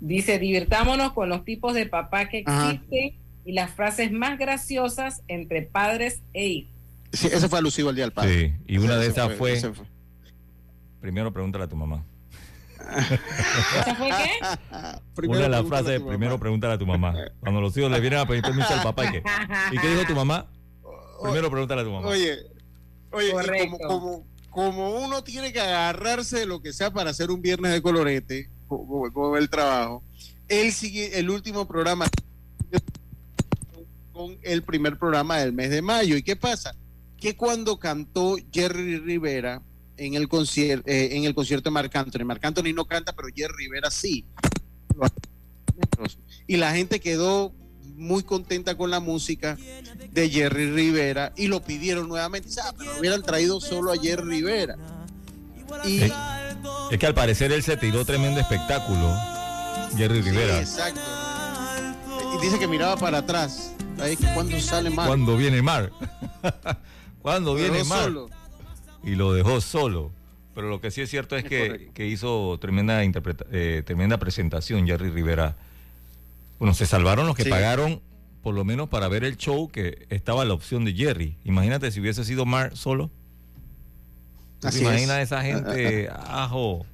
dice, 0.00 0.38
divirtámonos 0.38 1.12
con 1.12 1.28
los 1.28 1.44
tipos 1.44 1.74
de 1.74 1.86
papá 1.86 2.28
que 2.28 2.44
Ajá. 2.46 2.72
existen 2.72 3.14
y 3.44 3.52
las 3.52 3.70
frases 3.72 4.12
más 4.12 4.38
graciosas 4.38 5.22
entre 5.28 5.62
padres 5.62 6.20
e 6.32 6.46
hijos. 6.46 6.72
Sí, 7.12 7.28
ese 7.28 7.48
fue 7.48 7.58
alusivo 7.58 7.90
al 7.90 7.94
Día 7.94 8.04
del 8.04 8.12
Padre. 8.12 8.56
Sí, 8.66 8.74
y 8.74 8.78
una 8.78 8.96
de 8.96 9.06
esas 9.06 9.34
fue. 9.34 9.60
Primero 11.00 11.32
pregúntale 11.32 11.64
a 11.64 11.68
tu 11.68 11.76
mamá. 11.76 12.04
¿Esa 13.80 13.94
fue 13.94 14.08
qué? 14.08 15.26
una 15.26 15.40
de 15.40 15.48
las 15.48 15.66
frases, 15.66 16.00
primero 16.00 16.32
mamá. 16.32 16.40
pregúntale 16.40 16.74
a 16.74 16.78
tu 16.78 16.86
mamá. 16.86 17.14
Cuando 17.40 17.60
los 17.60 17.76
hijos 17.76 17.90
le 17.90 18.00
vienen 18.00 18.20
a 18.20 18.26
pedir 18.26 18.42
permiso 18.42 18.72
al 18.72 18.82
papá, 18.82 19.06
¿y 19.06 19.12
qué? 19.12 19.22
¿Y 19.72 19.78
qué 19.78 19.88
dijo 19.88 20.04
tu 20.06 20.14
mamá? 20.14 20.46
Primero 21.22 21.50
pregúntale 21.50 21.82
a 21.82 21.84
tu 21.84 21.90
mamá. 21.90 22.08
Oye, 22.08 22.38
oye, 23.12 23.28
y 23.28 23.32
Correcto. 23.32 23.78
como, 23.78 23.88
como, 23.88 24.26
como 24.50 24.90
uno 25.04 25.24
tiene 25.24 25.52
que 25.52 25.60
agarrarse 25.60 26.40
de 26.40 26.46
lo 26.46 26.60
que 26.60 26.72
sea 26.72 26.92
para 26.92 27.10
hacer 27.10 27.30
un 27.30 27.40
viernes 27.40 27.72
de 27.72 27.82
colorete, 27.82 28.50
como, 28.68 29.12
como 29.12 29.36
el 29.36 29.48
trabajo, 29.48 30.02
él 30.48 30.72
sigue 30.72 31.18
el 31.18 31.30
último 31.30 31.66
programa 31.66 32.06
con 34.12 34.38
el 34.42 34.62
primer 34.62 34.98
programa 34.98 35.38
del 35.38 35.52
mes 35.52 35.70
de 35.70 35.82
mayo. 35.82 36.16
¿Y 36.16 36.22
qué 36.22 36.36
pasa? 36.36 36.74
Que 37.18 37.36
cuando 37.36 37.78
cantó 37.78 38.36
Jerry 38.52 38.98
Rivera 38.98 39.62
en 39.96 40.14
el 40.14 40.28
concierto, 40.28 40.84
en 40.90 41.24
el 41.24 41.34
concierto 41.34 41.70
de 41.70 41.72
Marc 41.74 41.94
Anthony, 41.96 42.24
Marc 42.24 42.44
Anthony 42.44 42.72
no 42.74 42.84
canta, 42.84 43.12
pero 43.14 43.28
Jerry 43.34 43.54
Rivera 43.66 43.90
sí. 43.90 44.24
Y 46.46 46.56
la 46.56 46.72
gente 46.72 47.00
quedó 47.00 47.52
muy 47.96 48.22
contenta 48.22 48.76
con 48.76 48.90
la 48.90 49.00
música 49.00 49.56
de 50.10 50.28
Jerry 50.30 50.70
Rivera 50.70 51.32
y 51.36 51.46
lo 51.46 51.62
pidieron 51.62 52.08
nuevamente. 52.08 52.48
Ah, 52.62 52.72
pero 52.76 52.92
lo 52.94 52.98
hubieran 53.00 53.22
traído 53.22 53.60
solo 53.60 53.92
a 53.92 53.96
Jerry 53.96 54.24
Rivera. 54.40 54.76
Y 55.84 56.02
Es, 56.02 56.12
es 56.90 56.98
que 56.98 57.06
al 57.06 57.14
parecer 57.14 57.50
él 57.52 57.62
se 57.62 57.76
tiró 57.76 58.04
tremendo 58.04 58.40
espectáculo, 58.40 59.16
Jerry 59.96 60.22
Sí, 60.22 60.30
Rivera. 60.30 60.60
exacto. 60.60 61.00
Y 62.36 62.44
dice 62.44 62.58
que 62.58 62.66
miraba 62.68 62.96
para 62.96 63.18
atrás. 63.18 63.72
Ahí 64.00 64.16
que 64.16 64.26
cuando 64.34 64.60
sale 64.60 64.90
mal. 64.90 65.06
Cuando 65.06 65.36
viene 65.36 65.62
Mar. 65.62 65.92
Cuando 67.22 67.54
viene 67.54 67.84
Mar. 67.84 68.04
solo. 68.04 68.28
Y 69.04 69.14
lo 69.16 69.32
dejó 69.32 69.60
solo. 69.60 70.10
Pero 70.54 70.68
lo 70.68 70.80
que 70.80 70.90
sí 70.90 71.00
es 71.00 71.10
cierto 71.10 71.36
es, 71.36 71.44
Es 71.44 71.48
que, 71.50 71.90
que 71.94 72.06
hizo 72.06 72.58
tremenda 72.60 73.04
interpreta- 73.04 73.46
eh, 73.50 73.82
tremenda 73.84 74.18
presentación 74.18 74.86
Jerry 74.86 75.10
Rivera. 75.10 75.56
Bueno, 76.58 76.74
se 76.74 76.86
salvaron 76.86 77.26
los 77.26 77.34
que 77.36 77.42
Sí. 77.44 77.50
pagaron 77.50 78.00
por 78.42 78.54
lo 78.54 78.64
menos 78.64 78.88
para 78.88 79.08
ver 79.08 79.24
el 79.24 79.36
show, 79.36 79.68
que 79.70 80.06
estaba 80.10 80.44
la 80.44 80.54
opción 80.54 80.84
de 80.84 80.92
Jerry. 80.92 81.36
Imagínate 81.44 81.90
si 81.90 82.00
hubiese 82.00 82.24
sido 82.24 82.44
Mar 82.46 82.76
solo. 82.76 83.10
¿Tú 84.60 84.68
Así 84.68 84.78
¿Te 84.78 84.84
es. 84.84 84.90
imaginas 84.90 85.18
esa 85.20 85.42
gente, 85.42 86.08
ajo? 86.26 86.86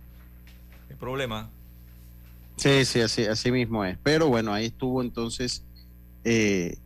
¿Qué 0.88 0.96
problema? 0.96 1.50
Sí, 2.56 2.84
sí, 2.84 3.00
así, 3.00 3.24
así 3.26 3.50
mismo 3.52 3.84
es. 3.84 3.98
Pero 4.02 4.28
bueno, 4.28 4.52
ahí 4.52 4.66
estuvo 4.66 5.02
entonces. 5.02 5.62
eh, 6.24 6.76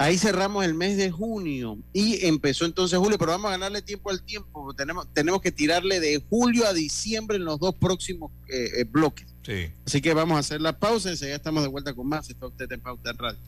ahí 0.00 0.16
cerramos 0.16 0.64
el 0.64 0.72
mes 0.72 0.96
de 0.96 1.10
junio 1.10 1.78
y 1.92 2.24
empezó 2.26 2.64
entonces 2.64 2.98
julio, 2.98 3.18
pero 3.18 3.32
vamos 3.32 3.48
a 3.48 3.52
ganarle 3.52 3.82
tiempo 3.82 4.08
al 4.08 4.22
tiempo. 4.22 4.72
Tenemos, 4.72 5.06
tenemos 5.12 5.42
que 5.42 5.52
tirarle 5.52 6.00
de 6.00 6.24
julio 6.30 6.66
a 6.66 6.72
diciembre 6.72 7.36
en 7.36 7.44
los 7.44 7.58
dos 7.58 7.74
próximos 7.74 8.32
eh, 8.48 8.80
eh, 8.80 8.84
bloques. 8.84 9.26
Sí. 9.42 9.70
Así 9.86 10.00
que 10.00 10.14
vamos 10.14 10.36
a 10.36 10.40
hacer 10.40 10.62
la 10.62 10.78
pausa, 10.78 11.10
enseguida 11.10 11.36
estamos 11.36 11.62
de 11.62 11.68
vuelta 11.68 11.92
con 11.92 12.08
más. 12.08 12.30
Está 12.30 12.46
usted 12.46 12.72
en 12.72 12.80
Pauta 12.80 13.10
en 13.10 13.18
Radio. 13.18 13.38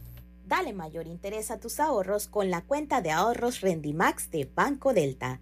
Dale 0.46 0.74
mayor 0.74 1.06
interés 1.06 1.50
a 1.50 1.58
tus 1.58 1.80
ahorros 1.80 2.26
con 2.26 2.50
la 2.50 2.60
cuenta 2.60 3.00
de 3.00 3.12
ahorros 3.12 3.62
Rendimax 3.62 4.30
de 4.30 4.46
Banco 4.54 4.92
Delta. 4.92 5.40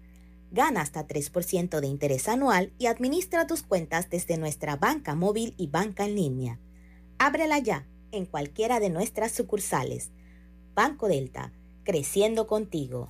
Gana 0.51 0.79
hasta 0.79 1.07
3% 1.07 1.81
de 1.81 1.87
interés 1.87 2.29
anual 2.29 2.71
y 2.77 2.85
administra 2.85 3.47
tus 3.47 3.63
cuentas 3.63 4.09
desde 4.09 4.37
nuestra 4.37 4.77
banca 4.77 5.13
móvil 5.13 5.55
y 5.57 5.67
banca 5.67 6.05
en 6.05 6.15
línea. 6.15 6.59
Ábrela 7.17 7.59
ya 7.59 7.85
en 8.13 8.25
cualquiera 8.25 8.79
de 8.79 8.89
nuestras 8.89 9.33
sucursales. 9.33 10.11
Banco 10.83 11.07
Delta, 11.07 11.53
creciendo 11.83 12.47
contigo. 12.47 13.09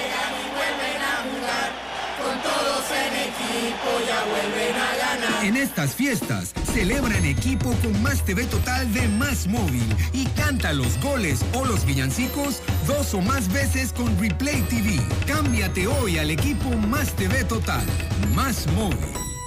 ya 4.07 4.21
a 4.21 4.95
ganar. 4.97 5.45
En 5.45 5.55
estas 5.57 5.95
fiestas, 5.95 6.53
celebra 6.73 7.17
en 7.17 7.25
equipo 7.25 7.73
con 7.81 8.01
Más 8.01 8.23
TV 8.23 8.45
Total 8.45 8.91
de 8.93 9.07
Más 9.07 9.47
Móvil 9.47 9.85
y 10.13 10.25
canta 10.27 10.73
los 10.73 10.99
goles 11.01 11.43
o 11.53 11.65
los 11.65 11.85
villancicos 11.85 12.61
dos 12.87 13.13
o 13.13 13.21
más 13.21 13.51
veces 13.51 13.93
con 13.93 14.17
Replay 14.19 14.61
TV. 14.63 14.99
Cámbiate 15.27 15.87
hoy 15.87 16.17
al 16.17 16.31
equipo 16.31 16.69
Más 16.87 17.15
TV 17.15 17.43
Total. 17.43 17.85
Más 18.35 18.67
Móvil. 18.73 19.40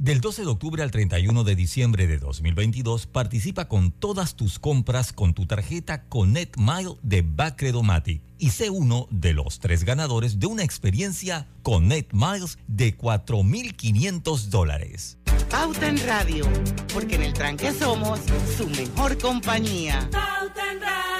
Del 0.00 0.22
12 0.22 0.44
de 0.44 0.48
octubre 0.48 0.82
al 0.82 0.90
31 0.90 1.44
de 1.44 1.54
diciembre 1.54 2.06
de 2.06 2.16
2022, 2.16 3.06
participa 3.06 3.68
con 3.68 3.92
todas 3.92 4.34
tus 4.34 4.58
compras 4.58 5.12
con 5.12 5.34
tu 5.34 5.44
tarjeta 5.44 6.04
Connect 6.04 6.56
Mile 6.56 6.94
de 7.02 7.20
Bacredomatic 7.20 8.22
y 8.38 8.48
sé 8.48 8.70
uno 8.70 9.08
de 9.10 9.34
los 9.34 9.60
tres 9.60 9.84
ganadores 9.84 10.38
de 10.38 10.46
una 10.46 10.64
experiencia 10.64 11.48
Connect 11.62 12.14
Miles 12.14 12.56
de 12.66 12.96
4.500 12.96 14.44
dólares. 14.46 15.18
Pauta 15.50 15.86
en 15.86 15.98
Radio, 16.06 16.48
porque 16.94 17.16
en 17.16 17.22
el 17.24 17.34
tranque 17.34 17.70
somos 17.70 18.20
su 18.56 18.70
mejor 18.70 19.18
compañía. 19.18 20.08
Pauta 20.10 20.72
en 20.72 20.80
Radio. 20.80 21.10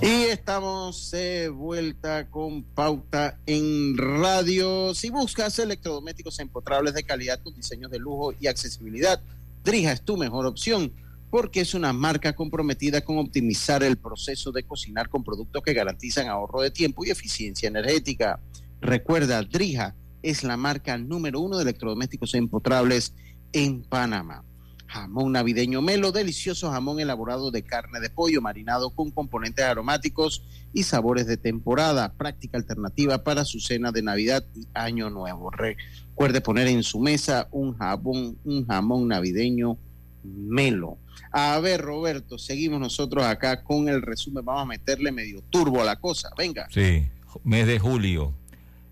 Y 0.00 0.06
estamos 0.06 1.10
de 1.10 1.48
vuelta 1.48 2.30
con 2.30 2.62
pauta 2.62 3.36
en 3.46 3.96
radio. 3.98 4.94
Si 4.94 5.10
buscas 5.10 5.58
electrodomésticos 5.58 6.38
empotrables 6.38 6.94
de 6.94 7.02
calidad 7.02 7.40
con 7.42 7.52
diseños 7.54 7.90
de 7.90 7.98
lujo 7.98 8.32
y 8.38 8.46
accesibilidad, 8.46 9.20
Drija 9.64 9.90
es 9.90 10.02
tu 10.02 10.16
mejor 10.16 10.46
opción 10.46 10.92
porque 11.30 11.60
es 11.60 11.74
una 11.74 11.92
marca 11.92 12.34
comprometida 12.34 13.00
con 13.00 13.18
optimizar 13.18 13.82
el 13.82 13.98
proceso 13.98 14.52
de 14.52 14.62
cocinar 14.62 15.08
con 15.08 15.24
productos 15.24 15.62
que 15.62 15.74
garantizan 15.74 16.28
ahorro 16.28 16.62
de 16.62 16.70
tiempo 16.70 17.04
y 17.04 17.10
eficiencia 17.10 17.66
energética. 17.66 18.38
Recuerda, 18.80 19.42
Drija 19.42 19.96
es 20.22 20.44
la 20.44 20.56
marca 20.56 20.96
número 20.96 21.40
uno 21.40 21.56
de 21.56 21.64
electrodomésticos 21.64 22.34
empotrables 22.34 23.14
en 23.52 23.82
Panamá. 23.82 24.44
Jamón 24.88 25.32
navideño 25.32 25.82
Melo, 25.82 26.12
delicioso 26.12 26.70
jamón 26.70 26.98
elaborado 26.98 27.50
de 27.50 27.62
carne 27.62 28.00
de 28.00 28.08
pollo 28.08 28.40
marinado 28.40 28.90
con 28.90 29.10
componentes 29.10 29.64
aromáticos 29.64 30.42
y 30.72 30.84
sabores 30.84 31.26
de 31.26 31.36
temporada. 31.36 32.14
Práctica 32.14 32.56
alternativa 32.56 33.22
para 33.22 33.44
su 33.44 33.60
cena 33.60 33.92
de 33.92 34.02
Navidad 34.02 34.44
y 34.56 34.66
Año 34.72 35.10
Nuevo. 35.10 35.50
Recuerde 35.50 36.40
poner 36.40 36.68
en 36.68 36.82
su 36.82 37.00
mesa 37.00 37.48
un 37.52 37.76
jamón, 37.76 38.38
un 38.44 38.66
jamón 38.66 39.08
navideño 39.08 39.76
Melo. 40.24 40.96
A 41.32 41.58
ver, 41.60 41.82
Roberto, 41.82 42.38
seguimos 42.38 42.80
nosotros 42.80 43.24
acá 43.24 43.62
con 43.62 43.88
el 43.88 44.00
resumen. 44.00 44.44
Vamos 44.44 44.62
a 44.62 44.66
meterle 44.66 45.12
medio 45.12 45.42
turbo 45.50 45.82
a 45.82 45.84
la 45.84 45.96
cosa. 45.96 46.30
Venga. 46.36 46.66
Sí, 46.70 47.06
mes 47.44 47.66
de 47.66 47.78
julio. 47.78 48.34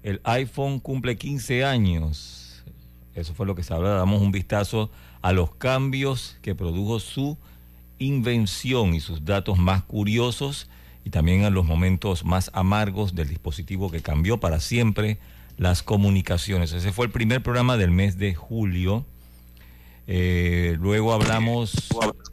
El 0.02 0.20
iPhone 0.24 0.78
cumple 0.78 1.16
15 1.16 1.64
años. 1.64 2.62
Eso 3.14 3.32
fue 3.34 3.46
lo 3.46 3.54
que 3.54 3.62
se 3.62 3.72
habla. 3.72 3.90
Damos 3.90 4.20
un 4.20 4.30
vistazo 4.30 4.90
a 5.26 5.32
los 5.32 5.52
cambios 5.56 6.36
que 6.40 6.54
produjo 6.54 7.00
su 7.00 7.36
invención 7.98 8.94
y 8.94 9.00
sus 9.00 9.24
datos 9.24 9.58
más 9.58 9.82
curiosos 9.82 10.68
y 11.04 11.10
también 11.10 11.42
a 11.42 11.50
los 11.50 11.66
momentos 11.66 12.24
más 12.24 12.48
amargos 12.54 13.16
del 13.16 13.28
dispositivo 13.28 13.90
que 13.90 14.02
cambió 14.02 14.38
para 14.38 14.60
siempre 14.60 15.18
las 15.58 15.82
comunicaciones. 15.82 16.72
Ese 16.72 16.92
fue 16.92 17.06
el 17.06 17.10
primer 17.10 17.42
programa 17.42 17.76
del 17.76 17.90
mes 17.90 18.18
de 18.18 18.36
julio. 18.36 19.04
Eh, 20.06 20.76
luego 20.78 21.12
hablamos, 21.12 21.88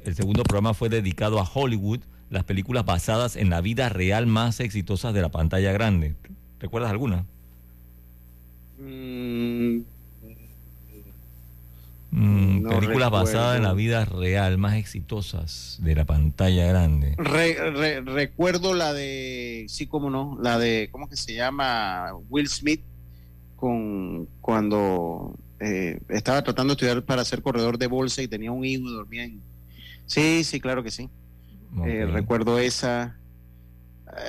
el 0.06 0.14
segundo 0.14 0.44
programa 0.44 0.76
fue 0.76 0.90
dedicado 0.90 1.40
a 1.40 1.50
Hollywood, 1.52 2.02
las 2.30 2.44
películas 2.44 2.86
basadas 2.86 3.38
en 3.38 3.50
la 3.50 3.62
vida 3.62 3.90
real 3.90 4.28
más 4.28 4.60
exitosas 4.60 5.16
de 5.16 5.22
la 5.24 5.30
pantalla 5.30 5.72
grande. 5.72 6.14
¿Recuerdas 6.60 6.92
alguna? 6.92 7.26
Mm, 8.80 9.80
Mm, 12.16 12.62
No 12.62 12.70
películas 12.70 13.10
basadas 13.10 13.58
en 13.58 13.64
la 13.64 13.74
vida 13.74 14.06
real 14.06 14.60
más 14.60 14.76
exitosas 14.76 15.78
de 15.82 15.96
la 15.96 16.06
pantalla 16.06 16.68
grande. 16.68 17.16
Re- 17.18 17.72
re- 17.72 18.02
recuerdo 18.02 18.76
la 18.76 18.94
de, 18.94 19.66
sí, 19.68 19.88
cómo 19.88 20.12
no, 20.12 20.38
la 20.42 20.60
de, 20.60 20.90
¿cómo 20.92 21.10
que 21.10 21.18
se 21.18 21.34
llama? 21.34 22.12
Will 22.30 22.48
Smith, 22.48 22.82
con 23.56 24.28
cuando 24.42 25.36
eh, 25.60 26.00
estaba 26.10 26.44
tratando 26.44 26.74
de 26.74 26.86
estudiar 26.86 27.04
para 27.04 27.26
ser 27.26 27.42
corredor 27.42 27.78
de 27.80 27.88
bolsa 27.88 28.22
y 28.22 28.28
tenía 28.28 28.52
un 28.52 28.64
hijo 28.64 28.88
y 28.88 28.94
dormía 28.94 29.24
en... 29.24 29.42
Sí, 30.06 30.44
sí, 30.44 30.60
claro 30.60 30.84
que 30.84 30.92
sí. 30.92 31.10
Eh, 31.86 32.06
recuerdo 32.06 32.60
esa. 32.60 33.18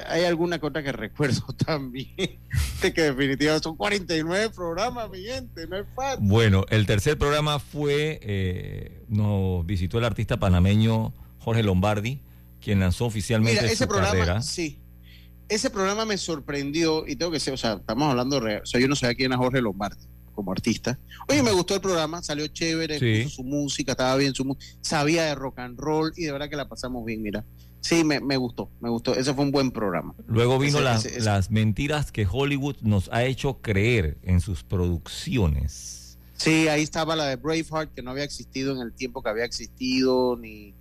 Hay 0.09 0.25
alguna 0.25 0.59
cosa 0.59 0.83
que 0.83 0.93
recuerdo 0.93 1.43
también, 1.67 2.39
de 2.83 2.93
que 2.93 3.03
definitivamente 3.03 3.63
son 3.65 3.77
49 3.77 4.51
programas, 4.51 5.11
mi 5.11 5.23
gente, 5.23 5.67
no 5.67 5.77
es 5.77 5.87
fácil. 5.95 6.27
Bueno, 6.27 6.65
el 6.71 6.87
tercer 6.87 7.19
programa 7.19 7.59
fue, 7.59 8.19
eh, 8.23 9.03
nos 9.09 9.65
visitó 9.67 9.99
el 9.99 10.05
artista 10.05 10.39
panameño 10.39 11.13
Jorge 11.39 11.63
Lombardi, 11.63 12.21
quien 12.61 12.81
lanzó 12.81 13.05
oficialmente 13.07 13.61
Mira, 13.61 13.67
ese 13.73 13.85
su 13.85 13.89
programa, 13.89 14.11
carrera. 14.13 14.43
sí. 14.43 14.79
Ese 15.47 15.69
programa 15.69 16.07
me 16.07 16.17
sorprendió 16.17 17.07
y 17.07 17.17
tengo 17.17 17.31
que 17.31 17.39
ser, 17.39 17.53
o 17.53 17.59
sea, 17.59 17.75
estamos 17.75 18.09
hablando 18.09 18.41
real. 18.41 18.63
O 18.63 18.67
sea, 18.67 18.81
yo 18.81 18.89
no 18.89 18.97
sabía 18.97 19.15
quién 19.15 19.31
era 19.31 19.37
Jorge 19.37 19.61
Lombardi 19.61 20.07
como 20.35 20.51
artista. 20.51 20.99
Oye, 21.29 21.43
me 21.43 21.53
gustó 21.53 21.75
el 21.75 21.81
programa, 21.83 22.23
salió 22.23 22.47
chévere, 22.49 22.99
Sí. 22.99 23.25
puso 23.25 23.37
su 23.37 23.45
música, 23.45 23.93
estaba 23.93 24.17
bien 24.17 24.35
su 24.35 24.45
música, 24.47 24.65
sabía 24.81 25.25
de 25.25 25.35
rock 25.35 25.59
and 25.59 25.79
roll 25.79 26.13
y 26.17 26.25
de 26.25 26.33
verdad 26.33 26.49
que 26.49 26.57
la 26.57 26.67
pasamos 26.67 27.05
bien, 27.05 27.23
mira. 27.23 27.45
Sí, 27.85 28.03
me, 28.03 28.19
me 28.19 28.39
gustó, 28.39 28.71
me 28.81 28.89
gustó. 28.89 29.15
Ese 29.15 29.35
fue 29.35 29.45
un 29.45 29.51
buen 29.51 29.71
programa. 29.71 30.15
Luego 30.27 30.59
vino 30.59 30.79
Ese- 30.79 30.85
las, 30.85 31.05
ese- 31.05 31.17
ese- 31.19 31.27
las 31.27 31.51
mentiras 31.51 32.13
que 32.13 32.27
Hollywood 32.31 32.77
nos 32.81 33.11
ha 33.13 33.25
hecho 33.25 33.61
creer 33.61 34.17
en 34.23 34.41
sus 34.41 34.65
producciones. 34.65 36.19
Sí, 36.33 36.69
ahí 36.69 36.83
estaba 36.83 37.15
la 37.15 37.27
de 37.27 37.37
Braveheart, 37.37 37.93
que 37.95 38.03
no 38.03 38.11
había 38.11 38.25
existido 38.25 38.75
en 38.75 38.81
el 38.81 38.93
tiempo 38.95 39.23
que 39.23 39.29
había 39.29 39.45
existido, 39.45 40.37
ni, 40.37 40.75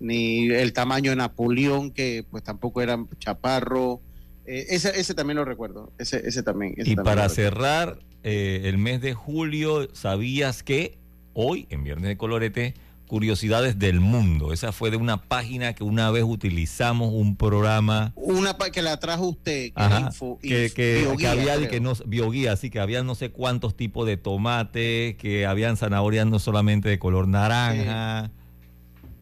ni 0.00 0.48
el 0.50 0.72
tamaño 0.72 1.10
de 1.10 1.16
Napoleón, 1.16 1.92
que 1.92 2.24
pues 2.28 2.42
tampoco 2.42 2.82
era 2.82 3.02
chaparro. 3.18 4.00
Eh, 4.44 4.66
ese, 4.70 4.98
ese 4.98 5.14
también 5.14 5.36
lo 5.36 5.44
recuerdo, 5.44 5.92
ese, 5.98 6.26
ese 6.26 6.42
también. 6.42 6.72
Y 6.72 6.94
también 6.96 7.04
para 7.04 7.28
cerrar 7.28 8.00
eh, 8.22 8.62
el 8.64 8.78
mes 8.78 9.00
de 9.00 9.14
julio, 9.14 9.88
¿sabías 9.94 10.62
que 10.62 10.98
hoy, 11.34 11.66
en 11.70 11.84
Viernes 11.84 12.08
de 12.08 12.16
Colorete, 12.16 12.74
Curiosidades 13.08 13.78
del 13.78 13.98
Mundo? 14.00 14.52
Esa 14.52 14.70
fue 14.70 14.90
de 14.90 14.96
una 14.96 15.20
página 15.22 15.72
que 15.74 15.82
una 15.82 16.10
vez 16.10 16.22
utilizamos 16.24 17.12
un 17.12 17.36
programa 17.36 18.12
Una 18.14 18.56
que 18.56 18.82
la 18.82 19.00
trajo 19.00 19.26
usted, 19.28 19.68
que 19.68 19.72
Ajá, 19.74 20.00
info- 20.12 20.38
que, 20.40 20.70
que- 20.72 21.26
había 21.26 21.68
que 21.68 21.80
no, 21.80 21.94
bioguía, 22.06 22.52
así 22.52 22.70
que 22.70 22.78
había 22.80 23.02
no 23.02 23.14
sé 23.14 23.30
cuántos 23.30 23.76
tipos 23.76 24.06
de 24.06 24.16
tomate, 24.16 25.16
que 25.18 25.46
habían 25.46 25.76
zanahorias 25.76 26.26
no 26.26 26.38
solamente 26.38 26.88
de 26.88 26.98
color 26.98 27.26
naranja. 27.26 28.30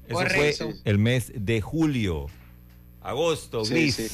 Eso 0.06 0.14
Correcto. 0.14 0.64
fue 0.70 0.74
el 0.84 0.98
mes 0.98 1.32
de 1.34 1.60
julio. 1.60 2.26
Agosto, 3.00 3.64
Sí, 3.64 3.72
gris. 3.74 3.94
sí. 3.94 4.08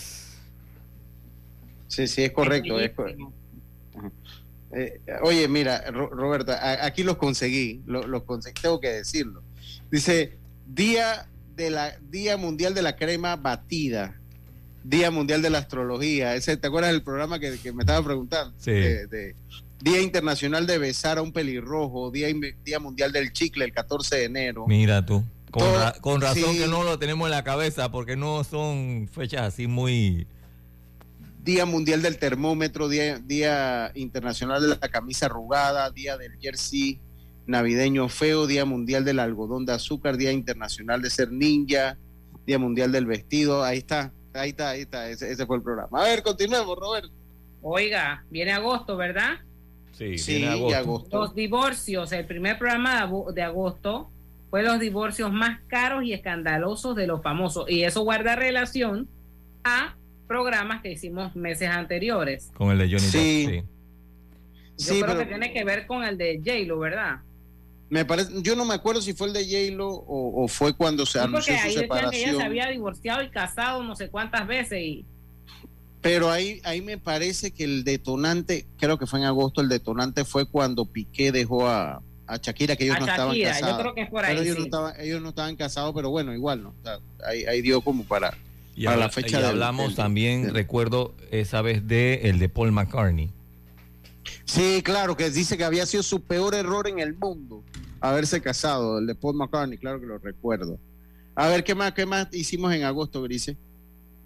Sí, 1.88 2.06
sí, 2.08 2.22
es 2.24 2.32
correcto. 2.32 2.78
es 2.80 2.90
co- 2.92 3.04
Ajá. 3.06 4.12
Eh, 4.74 5.00
oye, 5.22 5.48
mira, 5.48 5.90
Ro- 5.90 6.08
Roberta, 6.08 6.82
aquí 6.84 7.02
los 7.02 7.16
conseguí, 7.16 7.82
lo- 7.84 8.06
los 8.06 8.22
conseguí, 8.22 8.54
tengo 8.62 8.80
que 8.80 8.88
decirlo. 8.88 9.42
Dice, 9.92 10.36
Día, 10.66 11.28
de 11.54 11.70
la, 11.70 11.96
Día 12.10 12.36
Mundial 12.36 12.74
de 12.74 12.82
la 12.82 12.96
Crema 12.96 13.36
Batida, 13.36 14.18
Día 14.82 15.10
Mundial 15.12 15.42
de 15.42 15.50
la 15.50 15.58
Astrología. 15.58 16.34
Ese, 16.34 16.56
¿Te 16.56 16.66
acuerdas 16.66 16.90
del 16.92 17.02
programa 17.02 17.38
que, 17.38 17.56
que 17.58 17.72
me 17.72 17.82
estaba 17.82 18.04
preguntando? 18.04 18.52
Sí. 18.58 18.72
De- 18.72 19.06
de- 19.06 19.36
Día 19.80 20.00
Internacional 20.00 20.66
de 20.66 20.78
Besar 20.78 21.18
a 21.18 21.22
un 21.22 21.32
Pelirrojo, 21.32 22.10
Día, 22.12 22.28
Día 22.64 22.78
Mundial 22.78 23.10
del 23.12 23.32
Chicle, 23.32 23.64
el 23.64 23.72
14 23.72 24.16
de 24.16 24.24
enero. 24.24 24.64
Mira 24.68 25.04
tú. 25.04 25.24
Con, 25.50 25.62
Todo- 25.64 25.76
ra- 25.78 25.94
con 26.00 26.20
razón 26.20 26.52
sí. 26.54 26.58
que 26.60 26.68
no 26.68 26.84
lo 26.84 26.98
tenemos 26.98 27.26
en 27.26 27.32
la 27.32 27.44
cabeza, 27.44 27.90
porque 27.90 28.16
no 28.16 28.42
son 28.44 29.08
fechas 29.12 29.42
así 29.42 29.66
muy... 29.66 30.26
Día 31.44 31.66
Mundial 31.66 32.00
del 32.00 32.16
Termómetro, 32.18 32.88
Día, 32.88 33.18
Día 33.18 33.90
Internacional 33.96 34.62
de 34.62 34.68
la 34.68 34.76
Camisa 34.88 35.26
Arrugada, 35.26 35.90
Día 35.90 36.16
del 36.16 36.38
Jersey 36.40 37.00
Navideño 37.46 38.08
Feo, 38.08 38.46
Día 38.46 38.64
Mundial 38.64 39.04
del 39.04 39.18
Algodón 39.18 39.66
de 39.66 39.72
Azúcar, 39.72 40.16
Día 40.16 40.32
Internacional 40.32 41.02
de 41.02 41.10
Ser 41.10 41.32
Ninja, 41.32 41.96
Día 42.46 42.58
Mundial 42.58 42.92
del 42.92 43.06
Vestido. 43.06 43.64
Ahí 43.64 43.78
está, 43.78 44.12
ahí 44.34 44.50
está, 44.50 44.70
ahí 44.70 44.80
está. 44.82 45.08
Ese, 45.08 45.30
ese 45.30 45.46
fue 45.46 45.56
el 45.56 45.62
programa. 45.62 46.00
A 46.00 46.04
ver, 46.04 46.22
continuemos, 46.22 46.76
Roberto. 46.78 47.10
Oiga, 47.62 48.24
viene 48.30 48.52
agosto, 48.52 48.96
¿verdad? 48.96 49.38
Sí, 49.92 50.18
Sí, 50.18 50.36
viene 50.38 50.48
agosto. 50.52 50.76
agosto. 50.78 51.18
Los 51.18 51.34
divorcios, 51.34 52.12
el 52.12 52.26
primer 52.26 52.58
programa 52.58 53.08
de 53.34 53.42
agosto 53.42 54.10
fue 54.50 54.62
los 54.62 54.80
divorcios 54.80 55.32
más 55.32 55.60
caros 55.68 56.04
y 56.04 56.12
escandalosos 56.12 56.96
de 56.96 57.06
los 57.06 57.22
famosos. 57.22 57.68
Y 57.70 57.84
eso 57.84 58.02
guarda 58.02 58.34
relación 58.36 59.08
a 59.64 59.94
programas 60.26 60.82
que 60.82 60.92
hicimos 60.92 61.36
meses 61.36 61.68
anteriores. 61.68 62.50
Con 62.54 62.70
el 62.70 62.78
de 62.78 62.84
Johnny 62.86 62.98
Sí. 63.00 63.46
Depp, 63.46 63.50
sí. 63.64 63.68
Yo 64.78 64.94
Sí, 64.94 65.00
creo 65.02 65.06
pero- 65.06 65.18
que 65.20 65.26
tiene 65.26 65.52
que 65.52 65.64
ver 65.64 65.86
con 65.86 66.02
el 66.04 66.16
de 66.18 66.38
J-Lo, 66.38 66.78
¿verdad? 66.78 67.20
Me 67.92 68.06
parece, 68.06 68.32
yo 68.40 68.56
no 68.56 68.64
me 68.64 68.72
acuerdo 68.72 69.02
si 69.02 69.12
fue 69.12 69.26
el 69.26 69.34
de 69.34 69.44
J-Lo 69.44 69.86
o, 69.90 70.44
o 70.44 70.48
fue 70.48 70.72
cuando 70.74 71.04
se 71.04 71.18
Sí, 71.18 71.18
anunció 71.18 71.52
porque 71.54 71.60
su 71.60 71.66
ahí 71.68 71.74
decían 71.74 71.88
que 71.90 71.94
ella 71.96 72.08
separación. 72.08 72.36
se 72.38 72.42
había 72.42 72.66
divorciado 72.68 73.22
y 73.22 73.28
casado 73.28 73.82
no 73.82 73.94
sé 73.96 74.08
cuántas 74.08 74.46
veces 74.46 74.80
y 74.80 75.04
Pero 76.00 76.30
ahí, 76.30 76.62
ahí 76.64 76.80
me 76.80 76.96
parece 76.96 77.50
que 77.50 77.64
el 77.64 77.84
detonante, 77.84 78.64
creo 78.78 78.96
que 78.98 79.06
fue 79.06 79.18
en 79.18 79.26
agosto, 79.26 79.60
el 79.60 79.68
detonante 79.68 80.24
fue 80.24 80.46
cuando 80.46 80.86
Piqué 80.86 81.32
dejó 81.32 81.68
a, 81.68 82.00
a 82.26 82.36
Shakira, 82.38 82.76
que 82.76 82.84
ellos 82.84 82.96
A 82.96 83.00
no 83.00 83.06
estaban 83.06 83.34
Shakira, 83.36 83.50
yo 83.52 83.60
casados. 83.60 83.80
creo 83.82 83.94
que 83.94 84.00
es 84.04 84.08
por 84.10 84.22
Pero 84.24 84.40
ahí, 84.40 84.44
ellos, 84.46 84.56
no 84.56 84.62
sí. 84.62 84.68
estaban, 84.68 84.94
ellos 84.98 85.20
no 85.22 85.28
estaban 85.28 85.56
casados, 85.56 85.92
pero 85.94 86.08
bueno, 86.08 86.32
igual, 86.32 86.62
¿no? 86.62 86.70
O 86.70 86.82
sea, 86.82 86.98
ahí, 87.28 87.44
ahí 87.44 87.60
dio 87.60 87.82
como 87.82 88.04
para, 88.04 88.34
Y, 88.74 88.84
para 88.84 88.94
habla- 88.94 89.06
la 89.08 89.12
fecha 89.12 89.38
y 89.38 89.42
del- 89.42 89.50
hablamos 89.50 89.88
del- 89.88 89.96
también, 89.96 90.42
del- 90.44 90.54
recuerdo 90.54 91.14
esa 91.30 91.60
vez 91.60 91.86
de 91.86 92.22
el 92.24 92.38
de 92.38 92.48
Paul 92.48 92.72
McCartney. 92.72 93.28
Sí, 94.44 94.82
claro, 94.84 95.16
que 95.16 95.30
dice 95.30 95.56
que 95.56 95.64
había 95.64 95.86
sido 95.86 96.02
su 96.02 96.22
peor 96.22 96.54
error 96.54 96.88
en 96.88 96.98
el 96.98 97.14
mundo 97.16 97.64
haberse 98.00 98.40
casado, 98.40 98.98
el 98.98 99.06
de 99.06 99.14
Paul 99.14 99.36
McCartney, 99.36 99.78
claro 99.78 100.00
que 100.00 100.06
lo 100.06 100.18
recuerdo. 100.18 100.78
A 101.34 101.48
ver, 101.48 101.62
¿qué 101.64 101.74
más, 101.74 101.92
qué 101.92 102.04
más 102.06 102.28
hicimos 102.32 102.72
en 102.74 102.84
agosto, 102.84 103.22
Grise? 103.22 103.56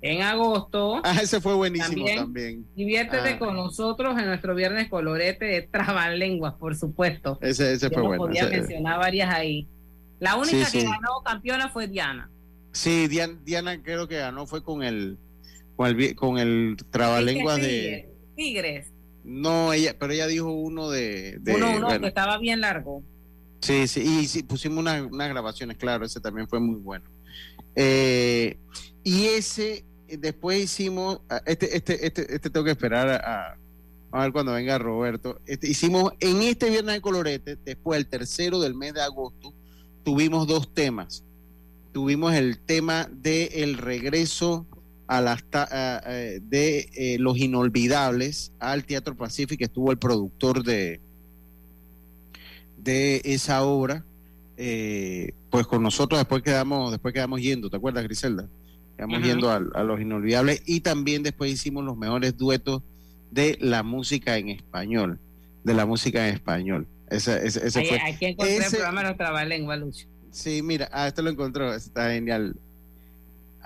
en 0.02 0.22
agosto 0.22 1.00
Ah, 1.02 1.18
ese 1.22 1.40
fue 1.40 1.54
buenísimo 1.54 1.96
También. 2.04 2.16
también. 2.18 2.66
diviértete 2.76 3.30
Ah. 3.30 3.38
con 3.38 3.54
nosotros 3.56 4.16
en 4.18 4.26
nuestro 4.26 4.54
viernes 4.54 4.88
colorete 4.88 5.44
de 5.46 5.62
trabalenguas, 5.62 6.54
por 6.54 6.76
supuesto. 6.76 7.38
Ese, 7.40 7.72
ese 7.72 7.86
Yo 7.88 7.94
fue 7.94 8.02
no 8.02 8.08
bueno. 8.08 8.24
podía 8.26 8.42
ese- 8.42 8.58
mencionar 8.58 8.98
varias 8.98 9.34
ahí. 9.34 9.66
La 10.20 10.36
única 10.36 10.64
Sí, 10.66 10.72
que 10.78 10.80
sí. 10.82 10.86
ganó 10.86 11.22
campeona 11.24 11.70
fue 11.70 11.88
Diana. 11.88 12.30
Sí, 12.72 13.08
Diana, 13.08 13.38
Diana 13.44 13.82
creo 13.82 14.06
que 14.06 14.16
ganó 14.18 14.46
fue 14.46 14.62
con 14.62 14.82
el 14.82 15.18
con 15.76 15.88
el 15.88 16.14
con 16.14 16.38
el 16.38 16.76
trabalenguas 16.90 17.60
de 17.60 18.08
Tigres. 18.36 18.92
No 19.26 19.72
ella, 19.72 19.96
pero 19.98 20.12
ella 20.12 20.26
dijo 20.26 20.50
uno 20.50 20.88
de, 20.88 21.38
de- 21.40 21.54
uno, 21.54 21.70
uno 21.76 21.86
bueno, 21.86 22.00
que 22.00 22.06
estaba 22.08 22.38
bien 22.38 22.60
largo. 22.60 23.02
sí, 23.60 23.86
sí, 23.88 24.00
y 24.22 24.26
sí, 24.26 24.42
pusimos 24.44 24.78
unas, 24.78 25.02
unas 25.02 25.28
grabaciones, 25.28 25.76
claro, 25.76 26.04
ese 26.06 26.20
también 26.20 26.48
fue 26.48 26.60
muy 26.60 26.76
bueno. 26.76 27.04
Eh, 27.74 28.56
y 29.04 29.24
ese 29.26 29.84
después 30.08 30.62
hicimos 30.62 31.20
ah, 31.28 31.42
este 31.46 31.76
este 31.76 32.06
este 32.06 32.34
este 32.34 32.48
tengo 32.50 32.64
que 32.64 32.70
esperar 32.70 33.08
a, 33.08 33.56
a- 34.12 34.20
ver 34.22 34.32
cuando 34.32 34.52
venga 34.52 34.78
Roberto. 34.78 35.40
Este, 35.46 35.68
hicimos 35.68 36.12
en 36.20 36.40
este 36.42 36.70
viernes 36.70 36.94
de 36.94 37.00
colorete, 37.02 37.56
después 37.64 37.98
el 37.98 38.06
tercero 38.06 38.60
del 38.60 38.74
mes 38.74 38.94
de 38.94 39.02
agosto, 39.02 39.52
tuvimos 40.04 40.46
dos 40.46 40.72
temas. 40.72 41.22
Tuvimos 41.92 42.32
el 42.34 42.58
tema 42.58 43.08
de 43.12 43.44
el 43.62 43.76
regreso 43.78 44.66
a 45.06 45.20
las 45.20 45.44
ta- 45.44 45.68
a- 45.70 45.98
a- 45.98 46.10
de 46.12 46.88
eh, 46.94 47.16
los 47.18 47.38
inolvidables 47.38 48.52
al 48.58 48.84
Teatro 48.84 49.14
Pacífico, 49.16 49.64
estuvo 49.64 49.90
el 49.92 49.98
productor 49.98 50.62
de 50.64 51.00
de 52.78 53.20
esa 53.24 53.62
obra, 53.64 54.04
eh, 54.56 55.32
pues 55.50 55.66
con 55.66 55.82
nosotros 55.82 56.20
después 56.20 56.42
quedamos, 56.42 56.90
después 56.92 57.12
quedamos 57.12 57.40
yendo, 57.40 57.68
¿te 57.70 57.76
acuerdas, 57.76 58.04
Griselda? 58.04 58.46
Quedamos 58.96 59.22
yendo 59.22 59.50
al- 59.50 59.70
a, 59.74 59.82
los 59.82 60.00
inolvidables 60.00 60.62
y 60.66 60.80
también 60.80 61.22
después 61.22 61.50
hicimos 61.52 61.84
los 61.84 61.96
mejores 61.96 62.36
duetos 62.36 62.82
de 63.30 63.58
la 63.60 63.82
música 63.82 64.38
en 64.38 64.48
español, 64.50 65.18
de 65.64 65.74
la 65.74 65.84
música 65.84 66.28
en 66.28 66.34
español. 66.34 66.86
Ese, 67.10 67.46
ese, 67.46 67.66
ese 67.66 67.80
Ahí- 67.80 67.86
fue. 67.88 68.00
aquí 68.00 68.24
encontré 68.26 68.56
el 68.56 68.62
Ese- 68.62 68.76
programa 68.76 69.02
de 69.04 69.76
Lucho. 69.78 70.06
Sí, 70.30 70.62
mira, 70.62 70.88
ah, 70.92 71.08
este 71.08 71.22
lo 71.22 71.30
encontró, 71.30 71.74
está 71.74 72.10
genial. 72.10 72.56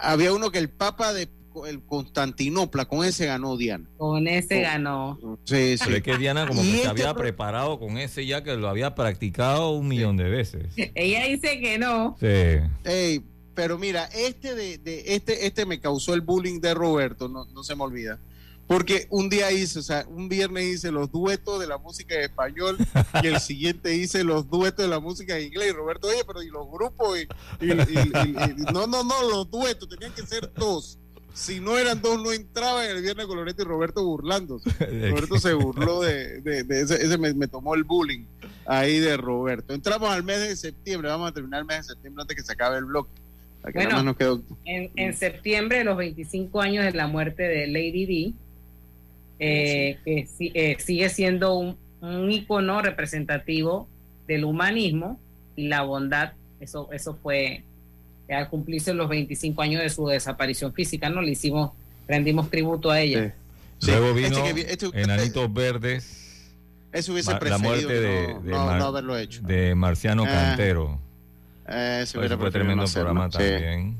Había 0.02 0.32
uno 0.32 0.50
que 0.50 0.58
el 0.58 0.68
Papa 0.70 1.12
de 1.12 1.28
el 1.66 1.82
Constantinopla, 1.82 2.84
con 2.84 3.04
ese 3.04 3.26
ganó 3.26 3.56
Diana. 3.56 3.84
Con 3.98 4.28
ese 4.28 4.60
Oh. 4.60 4.62
ganó. 4.62 5.18
Sí, 5.44 5.76
sí. 5.76 5.84
Pero 5.84 5.96
es 5.96 6.02
que 6.02 6.16
Diana 6.16 6.46
como 6.46 6.62
que 6.62 6.70
se 6.70 6.76
este 6.76 6.88
había 6.88 7.12
pro- 7.12 7.22
preparado 7.22 7.78
con 7.80 7.98
ese 7.98 8.24
ya 8.24 8.44
que 8.44 8.54
lo 8.56 8.68
había 8.68 8.94
practicado 8.94 9.70
un 9.70 9.88
millón 9.88 10.16
de 10.16 10.24
veces. 10.30 10.66
Ella 10.94 11.24
dice 11.26 11.60
que 11.60 11.76
no. 11.76 12.16
Sí. 12.20 12.60
Ey, 12.84 13.22
pero 13.54 13.78
mira, 13.78 14.04
este 14.14 14.54
de, 14.54 14.78
de- 14.78 15.14
este, 15.16 15.46
este 15.46 15.66
me 15.66 15.80
causó 15.80 16.14
el 16.14 16.20
bullying 16.20 16.60
de 16.60 16.72
Roberto, 16.72 17.28
no, 17.28 17.44
no 17.46 17.62
se 17.64 17.74
me 17.74 17.82
olvida. 17.82 18.18
Porque 18.70 19.08
un 19.10 19.28
día 19.28 19.50
hice, 19.50 19.80
o 19.80 19.82
sea, 19.82 20.06
un 20.08 20.28
viernes 20.28 20.62
hice 20.64 20.92
los 20.92 21.10
duetos 21.10 21.58
de 21.58 21.66
la 21.66 21.76
música 21.76 22.14
en 22.14 22.20
español 22.22 22.76
y 23.20 23.26
el 23.26 23.40
siguiente 23.40 23.96
hice 23.96 24.22
los 24.22 24.48
duetos 24.48 24.84
de 24.84 24.88
la 24.88 25.00
música 25.00 25.36
en 25.36 25.46
inglés. 25.48 25.70
Y 25.70 25.72
Roberto, 25.72 26.06
oye, 26.06 26.22
pero 26.24 26.40
y 26.40 26.50
los 26.50 26.70
grupos, 26.70 27.18
y, 27.18 27.22
y- 27.66 27.72
y- 27.72 27.72
y- 27.74 28.62
y- 28.62 28.72
no, 28.72 28.86
no, 28.86 29.02
no, 29.02 29.28
los 29.28 29.50
duetos, 29.50 29.88
tenían 29.88 30.12
que 30.12 30.22
ser 30.24 30.52
dos. 30.54 31.00
Si 31.34 31.58
no 31.58 31.78
eran 31.78 32.00
dos, 32.00 32.22
no 32.22 32.30
entraba 32.32 32.84
en 32.88 32.96
el 32.96 33.02
viernes 33.02 33.26
colorete 33.26 33.62
y 33.62 33.64
Roberto 33.64 34.04
burlándose. 34.04 34.70
Roberto 35.10 35.40
se 35.40 35.52
burló 35.52 36.00
de, 36.02 36.40
de- 36.40 36.62
de 36.62 36.80
ese, 36.82 36.94
ese 37.04 37.18
me, 37.18 37.34
me 37.34 37.48
tomó 37.48 37.74
el 37.74 37.82
bullying 37.82 38.24
ahí 38.66 39.00
de 39.00 39.16
Roberto. 39.16 39.74
Entramos 39.74 40.10
al 40.10 40.22
mes 40.22 40.38
de 40.46 40.54
septiembre, 40.54 41.08
vamos 41.08 41.28
a 41.28 41.34
terminar 41.34 41.58
el 41.62 41.66
mes 41.66 41.78
de 41.78 41.94
septiembre 41.94 42.22
antes 42.22 42.36
que 42.36 42.42
se 42.44 42.52
acabe 42.52 42.78
el 42.78 42.84
bloque. 42.84 43.10
Bueno. 43.74 44.00
nos 44.04 44.16
quedó. 44.16 44.40
En, 44.64 44.92
en 44.94 45.16
septiembre, 45.16 45.82
los 45.82 45.96
25 45.96 46.60
años 46.60 46.84
de 46.84 46.92
la 46.92 47.08
muerte 47.08 47.42
de 47.42 47.66
Lady 47.66 48.06
D, 48.06 48.32
eh, 49.40 49.98
que 50.04 50.26
si- 50.26 50.52
eh, 50.54 50.76
sigue 50.78 51.08
siendo 51.08 51.54
un, 51.58 51.76
un 52.00 52.30
icono 52.30 52.80
representativo 52.82 53.88
del 54.28 54.44
humanismo 54.44 55.18
y 55.56 55.66
la 55.68 55.82
bondad. 55.82 56.32
Eso, 56.60 56.88
eso 56.92 57.18
fue 57.22 57.64
eh, 58.28 58.34
al 58.34 58.48
cumplirse 58.48 58.94
los 58.94 59.08
25 59.08 59.60
años 59.62 59.82
de 59.82 59.88
su 59.90 60.06
desaparición 60.06 60.72
física, 60.72 61.08
¿no? 61.08 61.20
Le 61.22 61.32
hicimos, 61.32 61.72
rendimos 62.06 62.50
tributo 62.50 62.90
a 62.90 63.00
ella. 63.00 63.34
Luego 63.86 64.12
vino 64.14 64.28
Este 64.46 64.54
que 64.54 64.72
este- 64.72 65.02
Enanitos 65.02 65.52
Verdes, 65.52 66.52
Eso 66.92 67.12
hubiese 67.12 67.32
ma- 67.32 67.40
la 67.40 67.58
muerte 67.58 67.92
de, 68.00 68.28
no, 68.34 68.40
de 68.40 68.50
no- 68.50 68.66
Mar- 68.66 68.78
no 68.78 68.84
haberlo 68.86 69.16
hecho. 69.18 69.40
de 69.42 69.74
Marciano 69.74 70.24
Ah. 70.24 70.28
Cantero. 70.30 71.00
Eh, 71.68 72.00
Eso 72.02 72.18
hubiera 72.18 72.36
fue 72.36 72.50
tremendo 72.50 72.76
no 72.76 72.82
hacerlo. 72.82 73.08
programa 73.14 73.30
Sí. 73.32 73.38
también. 73.38 73.92
Sí. 73.92 73.96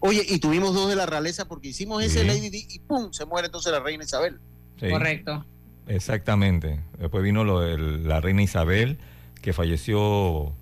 Oye, 0.00 0.24
y 0.28 0.38
tuvimos 0.38 0.74
dos 0.74 0.88
de 0.88 0.96
la 0.96 1.06
realeza 1.06 1.46
porque 1.46 1.68
hicimos 1.68 2.02
ese 2.02 2.22
Sí. 2.22 2.26
Lady 2.26 2.50
Di 2.50 2.66
y 2.68 2.78
¡pum! 2.80 3.12
se 3.12 3.24
muere 3.26 3.46
entonces 3.46 3.70
la 3.72 3.80
reina 3.80 4.04
Isabel. 4.04 4.38
Sí. 4.78 4.88
Correcto. 4.88 5.44
Exactamente. 5.86 6.80
Después 6.98 7.22
vino 7.22 7.44
lo 7.44 7.60
de 7.60 7.76
la 7.78 8.20
reina 8.20 8.42
Isabel, 8.42 8.98
que 9.42 9.52
falleció 9.52 10.52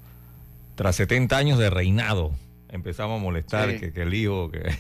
tras 0.74 0.96
70 0.96 1.36
años 1.36 1.59
de 1.59 1.70
reinado. 1.70 2.32
Empezamos 2.70 3.20
a 3.20 3.22
molestar 3.22 3.70
Sí. 3.72 3.78
que, 3.78 3.92
que 3.92 4.03
el 4.03 4.14
hijo, 4.14 4.51
que... 4.51 4.70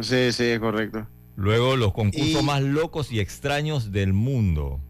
Sí, 0.00 0.32
sí, 0.32 0.44
es 0.44 0.58
correcto. 0.60 1.06
Luego 1.36 1.76
los 1.76 1.92
concursos 1.92 2.42
Y- 2.42 2.44
más 2.44 2.62
locos 2.62 3.12
y 3.12 3.20
extraños 3.20 3.92
del 3.92 4.12
mundo. 4.12 4.80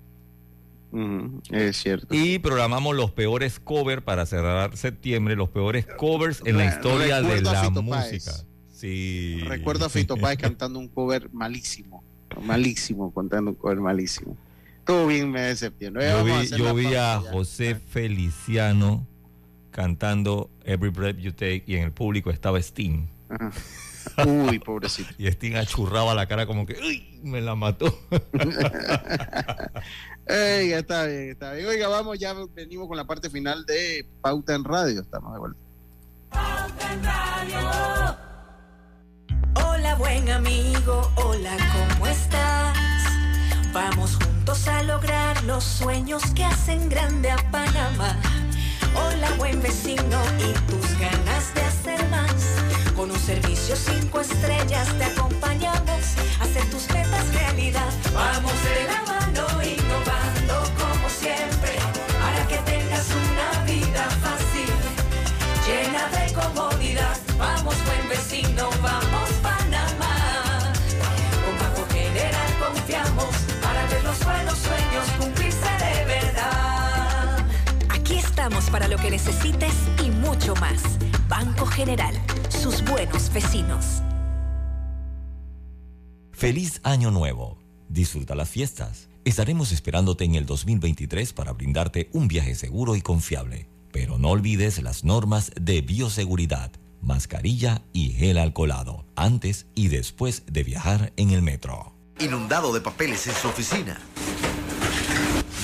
Es 1.51 1.79
cierto. 1.79 2.15
Y 2.15 2.39
programamos 2.39 2.95
los 2.95 3.11
peores 3.11 3.61
covers 3.61 4.03
para 4.03 4.27
cerrar 4.27 4.77
septiembre, 4.77 5.37
los 5.37 5.49
peores 5.49 5.87
covers 5.87 6.43
en 6.45 6.59
la 6.59 6.67
historia 6.67 7.23
de 7.23 7.37
recuerdo 7.37 7.53
la 7.53 7.71
música. 7.81 8.33
Sí. 8.71 9.41
Recuerdo 9.47 9.87
a 9.87 9.89
Fito 9.89 10.17
Páez 10.17 10.39
cantando 10.39 10.79
un 10.79 10.89
cover 10.89 11.33
malísimo. 11.33 12.05
Malísimo, 12.43 13.13
cantando 13.13 13.53
un 13.53 13.57
cover 13.57 13.81
malísimo. 13.81 14.37
Todo 14.85 15.07
bien 15.07 15.31
me 15.31 15.43
de 15.43 15.57
septiembre. 15.57 16.11
Yo 16.11 16.19
a 16.19 16.73
vi, 16.73 16.89
yo 16.89 17.01
a. 17.01 17.21
José 17.21 17.77
Feliciano 17.77 19.07
cantando 19.71 20.51
Every 20.65 20.91
Breath 20.91 21.19
You 21.19 21.33
Take 21.33 21.63
y 21.67 21.77
en 21.77 21.85
el 21.85 21.93
público 21.93 22.31
estaba 22.31 22.59
Sting. 22.59 23.07
Ajá. 23.29 23.53
Uy, 24.27 24.59
pobrecito. 24.59 25.11
Y 25.19 25.27
Sting 25.27 25.57
achurraba 25.57 26.15
la 26.15 26.27
cara 26.27 26.47
como 26.47 26.67
que 26.67 26.77
¡Uy! 26.81 27.21
me 27.23 27.41
la 27.41 27.55
mató. 27.55 27.99
Ey, 30.27 30.73
está 30.73 31.07
bien, 31.07 31.31
está 31.31 31.53
bien. 31.53 31.67
Oiga, 31.67 31.89
vamos, 31.89 32.19
ya 32.19 32.35
venimos 32.55 32.87
con 32.87 32.97
la 32.97 33.05
parte 33.05 33.29
final 33.29 33.65
de 33.67 34.07
Pauta 34.21 34.55
en 34.55 34.65
Radio. 34.65 35.01
Estamos 35.01 35.33
de 35.33 35.39
vuelta. 35.39 35.59
Hola 39.67 39.95
buen 39.97 40.31
amigo, 40.31 41.11
hola, 41.17 41.57
¿cómo 41.73 42.07
estás? 42.07 42.79
Vamos 43.73 44.17
juntos 44.17 44.69
a 44.69 44.83
lograr 44.85 45.43
los 45.45 45.65
sueños 45.65 46.23
que 46.35 46.45
hacen 46.45 46.89
grande 46.89 47.31
a 47.31 47.37
Panamá. 47.51 48.17
Hola 48.95 49.31
buen 49.39 49.61
vecino 49.61 50.23
y 50.39 50.53
tus 50.71 50.99
ganas 50.99 51.55
de 51.55 51.63
hacer 51.63 52.09
más. 52.11 52.33
Con 52.95 53.11
un 53.11 53.19
servicio 53.19 53.75
cinco 53.75 54.21
estrellas 54.21 54.89
te 54.99 55.05
acompañamos 55.05 56.17
a 56.41 56.45
hacer 56.45 56.65
tus 56.71 56.89
metas 56.91 57.35
realidad. 57.35 57.93
Vamos 58.15 58.53
de 58.65 58.85
la 58.87 59.12
de 66.33 66.41
comodidad. 66.41 67.17
Vamos, 67.39 67.75
buen 67.85 68.09
vecino, 68.09 68.69
vamos, 68.83 69.31
Panamá. 69.43 70.73
Con 71.45 71.59
Banco 71.59 71.87
General 71.93 72.51
confiamos 72.59 73.35
para 73.63 73.87
ver 73.87 74.05
los 74.05 74.25
buenos 74.25 74.59
sueños 74.59 75.07
cumplirse 75.19 75.71
de 75.79 76.05
verdad. 76.05 77.47
Aquí 77.89 78.19
estamos 78.19 78.69
para 78.71 78.89
lo 78.89 78.97
que 78.99 79.11
necesites 79.11 79.75
y 80.05 80.11
mucho 80.11 80.55
más. 80.57 80.83
Banco 81.29 81.67
General, 81.67 82.15
sus 82.49 82.85
buenos 82.85 83.33
vecinos. 83.33 84.03
Feliz 86.33 86.81
Año 86.83 87.11
Nuevo. 87.11 87.59
Disfruta 87.89 88.35
las 88.35 88.49
fiestas. 88.49 89.09
Estaremos 89.25 89.71
esperándote 89.71 90.25
en 90.25 90.35
el 90.35 90.47
2023 90.47 91.33
para 91.33 91.53
brindarte 91.53 92.09
un 92.13 92.27
viaje 92.27 92.55
seguro 92.55 92.97
y 92.97 93.03
confiable. 93.03 93.72
Pero 93.93 94.19
no 94.19 94.31
olvides 94.31 94.83
las 94.83 95.05
normas 95.05 95.53
de 95.61 95.83
bioseguridad, 95.83 96.73
mascarilla 97.01 97.83
y 97.93 98.11
gel 98.11 98.39
alcoholado, 98.39 99.07
antes 99.15 99.67
y 99.75 99.89
después 99.89 100.45
de 100.47 100.65
viajar 100.65 101.13
en 101.17 101.31
el 101.31 101.43
metro. 101.43 101.95
Inundado 102.19 102.73
de 102.73 102.81
papeles 102.81 103.27
en 103.27 103.35
su 103.35 103.49
oficina. 103.49 104.01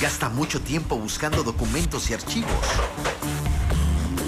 Gasta 0.00 0.28
mucho 0.28 0.60
tiempo 0.60 0.96
buscando 0.96 1.42
documentos 1.42 2.10
y 2.10 2.14
archivos. 2.14 2.66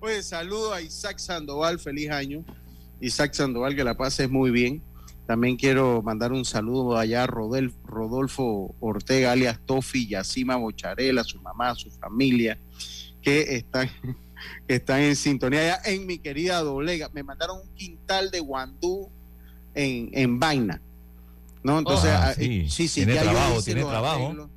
Oye, 0.00 0.22
saludo 0.22 0.72
a 0.72 0.80
Isaac 0.80 1.18
Sandoval, 1.18 1.78
feliz 1.78 2.10
año. 2.10 2.44
Isaac 3.00 3.32
Sandoval, 3.34 3.74
que 3.76 3.84
la 3.84 3.96
pases 3.96 4.30
muy 4.30 4.50
bien. 4.50 4.82
También 5.26 5.56
quiero 5.56 6.02
mandar 6.02 6.32
un 6.32 6.44
saludo 6.44 6.96
allá 6.96 7.24
a 7.24 7.26
Rodolfo 7.26 8.74
Ortega, 8.80 9.32
alias 9.32 9.60
Tofi, 9.64 10.08
Yacima 10.08 10.56
Bocharela, 10.56 11.22
su 11.22 11.40
mamá, 11.40 11.74
su 11.76 11.90
familia, 11.90 12.58
que 13.22 13.56
están, 13.56 13.88
que 14.66 14.74
están 14.76 15.00
en 15.02 15.14
sintonía 15.16 15.60
allá 15.74 15.80
en 15.92 16.06
mi 16.06 16.18
querida 16.18 16.60
Doblega. 16.62 17.08
Me 17.10 17.22
mandaron 17.22 17.60
un 17.60 17.74
quintal 17.74 18.30
de 18.30 18.40
guandú 18.40 19.08
en, 19.74 20.10
en 20.12 20.40
vaina. 20.40 20.80
¿No? 21.62 21.78
Entonces, 21.78 22.10
Ah, 22.10 22.28
ah, 22.30 22.34
sí. 22.34 22.68
sí, 22.70 22.88
sí, 22.88 23.00
Tiene 23.04 23.14
ya 23.14 23.24
yo 23.24 23.30
trabajo, 23.30 23.54
hice 23.56 23.64
tiene 23.66 23.80
los 23.82 23.90
trabajo. 23.90 24.24
arreglos. 24.26 24.48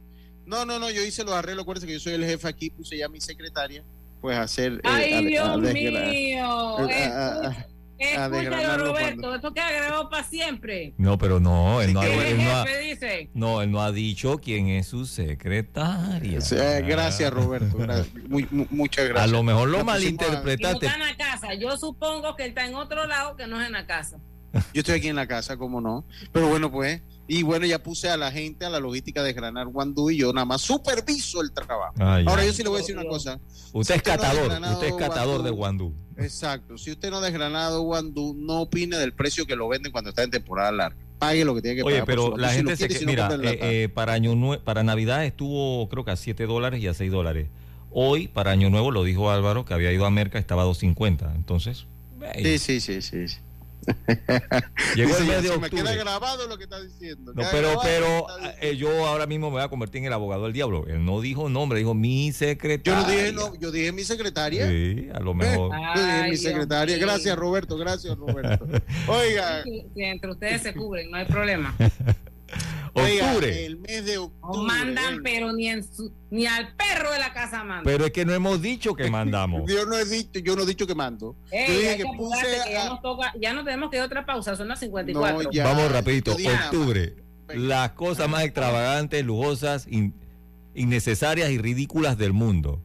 No, 0.46 0.66
no, 0.66 0.80
no, 0.80 0.90
yo 0.90 1.04
hice 1.04 1.24
los 1.24 1.34
arreglos. 1.34 1.64
Acuérdense 1.64 1.86
que 1.88 1.94
yo 1.94 2.00
soy 2.00 2.14
el 2.14 2.24
jefe 2.26 2.48
aquí, 2.48 2.70
puse 2.70 2.98
ya 2.98 3.10
mi 3.10 3.20
secretaria, 3.22 3.84
pues 4.24 4.38
hacer. 4.38 4.76
eh, 4.76 4.80
Ay, 4.86 5.14
a- 5.14 5.18
a 5.18 5.22
Dios 5.22 5.62
desgra- 5.62 6.12
mío. 6.12 6.46
a- 6.46 6.82
a- 6.82 6.86
a- 6.86 7.50
a 7.50 7.66
Escúchalo, 8.00 8.36
desgranarlo 8.38 8.86
Roberto. 8.88 9.22
cuando- 9.22 9.36
Esto 9.36 9.54
queda 9.54 9.72
grabado 9.72 10.10
para 10.10 10.24
siempre. 10.24 10.94
No, 10.98 11.18
pero 11.18 11.42
no, 11.42 11.82
él 11.82 11.94
no, 11.94 12.00
ha, 12.02 12.06
¿Qué 12.06 12.32
él 12.32 12.38
no 12.38 12.52
ha- 12.56 12.66
jefe 12.66 12.80
dice? 12.80 13.30
no, 13.34 13.62
él 13.62 13.70
no 13.72 13.82
ha 13.82 13.92
dicho 13.92 14.40
quién 14.40 14.70
es 14.70 14.88
su 14.88 15.06
secretaria. 15.06 16.40
Sí, 16.42 16.56
eh, 16.58 16.82
gracias, 16.88 17.32
Roberto. 17.34 17.78
muy- 18.30 18.48
muchas 18.72 19.10
gracias. 19.10 19.30
A 19.30 19.32
lo 19.32 19.44
mejor 19.44 19.68
lo 19.70 19.80
La 19.80 19.84
pusimos 19.84 19.96
a- 19.96 20.08
Y 20.08 20.12
no 20.14 20.18
malinterpretaste. 20.18 20.86
está 20.86 20.98
en 20.98 21.02
la 21.06 21.18
casa. 21.18 21.54
Yo 21.56 21.76
supongo 21.78 22.36
que 22.38 22.44
él 22.44 22.50
está 22.50 22.66
en 22.66 22.76
otro 22.76 23.06
lado 23.08 23.36
que 23.36 23.46
no 23.46 23.60
es 23.60 23.68
en 23.68 23.74
la 23.74 23.86
casa. 23.86 24.18
Yo 24.74 24.80
estoy 24.82 24.96
aquí 25.00 25.08
en 25.10 25.16
la 25.18 25.28
casa, 25.28 25.58
como 25.58 25.82
no. 25.82 26.06
Pero 26.32 26.48
bueno, 26.48 26.72
pues. 26.72 27.02
Y 27.28 27.42
bueno, 27.44 27.66
ya 27.66 27.82
puse 27.82 28.10
a 28.10 28.18
la 28.18 28.32
gente, 28.32 28.66
a 28.66 28.70
la 28.70 28.80
logística 28.80 29.24
de 29.24 29.32
Granar 29.34 29.68
Guandú 29.68 30.10
y 30.12 30.18
yo 30.18 30.34
nada 30.34 30.44
más 30.46 30.62
superviso 30.62 31.42
el 31.42 31.52
trabajo. 31.54 31.94
Ay, 32.00 32.26
Ahora 32.28 32.42
ay. 32.42 32.48
yo 32.50 32.54
sí 32.54 32.64
le 32.64 32.70
voy 32.70 32.80
a 32.80 32.82
decir 32.82 32.98
una 32.98 33.08
cosa. 33.08 33.40
Usted 33.72 33.94
Si 33.94 33.98
es 34.00 34.04
catador, 34.04 34.52
usted 34.74 34.88
es 34.88 34.94
catador 34.96 35.42
de 35.44 35.50
guandú. 35.52 35.94
Exacto. 36.18 36.78
Si 36.78 36.92
usted 36.92 37.10
no 37.10 37.18
ha 37.18 37.22
desgranado 37.22 37.82
guandú, 37.82 38.36
no 38.38 38.62
opine 38.62 38.98
del 38.98 39.14
precio 39.14 39.46
que 39.46 39.56
lo 39.56 39.68
venden 39.70 39.92
cuando 39.92 40.10
está 40.10 40.24
en 40.24 40.32
temporada 40.32 40.72
larga. 40.72 40.98
pague 41.18 41.46
lo 41.46 41.56
que 41.56 41.62
tiene 41.62 41.78
que 41.78 41.84
Oye, 41.84 42.02
pagar. 42.02 42.06
por 42.18 42.34
pero 42.34 42.38
la. 42.38 42.50
Si 42.50 42.58
gente 42.58 42.76
se 42.76 42.88
quiere, 42.88 43.00
que- 43.00 43.06
no, 43.06 43.12
mira, 43.38 43.52
eh, 43.52 43.84
eh, 43.84 43.90
para 43.90 44.12
año 44.12 44.34
Nue- 44.36 44.60
para 44.60 44.84
Navidad 44.84 45.24
estuvo 45.24 45.88
creo 45.88 46.04
que 46.04 46.12
a 46.12 46.18
7 46.18 46.46
dólares 46.46 46.82
y 46.84 46.88
a 46.88 46.94
6 46.94 47.10
dólares. 47.10 47.48
Hoy, 47.92 48.28
para 48.28 48.52
Año 48.52 48.70
Nuevo, 48.70 48.92
lo 48.92 49.04
dijo 49.06 49.32
Álvaro, 49.32 49.64
que 49.66 49.74
había 49.74 49.92
ido 49.94 50.06
a 50.06 50.10
Merca, 50.12 50.38
estaba 50.40 50.64
a 50.64 50.66
2.50. 50.66 51.32
Entonces, 51.36 51.86
Sí, 52.42 52.58
sí, 52.60 52.80
sí, 52.82 53.02
sí. 53.02 53.28
sí. 53.30 53.38
llegó 54.96 55.18
el 55.18 55.26
mes 55.26 55.44
de 55.44 55.50
"Se 55.50 55.58
me 55.58 55.70
queda 55.70 55.82
octubre. 55.82 55.96
grabado 55.98 56.48
lo 56.48 56.58
que 56.58 56.64
está 56.66 56.82
diciendo. 56.82 57.34
No, 57.34 57.44
pero, 57.52 57.80
pero 57.84 58.26
eh, 58.62 58.76
yo 58.78 59.06
ahora 59.08 59.26
mismo 59.26 59.50
me 59.50 59.58
voy 59.58 59.64
a 59.64 59.70
convertir 59.70 60.00
en 60.00 60.06
el 60.06 60.14
abogado 60.14 60.44
del 60.44 60.54
diablo. 60.54 60.86
Él 60.88 61.04
no 61.06 61.22
dijo 61.22 61.50
nombre, 61.50 61.80
dijo 61.80 61.94
mi 61.94 62.32
Yo 62.32 62.38
secretaria. 62.38 63.02
no 63.02 63.08
dije, 63.08 63.32
no, 63.34 63.56
yo 63.60 63.72
dije 63.72 63.92
mi 63.92 64.04
secretaria. 64.04 64.68
Sí, 64.70 65.08
a 65.14 65.20
lo 65.20 65.34
mejor. 65.34 65.72
Yo 65.96 66.02
dije 66.02 66.12
Ay, 66.12 66.32
mi 66.32 66.38
secretaria. 66.38 66.98
Gracias, 66.98 67.36
Roberto. 67.38 67.78
Gracias, 67.78 68.18
Roberto. 68.18 68.66
Oiga, 69.08 69.64
Si, 69.64 69.86
si 69.94 70.02
entre 70.04 70.32
ustedes 70.32 70.62
se 70.62 70.74
cubren, 70.74 71.10
no 71.12 71.18
hay 71.18 71.26
problema. 71.26 71.76
oiga, 72.94 73.26
Octubre. 73.28 73.66
el 73.66 73.78
mes 73.78 74.06
de 74.06 74.16
No 74.16 74.24
octubre. 74.26 74.68
mandan, 74.74 75.22
pero 75.24 75.52
ni 75.54 75.68
en 75.68 75.84
su, 75.84 76.12
ni 76.30 76.46
al 76.46 76.76
perro 76.76 77.12
de 77.12 77.20
la 77.20 77.34
casa 77.34 77.60
mandan. 77.64 77.84
Pero 77.84 78.06
es 78.06 78.12
que 78.12 78.26
no 78.26 78.34
hemos 78.34 78.62
dicho 78.62 78.94
que 78.96 79.10
mandamos. 79.10 79.64
Yo 79.68 79.86
no 79.86 79.96
he 79.98 80.06
dicho, 80.06 80.40
yo 80.40 80.56
no 80.56 80.64
he 80.64 80.66
dicho 80.66 80.86
que 80.88 80.96
mando. 80.96 81.36
Ey, 81.52 81.68
yo 81.68 81.74
dije 81.74 81.90
hay 81.90 81.98
que 81.98 82.04
que 82.04 82.10
apurarse, 82.10 82.46
puse 82.46 82.64
que 82.68 82.74
ya 82.74 82.86
a- 82.86 82.90
nos 82.90 83.02
toca, 83.02 83.34
ya 83.40 83.54
no 83.54 83.64
tenemos 83.64 83.90
que 83.90 83.98
ir 83.98 84.02
a 84.04 84.06
otra 84.06 84.26
pausa, 84.26 84.56
son 84.56 84.68
las 84.68 84.80
54. 84.80 85.44
No, 85.44 85.52
ya. 85.52 85.64
Vamos 85.66 85.92
rapidito. 85.92 86.34
Octubre. 86.34 87.16
Las 87.56 87.92
cosas 87.92 88.30
más 88.30 88.44
extravagantes, 88.44 89.24
lujosas, 89.26 89.86
in- 89.90 90.14
innecesarias 90.76 91.50
y 91.52 91.58
ridículas 91.58 92.18
del 92.18 92.34
mundo. 92.34 92.80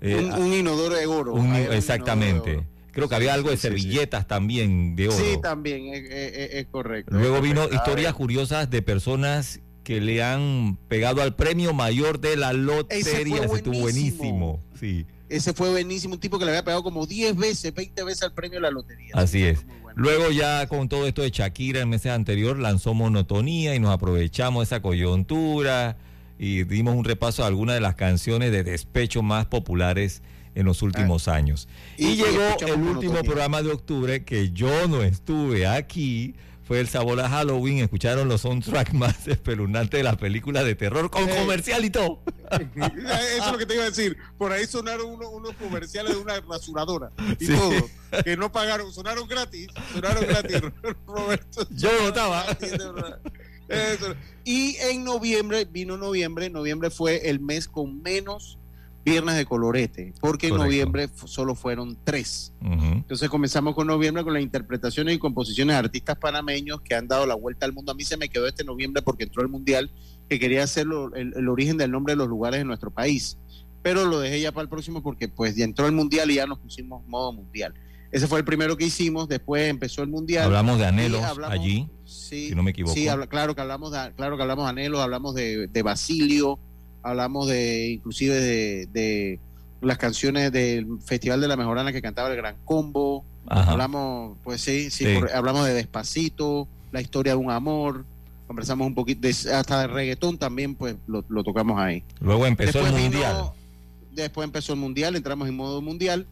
Eh, 0.00 0.16
un, 0.16 0.32
un 0.32 0.52
inodoro 0.52 0.96
de 0.96 1.06
oro. 1.06 1.34
un- 1.34 1.52
Hay 1.52 1.66
un 1.66 1.72
exactamente. 1.74 2.66
Creo 2.92 3.08
que 3.08 3.14
había 3.14 3.34
algo 3.34 3.50
de 3.50 3.56
servilletas 3.56 4.28
también 4.28 4.94
de 4.96 5.08
oro. 5.08 5.16
Sí, 5.16 5.38
también, 5.42 5.86
es, 5.94 6.02
es- 6.04 6.36
es- 6.36 6.54
es 6.54 6.66
correcto. 6.66 7.14
Luego 7.16 7.40
vino 7.40 7.64
historias 7.72 8.14
curiosas 8.14 8.70
de 8.70 8.82
personas 8.82 9.60
que 9.82 10.00
le 10.00 10.22
han 10.22 10.78
pegado 10.88 11.22
al 11.22 11.34
premio 11.34 11.72
mayor 11.74 12.20
de 12.20 12.36
la 12.36 12.52
lotería. 12.52 13.00
Ese 13.44 13.56
estuvo 13.56 13.78
buenísimo. 13.80 14.62
Sí, 14.78 15.06
Ese 15.28 15.54
fue 15.54 15.70
buenísimo, 15.70 16.14
un 16.14 16.20
tipo 16.20 16.38
que 16.38 16.44
le 16.44 16.50
había 16.50 16.62
pegado 16.64 16.82
como 16.82 17.06
10 17.06 17.34
veces, 17.36 17.72
20 17.74 18.04
veces 18.04 18.22
al 18.22 18.34
premio 18.34 18.58
de 18.58 18.60
la 18.62 18.70
lotería. 18.70 19.12
así 19.14 19.42
es. 19.42 19.64
Luego 19.94 20.30
ya 20.30 20.66
con 20.68 20.88
todo 20.88 21.06
esto 21.06 21.22
de 21.22 21.30
Shakira 21.30 21.80
el 21.80 21.86
mes 21.86 22.04
anterior 22.06 22.58
lanzó 22.58 22.94
Monotonía 22.94 23.74
y 23.74 23.80
nos 23.80 23.90
aprovechamos 23.90 24.60
de 24.68 24.74
esa 24.76 24.82
coyuntura 24.82 25.96
y 26.38 26.64
dimos 26.64 26.94
un 26.96 27.04
repaso 27.04 27.44
a 27.44 27.46
algunas 27.46 27.74
de 27.74 27.80
las 27.80 27.94
canciones 27.94 28.52
de 28.52 28.64
despecho 28.64 29.22
más 29.22 29.46
populares 29.46 30.22
en 30.54 30.66
los 30.66 30.82
últimos 30.82 31.28
años. 31.28 31.68
Y, 31.96 32.16
llegó 32.16 32.56
el 32.66 32.80
último 32.82 33.22
programa 33.22 33.62
de 33.62 33.70
octubre 33.72 34.24
que 34.24 34.50
yo 34.50 34.88
no 34.88 35.02
estuve 35.02 35.66
aquí. 35.66 36.34
Fue 36.64 36.78
el 36.78 36.88
sabor 36.88 37.20
a 37.20 37.28
Halloween. 37.28 37.78
Escucharon 37.78 38.28
los 38.28 38.42
soundtracks 38.42 38.94
más 38.94 39.26
espeluznantes 39.26 39.98
de 39.98 40.04
las 40.04 40.16
películas 40.16 40.64
de 40.64 40.74
terror 40.74 41.10
con 41.10 41.28
Eh. 41.28 41.34
comercial 41.36 41.84
y 41.84 41.90
todo. 41.90 42.22
Eso 42.50 43.46
es 43.46 43.52
lo 43.52 43.58
que 43.58 43.66
te 43.66 43.74
iba 43.74 43.82
a 43.82 43.90
decir. 43.90 44.16
Por 44.38 44.52
ahí 44.52 44.66
sonaron 44.66 45.10
unos, 45.10 45.28
unos 45.32 45.54
comerciales 45.56 46.14
de 46.14 46.18
una 46.20 46.40
rasuradora 46.40 47.10
y 47.40 47.46
Sí. 47.46 47.52
todo. 47.52 48.22
Que 48.22 48.36
no 48.36 48.52
pagaron, 48.52 48.92
sonaron 48.92 49.26
gratis. 49.26 49.66
Sonaron 49.92 50.24
gratis, 50.24 50.60
Roberto. 51.06 51.66
Yo. 51.70 51.90
Eso. 53.68 54.14
Y 54.44 54.76
en 54.76 55.04
noviembre, 55.04 55.64
vino 55.64 55.96
noviembre. 55.96 56.48
Noviembre 56.50 56.90
fue 56.90 57.28
el 57.28 57.40
mes 57.40 57.68
con 57.68 58.02
menos 58.02 58.58
viernes 59.04 59.36
de 59.36 59.44
colorete. 59.44 60.12
Porque 60.20 60.46
en 60.48 60.54
noviembre 60.66 61.08
solo 61.26 61.54
fueron 61.54 61.98
tres. 62.04 62.52
Entonces 62.60 63.28
comenzamos 63.28 63.74
con 63.74 63.86
noviembre 63.86 64.22
con 64.24 64.32
las 64.34 64.42
interpretaciones 64.42 65.14
y 65.16 65.18
composiciones 65.18 65.74
de 65.74 65.78
artistas 65.78 66.16
panameños 66.18 66.80
que 66.82 66.94
han 66.94 67.08
dado 67.08 67.26
la 67.26 67.34
vuelta 67.34 67.66
al 67.66 67.72
mundo. 67.72 67.92
A 67.92 67.94
mí 67.94 68.04
se 68.04 68.16
me 68.16 68.28
quedó 68.28 68.46
este 68.46 68.64
noviembre 68.64 69.02
porque 69.02 69.24
entró 69.24 69.42
el 69.42 69.48
mundial, 69.48 69.90
que 70.28 70.38
quería 70.38 70.62
hacer 70.62 70.86
lo- 70.86 71.14
el, 71.14 71.32
el 71.36 71.48
origen 71.48 71.76
del 71.76 71.90
nombre 71.90 72.12
de 72.12 72.16
los 72.18 72.28
lugares 72.28 72.60
de 72.60 72.64
nuestro 72.64 72.90
país. 72.90 73.38
Pero 73.82 74.04
lo 74.04 74.20
dejé 74.20 74.40
ya 74.40 74.52
para 74.52 74.62
el 74.62 74.68
próximo 74.68 75.02
porque 75.02 75.28
pues 75.28 75.56
ya 75.56 75.64
entró 75.64 75.86
el 75.86 75.92
mundial 75.92 76.30
y 76.30 76.34
ya 76.36 76.46
nos 76.46 76.58
pusimos 76.60 77.04
modo 77.06 77.32
mundial. 77.32 77.74
Ese 78.12 78.28
fue 78.28 78.38
el 78.38 78.44
primero 78.44 78.76
que 78.76 78.84
hicimos, 78.84 79.26
después 79.26 79.68
empezó 79.68 80.02
el 80.02 80.08
mundial. 80.08 80.44
Hablamos 80.44 80.78
de 80.78 80.84
anhelos 80.86 81.22
hablamos- 81.22 81.50
allí, 81.58 81.88
sí, 82.04 82.48
si 82.50 82.54
no 82.54 82.62
me 82.62 82.70
equivoco. 82.70 82.94
Sí, 82.94 83.08
habla- 83.08 83.26
claro 83.26 83.54
que 83.54 83.62
hablamos 83.62 83.90
de, 83.90 84.12
claro 84.14 84.36
que 84.36 84.42
hablamos 84.42 84.66
de 84.66 84.70
anhelos, 84.70 85.00
hablamos 85.00 85.34
de, 85.34 85.66
de 85.66 85.82
Basilio, 85.82 86.58
hablamos 87.02 87.48
de 87.48 87.90
inclusive 87.90 88.34
de, 88.40 88.86
de 88.92 89.40
las 89.80 89.98
canciones 89.98 90.52
del 90.52 90.86
Festival 91.04 91.40
de 91.40 91.48
la 91.48 91.56
Mejorana 91.56 91.92
que 91.92 92.02
cantaba 92.02 92.28
el 92.30 92.36
Gran 92.36 92.56
Combo. 92.64 93.24
Ajá. 93.46 93.72
Hablamos, 93.72 94.38
pues 94.44 94.60
sí, 94.60 94.90
sí, 94.90 95.04
Sí. 95.04 95.14
por- 95.18 95.32
hablamos 95.32 95.66
de 95.66 95.74
Despacito, 95.74 96.68
la 96.92 97.00
historia 97.00 97.32
de 97.32 97.38
un 97.38 97.50
amor, 97.50 98.04
conversamos 98.46 98.86
un 98.86 98.94
poquito, 98.94 99.20
de- 99.22 99.52
hasta 99.54 99.80
de 99.80 99.86
reggaetón 99.88 100.38
también, 100.38 100.74
pues 100.76 100.94
lo, 101.06 101.24
lo 101.28 101.42
tocamos 101.42 101.80
ahí. 101.80 102.04
Luego 102.20 102.46
empezó 102.46 102.78
el 102.86 102.86
vino- 102.94 102.98
mundial. 102.98 103.36
Después 104.12 104.44
empezó 104.44 104.74
el 104.74 104.78
mundial, 104.78 105.16
entramos 105.16 105.48
en 105.48 105.56
modo 105.56 105.80
mundial 105.82 106.26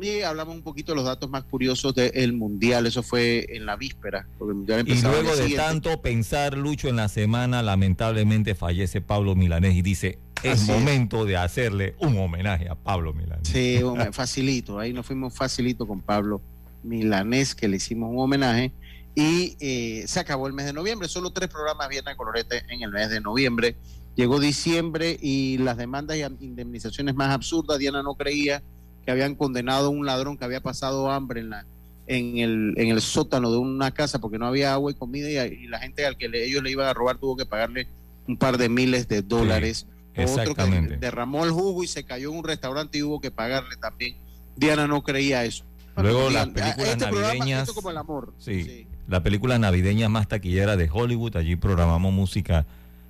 y 0.00 0.22
hablamos 0.22 0.56
un 0.56 0.62
poquito 0.62 0.92
de 0.92 0.96
los 0.96 1.04
datos 1.04 1.30
más 1.30 1.44
curiosos 1.44 1.94
del 1.94 2.32
mundial. 2.32 2.86
Eso 2.86 3.02
fue 3.02 3.46
en 3.48 3.66
la 3.66 3.76
víspera, 3.76 4.26
porque 4.38 4.52
el 4.52 4.56
mundial 4.56 4.88
Y 4.88 5.00
luego 5.00 5.36
de 5.36 5.50
tanto 5.50 6.00
pensar, 6.02 6.56
Lucho, 6.56 6.88
en 6.88 6.96
la 6.96 7.08
semana, 7.08 7.62
lamentablemente 7.62 8.54
fallece 8.54 9.00
Pablo 9.00 9.34
Milanés 9.34 9.74
y 9.76 9.82
dice, 9.82 10.18
es 10.42 10.62
Así 10.62 10.70
es. 10.72 10.78
momento 10.78 11.24
de 11.24 11.36
hacerle 11.36 11.94
un 12.00 12.18
homenaje 12.18 12.68
a 12.68 12.74
Pablo 12.74 13.12
Milanés. 13.12 13.48
Sí, 13.48 13.80
facilito. 14.12 14.78
Ahí 14.78 14.92
nos 14.92 15.06
fuimos 15.06 15.34
facilito 15.34 15.86
con 15.86 16.00
Pablo 16.00 16.40
Milanés, 16.82 17.54
que 17.54 17.68
le 17.68 17.76
hicimos 17.76 18.10
un 18.10 18.18
homenaje. 18.18 18.72
Y 19.14 19.56
eh, 19.60 20.04
se 20.08 20.18
acabó 20.18 20.48
el 20.48 20.52
mes 20.52 20.66
de 20.66 20.72
noviembre. 20.72 21.08
Solo 21.08 21.30
tres 21.30 21.48
programas 21.48 21.88
Viernes 21.88 22.12
de 22.12 22.16
Colorete 22.16 22.64
en 22.68 22.82
el 22.82 22.90
mes 22.90 23.10
de 23.10 23.20
noviembre. 23.20 23.76
Llegó 24.16 24.40
diciembre 24.40 25.16
y 25.20 25.58
las 25.58 25.76
demandas 25.76 26.16
y 26.16 26.44
indemnizaciones 26.44 27.14
más 27.14 27.30
absurdas. 27.30 27.78
Diana 27.78 28.02
no 28.02 28.16
creía 28.16 28.62
que 29.04 29.10
habían 29.10 29.34
condenado 29.34 29.86
a 29.86 29.90
un 29.90 30.06
ladrón 30.06 30.36
que 30.36 30.44
había 30.44 30.60
pasado 30.60 31.10
hambre 31.10 31.40
en 31.40 31.50
la 31.50 31.64
en 32.06 32.36
el, 32.38 32.74
en 32.76 32.88
el 32.88 33.00
sótano 33.00 33.50
de 33.50 33.56
una 33.56 33.90
casa 33.90 34.18
porque 34.18 34.36
no 34.38 34.46
había 34.46 34.74
agua 34.74 34.90
y 34.92 34.94
comida 34.94 35.46
y, 35.46 35.54
y 35.54 35.66
la 35.68 35.78
gente 35.78 36.04
al 36.04 36.18
que 36.18 36.28
le- 36.28 36.44
ellos 36.44 36.62
le 36.62 36.70
iban 36.70 36.86
a 36.86 36.92
robar 36.92 37.16
tuvo 37.16 37.34
que 37.36 37.46
pagarle 37.46 37.88
un 38.28 38.36
par 38.36 38.58
de 38.58 38.68
miles 38.68 39.08
de 39.08 39.22
dólares. 39.22 39.86
Otro 40.16 40.54
que 40.54 40.96
derramó 41.00 41.44
el 41.44 41.50
jugo 41.50 41.82
y 41.82 41.86
se 41.88 42.04
cayó 42.04 42.30
en 42.30 42.38
un 42.38 42.44
restaurante 42.44 42.98
y 42.98 43.02
hubo 43.02 43.20
que 43.20 43.30
pagarle 43.30 43.76
también. 43.76 44.16
Diana 44.54 44.86
no 44.86 45.02
creía 45.02 45.44
eso. 45.44 45.64
Luego 45.96 46.30
las 46.30 46.48
películas 46.48 46.88
este 46.88 47.06
programa, 47.06 47.28
navideñas. 47.34 47.62
esto 47.62 47.74
como 47.74 47.90
el 47.90 47.96
amor. 47.96 48.32
Sí, 48.38 48.86
la 49.08 49.22
película 49.22 49.58
navideña 49.58 50.08
más 50.08 50.28
taquillera 50.28 50.76
de 50.76 50.88
Hollywood. 50.92 51.36
Allí 51.36 51.56
programamos 51.56 52.12
música 52.12 52.64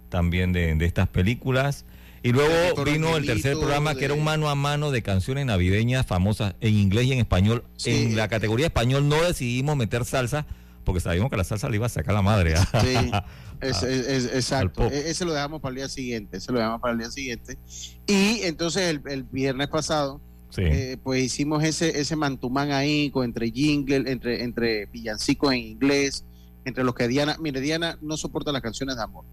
también 0.08 0.52
de, 0.52 0.74
de 0.76 0.84
estas 0.86 1.08
películas. 1.08 1.84
Y 2.24 2.32
luego 2.32 2.82
vino 2.84 3.16
el 3.16 3.26
tercer 3.26 3.52
programa 3.56 3.94
que 3.94 4.06
era 4.06 4.14
un 4.14 4.24
mano 4.24 4.48
a 4.48 4.54
mano 4.56 4.90
de 4.90 5.02
canciones 5.02 5.44
navideñas 5.46 6.06
famosas 6.06 6.54
en 6.60 6.74
inglés 6.74 7.04
y 7.06 7.12
en 7.12 7.18
español. 7.20 7.64
Sí. 7.76 7.90
En 7.90 8.16
la 8.16 8.28
categoría 8.28 8.66
español 8.66 9.08
no 9.08 9.22
decidimos 9.22 9.76
meter 9.76 10.04
salsa 10.06 10.46
porque 10.84 11.00
sabíamos 11.00 11.30
que 11.30 11.36
la 11.36 11.44
salsa 11.44 11.68
le 11.68 11.76
iba 11.76 11.86
a 11.86 11.90
sacar 11.90 12.14
la 12.14 12.22
madre. 12.22 12.54
¿ah? 12.56 12.68
Sí, 12.82 13.10
es, 13.60 13.82
es- 13.82 14.06
es- 14.08 14.24
exacto. 14.34 14.84
E- 14.90 15.10
Ese 15.10 15.24
lo 15.26 15.32
dejamos 15.34 15.60
para 15.60 15.70
el 15.70 15.76
día 15.76 15.88
siguiente. 15.88 16.38
Ese 16.38 16.50
lo 16.50 16.58
dejamos 16.58 16.80
para 16.80 16.92
el 16.94 16.98
día 16.98 17.10
siguiente. 17.10 17.58
Y 18.06 18.40
entonces 18.42 18.82
el, 18.88 19.02
el 19.06 19.22
viernes 19.24 19.68
pasado, 19.68 20.20
Sí. 20.50 20.62
eh, 20.64 20.96
pues 21.02 21.22
hicimos 21.22 21.62
ese, 21.64 22.00
ese 22.00 22.16
mantumán 22.16 22.70
ahí 22.72 23.10
con, 23.10 23.24
entre 23.24 23.50
jingle, 23.50 24.10
entre, 24.10 24.44
entre 24.44 24.86
villancicos 24.86 25.52
en 25.52 25.58
inglés, 25.60 26.24
entre 26.64 26.84
los 26.84 26.94
que 26.94 27.06
Diana, 27.08 27.36
mire, 27.40 27.60
Diana 27.60 27.98
no 28.00 28.16
soporta 28.16 28.50
las 28.52 28.62
canciones 28.62 28.96
de 28.96 29.02
amor. 29.02 29.24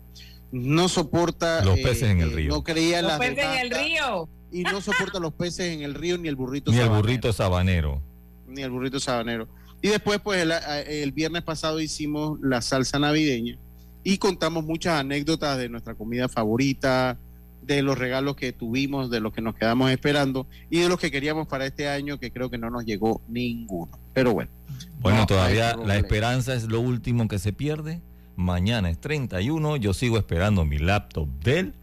No 0.52 0.90
soporta 0.90 1.64
Los 1.64 1.78
eh, 1.80 1.84
peces 1.84 2.10
en 2.10 2.22
el 2.22 2.32
eh, 2.32 2.36
río. 2.36 2.50
No 2.50 2.64
creía 2.64 3.02
Los 3.02 3.12
las 3.12 3.20
peces 3.20 3.46
en 3.46 3.60
el 3.60 3.72
río. 3.72 4.30
y 4.52 4.64
no 4.64 4.82
soporta 4.82 5.20
los 5.20 5.34
peces 5.34 5.74
en 5.74 5.82
el 5.82 5.94
río 5.94 6.18
ni 6.18 6.28
el 6.28 6.36
burrito 6.36 6.72
Ni 6.72 6.78
el 6.78 6.84
sabanero. 6.84 7.02
burrito 7.02 7.34
sabanero. 7.34 8.02
ni 8.48 8.62
el 8.62 8.70
burrito 8.70 9.00
sabanero. 9.00 9.48
Y 9.82 9.88
después, 9.88 10.20
pues 10.20 10.42
el, 10.44 10.52
el 10.88 11.12
viernes 11.12 11.42
pasado 11.44 11.80
hicimos 11.80 12.38
la 12.42 12.62
salsa 12.62 13.00
navideña 13.00 13.58
y 14.04 14.18
contamos 14.18 14.64
muchas 14.66 15.00
anécdotas 15.00 15.58
de 15.58 15.70
nuestra 15.70 15.96
comida 15.96 16.28
favorita, 16.30 17.18
de 17.64 17.82
los 17.82 17.98
regalos 17.98 18.36
que 18.36 18.52
tuvimos, 18.52 19.10
de 19.10 19.20
los 19.22 19.32
que 19.34 19.42
nos 19.42 19.56
quedamos 19.56 19.90
esperando 19.92 20.48
y 20.70 20.80
de 20.80 20.90
los 20.90 21.00
que 21.00 21.12
queríamos 21.12 21.48
para 21.48 21.66
este 21.66 21.88
año, 21.88 22.20
que 22.20 22.32
creo 22.32 22.50
que 22.50 22.58
no 22.58 22.70
nos 22.70 22.84
llegó 22.86 23.22
ninguno. 23.28 23.92
Pero 24.14 24.34
bueno. 24.34 24.52
Bueno, 25.00 25.20
no 25.20 25.26
todavía 25.28 25.76
la 25.78 25.96
esperanza 25.98 26.54
es 26.56 26.64
lo 26.66 26.80
último 26.82 27.28
que 27.28 27.40
se 27.40 27.54
pierde. 27.54 28.02
Mañana 28.42 28.90
es 28.90 29.00
31. 29.00 29.78
Yo 29.78 29.94
sigo 29.94 30.18
esperando 30.18 30.66
mi 30.66 30.78
laptop 30.80 31.28
Dell 31.44 31.74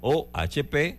o 0.00 0.28
HP. 0.32 0.98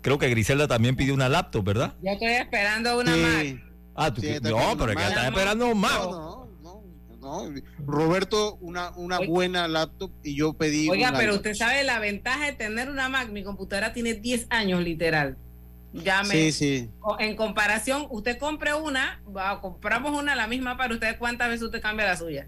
Creo 0.00 0.18
que 0.18 0.28
Griselda 0.30 0.68
también 0.68 0.96
pidió 0.96 1.12
una 1.14 1.28
laptop, 1.28 1.64
¿verdad? 1.64 1.94
Yo 2.02 2.12
estoy 2.12 2.28
esperando 2.28 2.98
una 2.98 3.14
Sí. 3.14 3.20
Mac. 3.20 3.64
Ah, 3.94 4.14
tú 4.14 4.20
Sí, 4.20 4.28
no, 4.28 4.34
esperando 4.34 4.76
pero 4.78 4.88
que 4.88 4.94
Mac. 4.94 5.08
está 5.08 5.28
esperando 5.28 5.74
más. 5.74 5.98
No, 6.00 6.48
no, 6.62 6.82
no, 7.20 7.50
no. 7.50 7.60
Roberto, 7.84 8.56
una, 8.60 8.90
una 8.96 9.18
Oiga. 9.18 9.28
buena 9.30 9.68
laptop 9.68 10.12
y 10.22 10.36
yo 10.36 10.52
pedí. 10.54 10.88
Oiga, 10.88 11.08
una 11.08 11.18
pero 11.18 11.32
laptop. 11.32 11.50
usted 11.50 11.54
sabe 11.66 11.82
la 11.84 11.98
ventaja 11.98 12.46
de 12.46 12.52
tener 12.52 12.88
una 12.90 13.08
Mac. 13.08 13.28
Mi 13.30 13.42
computadora 13.42 13.92
tiene 13.92 14.14
10 14.14 14.46
años 14.50 14.82
literal. 14.82 15.36
Ya 15.92 16.22
me, 16.22 16.28
Sí, 16.28 16.52
sí. 16.52 16.90
En 17.18 17.34
comparación, 17.34 18.06
usted 18.10 18.38
compre 18.38 18.74
una, 18.74 19.20
va, 19.36 19.60
compramos 19.60 20.12
una 20.20 20.36
la 20.36 20.46
misma 20.46 20.76
para 20.76 20.94
usted, 20.94 21.18
¿cuántas 21.18 21.48
veces 21.48 21.62
usted 21.64 21.80
cambia 21.80 22.06
la 22.06 22.16
suya? 22.16 22.46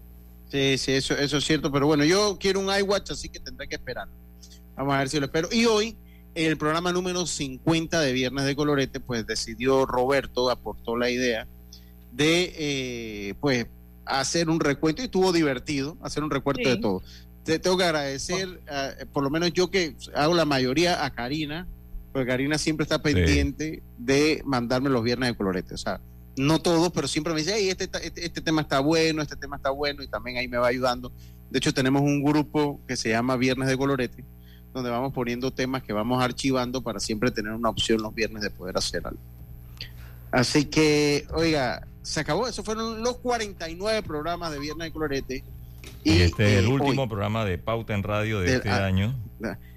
Sí, 0.51 0.77
sí, 0.77 0.91
eso, 0.91 1.15
eso 1.15 1.37
es 1.37 1.45
cierto, 1.45 1.71
pero 1.71 1.87
bueno, 1.87 2.03
yo 2.03 2.37
quiero 2.39 2.59
un 2.59 2.67
iWatch, 2.75 3.11
así 3.11 3.29
que 3.29 3.39
tendré 3.39 3.67
que 3.69 3.75
esperar. 3.75 4.07
Vamos 4.75 4.93
a 4.93 4.99
ver 4.99 5.09
si 5.09 5.19
lo 5.19 5.25
espero. 5.27 5.47
Y 5.51 5.65
hoy, 5.65 5.95
en 6.35 6.47
el 6.49 6.57
programa 6.57 6.91
número 6.91 7.25
50 7.25 7.99
de 8.01 8.11
Viernes 8.11 8.45
de 8.45 8.55
Colorete, 8.55 8.99
pues 8.99 9.25
decidió 9.25 9.85
Roberto, 9.85 10.49
aportó 10.49 10.97
la 10.97 11.09
idea 11.09 11.47
de, 12.11 12.53
eh, 12.57 13.33
pues, 13.39 13.67
hacer 14.05 14.49
un 14.49 14.59
recuento 14.59 15.01
y 15.01 15.05
estuvo 15.05 15.31
divertido 15.31 15.97
hacer 16.01 16.23
un 16.23 16.31
recuento 16.31 16.63
Sí. 16.63 16.69
de 16.75 16.77
todo. 16.81 17.01
Te 17.45 17.57
tengo 17.59 17.77
que 17.77 17.85
agradecer, 17.85 18.59
eh, 18.69 19.05
por 19.13 19.23
lo 19.23 19.29
menos 19.29 19.53
yo 19.53 19.71
que 19.71 19.95
hago 20.13 20.33
la 20.33 20.45
mayoría, 20.45 21.05
a 21.05 21.09
Karina, 21.11 21.65
porque 22.11 22.27
Karina 22.27 22.57
siempre 22.57 22.83
está 22.83 23.01
pendiente 23.01 23.81
de 23.97 24.41
mandarme 24.45 24.89
los 24.89 25.01
Viernes 25.03 25.29
de 25.29 25.35
Colorete. 25.35 25.75
O 25.75 25.77
sea, 25.77 26.01
no 26.41 26.59
todos, 26.59 26.91
pero 26.91 27.07
siempre 27.07 27.33
me 27.33 27.39
dice, 27.39 27.53
hey, 27.55 27.69
este, 27.69 27.89
este, 28.05 28.25
este 28.25 28.41
tema 28.41 28.61
está 28.61 28.79
bueno, 28.79 29.21
este 29.21 29.35
tema 29.35 29.55
está 29.57 29.69
bueno, 29.69 30.03
y 30.03 30.07
también 30.07 30.37
ahí 30.37 30.47
me 30.47 30.57
va 30.57 30.67
ayudando. 30.67 31.11
De 31.49 31.57
hecho, 31.59 31.73
tenemos 31.73 32.01
un 32.01 32.23
grupo 32.23 32.79
que 32.87 32.95
se 32.95 33.09
llama 33.09 33.35
Viernes 33.37 33.67
de 33.67 33.77
Colorete, 33.77 34.23
donde 34.73 34.89
vamos 34.89 35.13
poniendo 35.13 35.51
temas 35.51 35.83
que 35.83 35.93
vamos 35.93 36.23
archivando 36.23 36.81
para 36.81 36.99
siempre 36.99 37.29
tener 37.31 37.51
una 37.53 37.69
opción 37.69 38.01
los 38.01 38.13
viernes 38.15 38.41
de 38.41 38.49
poder 38.49 38.77
hacer 38.77 39.05
algo. 39.05 39.19
Así 40.31 40.65
que, 40.65 41.27
oiga, 41.33 41.85
se 42.01 42.21
acabó. 42.21 42.47
Esos 42.47 42.63
fueron 42.63 43.03
los 43.03 43.17
49 43.17 44.01
programas 44.03 44.51
de 44.51 44.59
Viernes 44.59 44.85
de 44.87 44.91
Colorete. 44.93 45.43
Y 46.03 46.21
este 46.21 46.53
es 46.53 46.59
el 46.59 46.65
eh, 46.65 46.67
último 46.69 47.03
hoy- 47.03 47.07
programa 47.09 47.43
de 47.45 47.57
Pauta 47.57 47.93
en 47.93 48.03
Radio 48.03 48.39
de 48.39 48.45
Del- 48.47 48.55
este 48.57 48.69
ah, 48.69 48.85
año. 48.85 49.13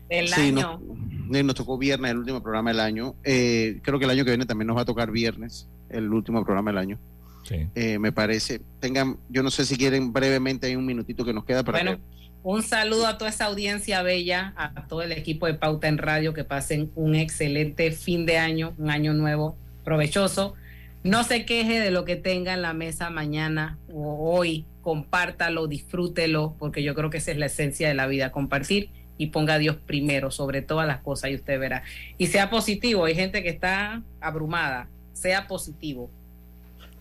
Del 0.09 0.29
Sí, 0.29 0.41
año. 0.43 0.81
Nos, 1.29 1.45
nos 1.45 1.55
tocó 1.57 1.77
viernes, 1.77 2.13
el 2.13 2.19
último 2.19 2.41
programa 2.43 2.71
del 2.71 2.81
año. 2.81 3.15
Eh, 3.25 3.81
creo 3.83 3.99
que 3.99 4.05
el 4.05 4.11
año 4.13 4.25
que 4.25 4.31
viene 4.31 4.47
también 4.47 4.69
nos 4.69 4.77
va 4.77 4.83
a 4.83 4.85
tocar 4.85 5.11
viernes, 5.11 5.67
el 5.95 6.13
último 6.13 6.45
programa 6.45 6.71
del 6.71 6.79
año. 6.79 6.99
Sí. 7.45 7.67
Eh, 7.75 7.99
me 7.99 8.13
parece. 8.13 8.61
Tengan, 8.81 9.19
yo 9.29 9.43
no 9.43 9.51
sé 9.51 9.65
si 9.65 9.77
quieren 9.77 10.13
brevemente, 10.13 10.67
hay 10.67 10.77
un 10.77 10.87
minutito 10.87 11.25
que 11.25 11.33
nos 11.33 11.45
queda 11.45 11.63
para 11.63 11.79
Bueno, 11.79 12.01
un 12.43 12.63
saludo 12.63 13.07
a 13.07 13.17
toda 13.17 13.31
esa 13.31 13.47
audiencia 13.47 14.03
bella, 14.03 14.53
a 14.57 14.87
todo 14.87 15.03
el 15.03 15.13
equipo 15.13 15.47
de 15.47 15.55
Pauta 15.55 15.89
en 15.89 15.99
Radio, 15.99 16.35
que 16.35 16.45
pasen 16.45 16.91
un 16.95 17.15
excelente 17.15 17.91
fin 17.91 18.27
de 18.27 18.39
año, 18.39 18.75
un 18.79 18.91
año 18.91 19.15
nuevo, 19.15 19.57
provechoso. 19.85 20.55
No 21.03 21.23
se 21.25 21.45
queje 21.45 21.81
de 21.81 21.91
lo 21.91 22.05
que 22.05 22.17
tenga 22.17 22.55
en 22.55 22.63
la 22.63 22.73
mesa 22.73 23.11
mañana 23.11 23.79
o 23.93 24.31
hoy, 24.37 24.67
compártalo, 24.81 25.67
disfrútelo, 25.67 26.57
porque 26.59 26.83
yo 26.83 26.95
creo 26.95 27.11
que 27.11 27.19
esa 27.19 27.31
es 27.31 27.39
la 27.39 27.47
esencia 27.47 27.89
de 27.89 27.95
la 27.95 28.07
vida, 28.07 28.33
compartir 28.33 28.91
y 29.17 29.29
ponga 29.29 29.55
a 29.55 29.59
Dios 29.59 29.77
primero 29.77 30.31
sobre 30.31 30.63
todas 30.63 30.87
las 30.87 30.99
cosas 31.01 31.31
y 31.31 31.35
usted 31.37 31.59
verá. 31.59 31.83
Y 32.19 32.27
sea 32.27 32.51
positivo, 32.51 33.05
hay 33.05 33.15
gente 33.15 33.43
que 33.43 33.49
está 33.49 34.03
abrumada, 34.21 34.89
sea 35.25 35.47
positivo. 35.47 36.11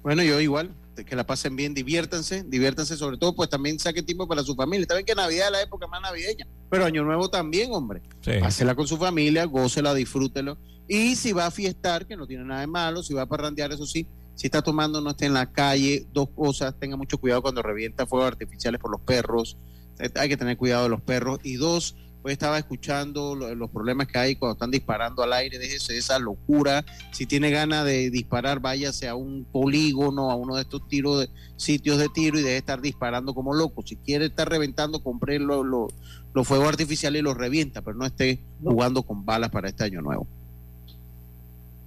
Bueno, 0.01 0.23
yo 0.23 0.39
igual, 0.39 0.73
que 1.05 1.13
la 1.13 1.25
pasen 1.25 1.57
bien, 1.57 1.73
diviértanse, 1.73 2.43
diviértanse 2.43 2.95
sobre 2.95 3.17
todo, 3.17 3.35
pues 3.35 3.49
también 3.49 3.77
saque 3.79 4.01
tiempo 4.01 4.25
para 4.29 4.43
su 4.43 4.55
familia. 4.55 4.83
Está 4.83 4.95
bien 4.95 5.05
que 5.05 5.13
Navidad 5.13 5.47
es 5.47 5.51
la 5.51 5.61
época 5.61 5.87
más 5.87 6.01
navideña, 6.01 6.47
pero 6.69 6.85
Año 6.85 7.03
Nuevo 7.03 7.29
también, 7.29 7.73
hombre. 7.73 8.01
Sí. 8.21 8.31
Con 8.75 8.87
su 8.87 8.95
familia, 8.95 9.43
gócela, 9.43 9.93
disfrútelo. 9.93 10.57
Y 10.87 11.17
si 11.17 11.33
va 11.33 11.47
a 11.47 11.51
fiestar, 11.51 12.05
que 12.05 12.15
no 12.15 12.25
tiene 12.25 12.45
nada 12.45 12.61
de 12.61 12.67
malo, 12.67 13.03
si 13.03 13.13
va 13.13 13.23
a 13.23 13.25
parrandear, 13.25 13.73
eso 13.73 13.85
sí, 13.85 14.07
si 14.35 14.47
está 14.47 14.61
tomando, 14.61 15.01
no 15.01 15.09
esté 15.09 15.25
en 15.25 15.33
la 15.33 15.51
calle, 15.51 16.05
dos 16.13 16.29
cosas, 16.29 16.73
tenga 16.79 16.95
mucho 16.95 17.17
cuidado 17.17 17.41
cuando 17.41 17.61
revienta 17.61 18.05
fuegos 18.05 18.27
artificiales 18.27 18.79
por 18.79 18.89
los 18.89 19.01
perros, 19.01 19.57
Eh, 19.99 20.09
hay 20.15 20.29
que 20.29 20.37
tener 20.37 20.57
cuidado 20.57 20.83
de 20.83 20.89
los 20.89 21.01
perros. 21.01 21.39
Y 21.43 21.55
dos, 21.55 21.95
hoy 22.23 22.31
estaba 22.31 22.57
escuchando 22.57 23.35
lo- 23.35 23.53
los 23.53 23.69
problemas 23.69 24.07
que 24.07 24.17
hay 24.17 24.35
cuando 24.35 24.53
están 24.53 24.71
disparando 24.71 25.21
al 25.23 25.33
aire, 25.33 25.59
déjese 25.59 25.97
esa 25.97 26.17
locura. 26.19 26.85
Si 27.11 27.25
tiene 27.25 27.51
ganas 27.51 27.85
de 27.85 28.09
disparar, 28.09 28.59
váyase 28.61 29.07
a 29.09 29.15
un 29.15 29.43
polígono, 29.43 30.31
a 30.31 30.35
uno 30.35 30.55
de 30.55 30.61
estos 30.61 30.87
tiros 30.87 31.19
de 31.19 31.29
sitios 31.57 31.97
de 31.97 32.09
tiro 32.09 32.37
y 32.39 32.41
deje 32.41 32.53
de 32.53 32.57
estar 32.57 32.81
disparando 32.81 33.33
como 33.33 33.53
loco. 33.53 33.83
Si 33.85 33.97
quiere 33.97 34.25
estar 34.25 34.49
reventando, 34.49 35.03
compre 35.03 35.37
lo- 35.39 35.63
lo- 35.63 35.87
los 36.33 36.47
fuegos 36.47 36.67
artificiales 36.69 37.19
y 37.19 37.23
los 37.23 37.35
revienta, 37.37 37.81
pero 37.81 37.95
no 37.97 38.05
esté 38.05 38.39
jugando 38.63 39.03
con 39.03 39.25
balas 39.25 39.51
para 39.51 39.67
este 39.69 39.83
año 39.83 40.01
nuevo. 40.01 40.25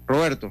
Roberto. 0.07 0.51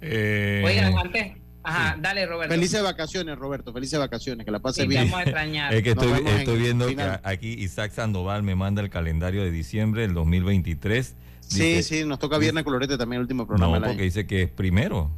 Eh, 0.00 0.62
Oigan, 0.64 0.98
antes, 0.98 1.36
ajá, 1.62 1.96
dale 2.00 2.26
Roberto. 2.26 2.54
Felices 2.54 2.82
vacaciones, 2.82 3.38
Roberto. 3.38 3.72
Felices 3.72 3.98
vacaciones. 3.98 4.44
Que 4.44 4.50
la 4.52 4.58
pase 4.60 4.82
Sí, 4.82 4.88
te 4.88 4.88
bien. 4.88 5.04
vamos 5.04 5.18
a 5.20 5.22
extrañar. 5.22 5.74
Es 5.74 5.82
que 5.82 5.90
estoy, 5.90 6.12
estoy 6.26 6.58
viendo 6.60 6.86
que 6.86 6.92
final. 6.92 7.20
a- 7.22 7.28
aquí 7.28 7.48
Isaac 7.48 7.92
Sandoval 7.92 8.42
me 8.42 8.54
manda 8.54 8.82
el 8.82 8.90
calendario 8.90 9.42
de 9.42 9.50
diciembre 9.50 10.02
del 10.02 10.14
2023. 10.14 11.14
Sí, 11.40 11.62
Dice- 11.76 11.82
sí, 11.82 12.04
nos 12.04 12.18
toca 12.18 12.38
Viernes 12.38 12.64
Colorete 12.64 12.96
también 12.96 13.18
el 13.18 13.22
último 13.22 13.46
programa 13.46 13.66
No, 13.68 13.74
del 13.74 13.84
año. 13.84 13.92
porque 13.92 14.04
dice 14.04 14.26
que 14.26 14.42
es 14.42 14.50
primero. 14.50 15.10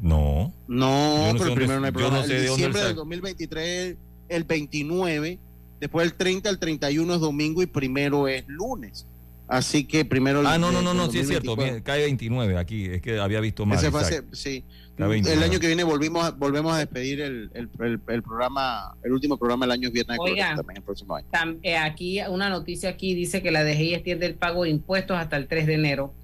No. 0.00 0.52
No, 0.66 1.32
no 1.32 1.38
pero 1.38 1.54
primero 1.54 1.80
no 1.80 1.86
hay 1.86 1.92
programa. 1.92 2.18
no 2.18 2.24
sé 2.24 2.36
el 2.36 2.42
diciembre 2.48 2.80
del 2.80 2.88
saca. 2.90 2.96
2023, 3.00 3.96
el 4.28 4.44
29. 4.44 5.38
Después 5.80 6.06
el 6.06 6.14
30 6.14 6.48
al 6.48 6.58
31 6.58 7.14
es 7.14 7.20
domingo 7.20 7.62
y 7.62 7.66
primero 7.66 8.28
es 8.28 8.44
lunes. 8.48 9.06
Así 9.48 9.84
que 9.84 10.04
primero 10.04 10.40
el 10.40 10.46
Ah, 10.46 10.58
no, 10.58 10.72
no, 10.72 10.80
no, 10.82 10.94
no, 10.94 11.10
sí 11.10 11.18
es 11.18 11.28
cierto. 11.28 11.50
2024. 11.50 11.64
bien, 11.74 11.82
cae 11.82 12.02
29 12.04 12.56
aquí. 12.58 12.86
Es 12.86 13.02
que 13.02 13.18
había 13.20 13.40
visto 13.40 13.64
ser- 14.04 14.24
sí. 14.32 14.64
Cae 15.04 15.10
29. 15.10 15.44
El 15.44 15.50
año 15.50 15.60
que 15.60 15.66
viene 15.66 15.84
volvimos 15.84 16.24
a, 16.24 16.30
volvemos 16.30 16.72
a 16.74 16.78
despedir 16.78 17.20
el, 17.20 17.50
el- 17.54 17.68
el- 17.80 18.00
el 18.08 18.22
programa, 18.22 18.94
el 19.04 19.12
último 19.12 19.36
programa 19.36 19.64
del 19.66 19.72
año 19.72 19.88
es 19.88 19.94
Viernes 19.94 20.18
de 20.24 20.34
también 20.56 20.76
el 20.78 20.82
próximo 20.82 21.14
año. 21.16 21.26
Tam- 21.32 21.58
eh, 21.62 21.76
aquí 21.76 22.20
una 22.28 22.48
noticia 22.48 22.90
aquí 22.90 23.14
dice 23.14 23.42
que 23.42 23.50
la 23.50 23.64
DGI 23.64 23.94
extiende 23.94 24.26
el 24.26 24.34
pago 24.34 24.64
de 24.64 24.70
impuestos 24.70 25.16
hasta 25.16 25.36
el 25.36 25.46
3 25.48 25.66
de 25.66 25.74
enero. 25.74 26.14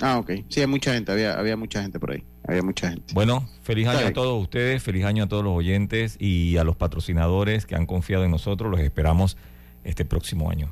Ah, 0.00 0.18
ok. 0.18 0.30
Sí, 0.50 0.60
hay 0.60 0.66
mucha 0.66 0.92
gente, 0.92 1.10
había, 1.10 1.38
había 1.38 1.56
mucha 1.56 1.80
gente 1.80 1.98
por 1.98 2.10
ahí. 2.10 2.22
Había 2.46 2.62
mucha 2.62 2.90
gente. 2.90 3.14
Bueno, 3.14 3.48
feliz 3.62 3.86
año 3.86 3.94
Está 3.94 4.00
a 4.00 4.10
bien. 4.10 4.14
todos 4.14 4.42
ustedes, 4.42 4.82
feliz 4.82 5.04
año 5.04 5.24
a 5.24 5.26
todos 5.26 5.42
los 5.42 5.54
oyentes 5.54 6.16
y 6.20 6.58
a 6.58 6.64
los 6.64 6.76
patrocinadores 6.76 7.64
que 7.64 7.74
han 7.76 7.86
confiado 7.86 8.24
en 8.24 8.30
nosotros. 8.30 8.70
Los 8.70 8.80
esperamos 8.80 9.36
este 9.84 10.04
próximo 10.04 10.50
año. 10.50 10.68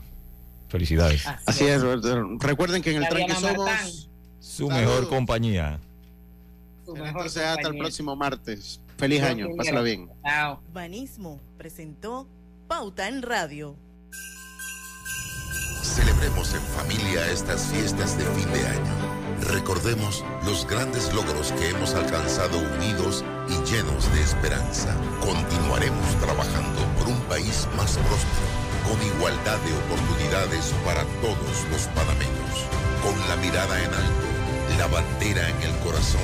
Felicidades. 0.68 1.24
Así 1.46 1.64
es, 1.64 1.80
Roberto. 1.82 2.36
Recuerden 2.40 2.82
que 2.82 2.90
en 2.94 3.02
el 3.02 3.08
tranque 3.08 3.32
somos. 3.34 3.56
Martán. 3.64 3.88
Su 4.40 4.68
mejor 4.68 5.08
compañía. 5.08 5.80
Entonces, 6.86 7.42
hasta 7.42 7.68
el 7.68 7.78
próximo 7.78 8.14
martes. 8.16 8.80
Feliz 8.96 9.20
Yo 9.20 9.26
año, 9.26 9.48
pásala 9.56 9.82
bien. 9.82 10.10
Chao. 10.22 10.60
Banismo 10.72 11.40
presentó 11.56 12.28
Pauta 12.68 13.08
en 13.08 13.22
Radio. 13.22 13.76
Celebremos 15.82 16.54
en 16.54 16.60
familia 16.60 17.30
estas 17.30 17.66
fiestas 17.66 18.16
de 18.18 18.24
fin 18.24 18.52
de 18.52 18.66
año. 18.66 19.14
Recordemos 19.52 20.24
los 20.46 20.66
grandes 20.66 21.12
logros 21.12 21.52
que 21.52 21.68
hemos 21.68 21.94
alcanzado 21.94 22.58
unidos 22.58 23.24
y 23.48 23.70
llenos 23.70 24.12
de 24.14 24.22
esperanza. 24.22 24.96
Continuaremos 25.20 26.16
trabajando 26.20 26.80
por 26.98 27.08
un 27.08 27.20
país 27.28 27.68
más 27.76 27.98
próspero, 27.98 28.48
con 28.88 29.06
igualdad 29.06 29.58
de 29.58 29.72
oportunidades 29.84 30.72
para 30.84 31.04
todos 31.20 31.64
los 31.70 31.86
panameños. 31.88 32.56
Con 33.02 33.18
la 33.28 33.36
mirada 33.36 33.78
en 33.84 33.92
alto, 33.92 34.78
la 34.78 34.86
bandera 34.86 35.48
en 35.50 35.62
el 35.62 35.78
corazón 35.80 36.22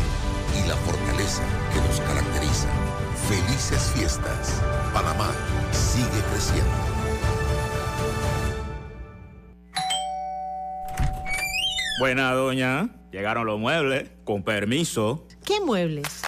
y 0.59 0.69
la 0.69 0.77
fortaleza 0.77 1.43
que 1.73 1.81
nos 1.81 2.01
caracteriza. 2.01 2.69
Felices 3.29 3.93
fiestas. 3.95 4.61
Panamá 4.93 5.31
sigue 5.73 6.23
creciendo. 6.31 6.71
Buena, 12.01 12.33
doña. 12.33 12.89
Llegaron 13.13 13.47
los 13.47 13.59
muebles. 13.59 14.11
Con 14.25 14.43
permiso. 14.43 15.27
¿Qué 15.45 15.61
muebles? 15.61 16.23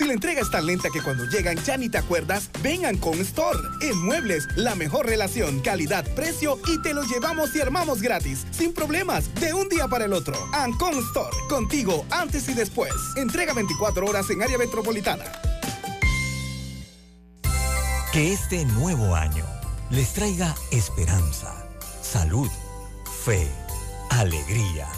Si 0.00 0.06
la 0.06 0.14
entrega 0.14 0.40
es 0.40 0.50
tan 0.50 0.64
lenta 0.64 0.88
que 0.88 1.02
cuando 1.02 1.26
llegan 1.26 1.58
ya 1.62 1.76
ni 1.76 1.90
te 1.90 1.98
acuerdas, 1.98 2.48
vengan 2.62 2.96
con 2.96 3.20
Store. 3.20 3.58
En 3.82 3.98
Muebles, 3.98 4.48
la 4.56 4.74
mejor 4.74 5.04
relación, 5.04 5.60
calidad, 5.60 6.06
precio 6.14 6.58
y 6.66 6.80
te 6.80 6.94
lo 6.94 7.02
llevamos 7.02 7.54
y 7.54 7.60
armamos 7.60 8.00
gratis, 8.00 8.46
sin 8.50 8.72
problemas, 8.72 9.30
de 9.34 9.52
un 9.52 9.68
día 9.68 9.88
para 9.88 10.06
el 10.06 10.14
otro. 10.14 10.34
Ancon 10.54 10.98
Store, 11.00 11.36
contigo 11.50 12.06
antes 12.08 12.48
y 12.48 12.54
después. 12.54 12.94
Entrega 13.16 13.52
24 13.52 14.06
horas 14.06 14.30
en 14.30 14.42
área 14.42 14.56
metropolitana. 14.56 15.24
Que 18.10 18.32
este 18.32 18.64
nuevo 18.64 19.14
año 19.14 19.44
les 19.90 20.14
traiga 20.14 20.54
esperanza, 20.70 21.54
salud, 22.00 22.48
fe, 23.22 23.46
alegría, 24.08 24.88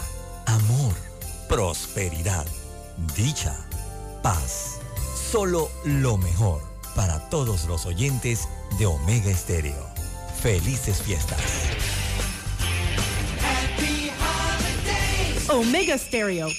amor, 0.45 0.93
prosperidad, 1.49 2.45
dicha, 3.17 3.53
paz. 4.21 4.79
Solo 5.33 5.71
lo 5.83 6.15
mejor 6.17 6.61
para 6.95 7.17
todos 7.31 7.65
los 7.65 7.87
oyentes 7.87 8.47
de 8.77 8.85
Omega 8.85 9.31
Estéreo. 9.31 9.83
Felices 10.43 11.01
fiestas. 11.01 11.41
Omega 15.49 15.97
Stereo. 15.97 16.49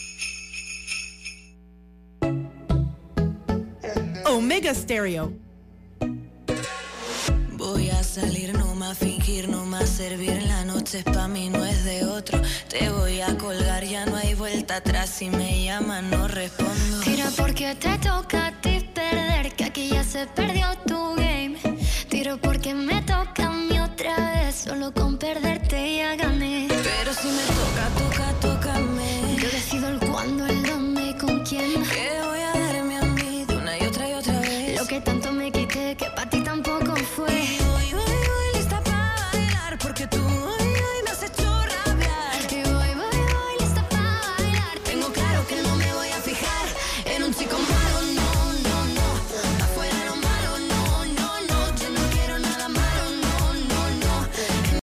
Omega 4.26 4.74
Stereo. 4.74 5.32
Voy 7.52 7.90
a 7.90 8.02
salir, 8.02 8.58
no 8.58 8.74
más 8.74 8.98
fingir, 8.98 9.48
no 9.48 9.64
más 9.64 9.88
servir. 9.88 10.42
La 10.42 10.64
noche 10.64 10.98
es 10.98 11.04
pa' 11.04 11.28
mí, 11.28 11.48
no 11.48 11.64
es 11.64 11.84
de 11.84 12.06
otro. 12.06 12.42
Te 12.68 12.90
voy 12.90 13.20
a 13.20 13.38
colgar, 13.38 13.84
ya 13.84 14.04
no 14.06 14.16
hay 14.16 14.34
vuelta 14.34 14.76
atrás. 14.78 15.10
Si 15.10 15.30
me 15.30 15.64
llaman, 15.64 16.10
no 16.10 16.26
respondo. 16.26 17.00
Tira 17.04 17.30
porque 17.36 17.76
te 17.76 17.98
toca 17.98 18.53
que 19.56 19.64
aquí 19.64 19.88
ya 19.88 20.02
se 20.02 20.26
perdió 20.26 20.66
tu 20.86 21.14
game. 21.16 21.56
Tiro 22.08 22.38
porque 22.38 22.74
me 22.74 23.02
toca 23.02 23.46
a 23.46 23.52
mí 23.52 23.78
otra 23.78 24.16
vez, 24.16 24.54
solo 24.54 24.92
con 24.92 25.16
perderte 25.16 25.96
ya 25.96 26.16
gané. 26.16 26.73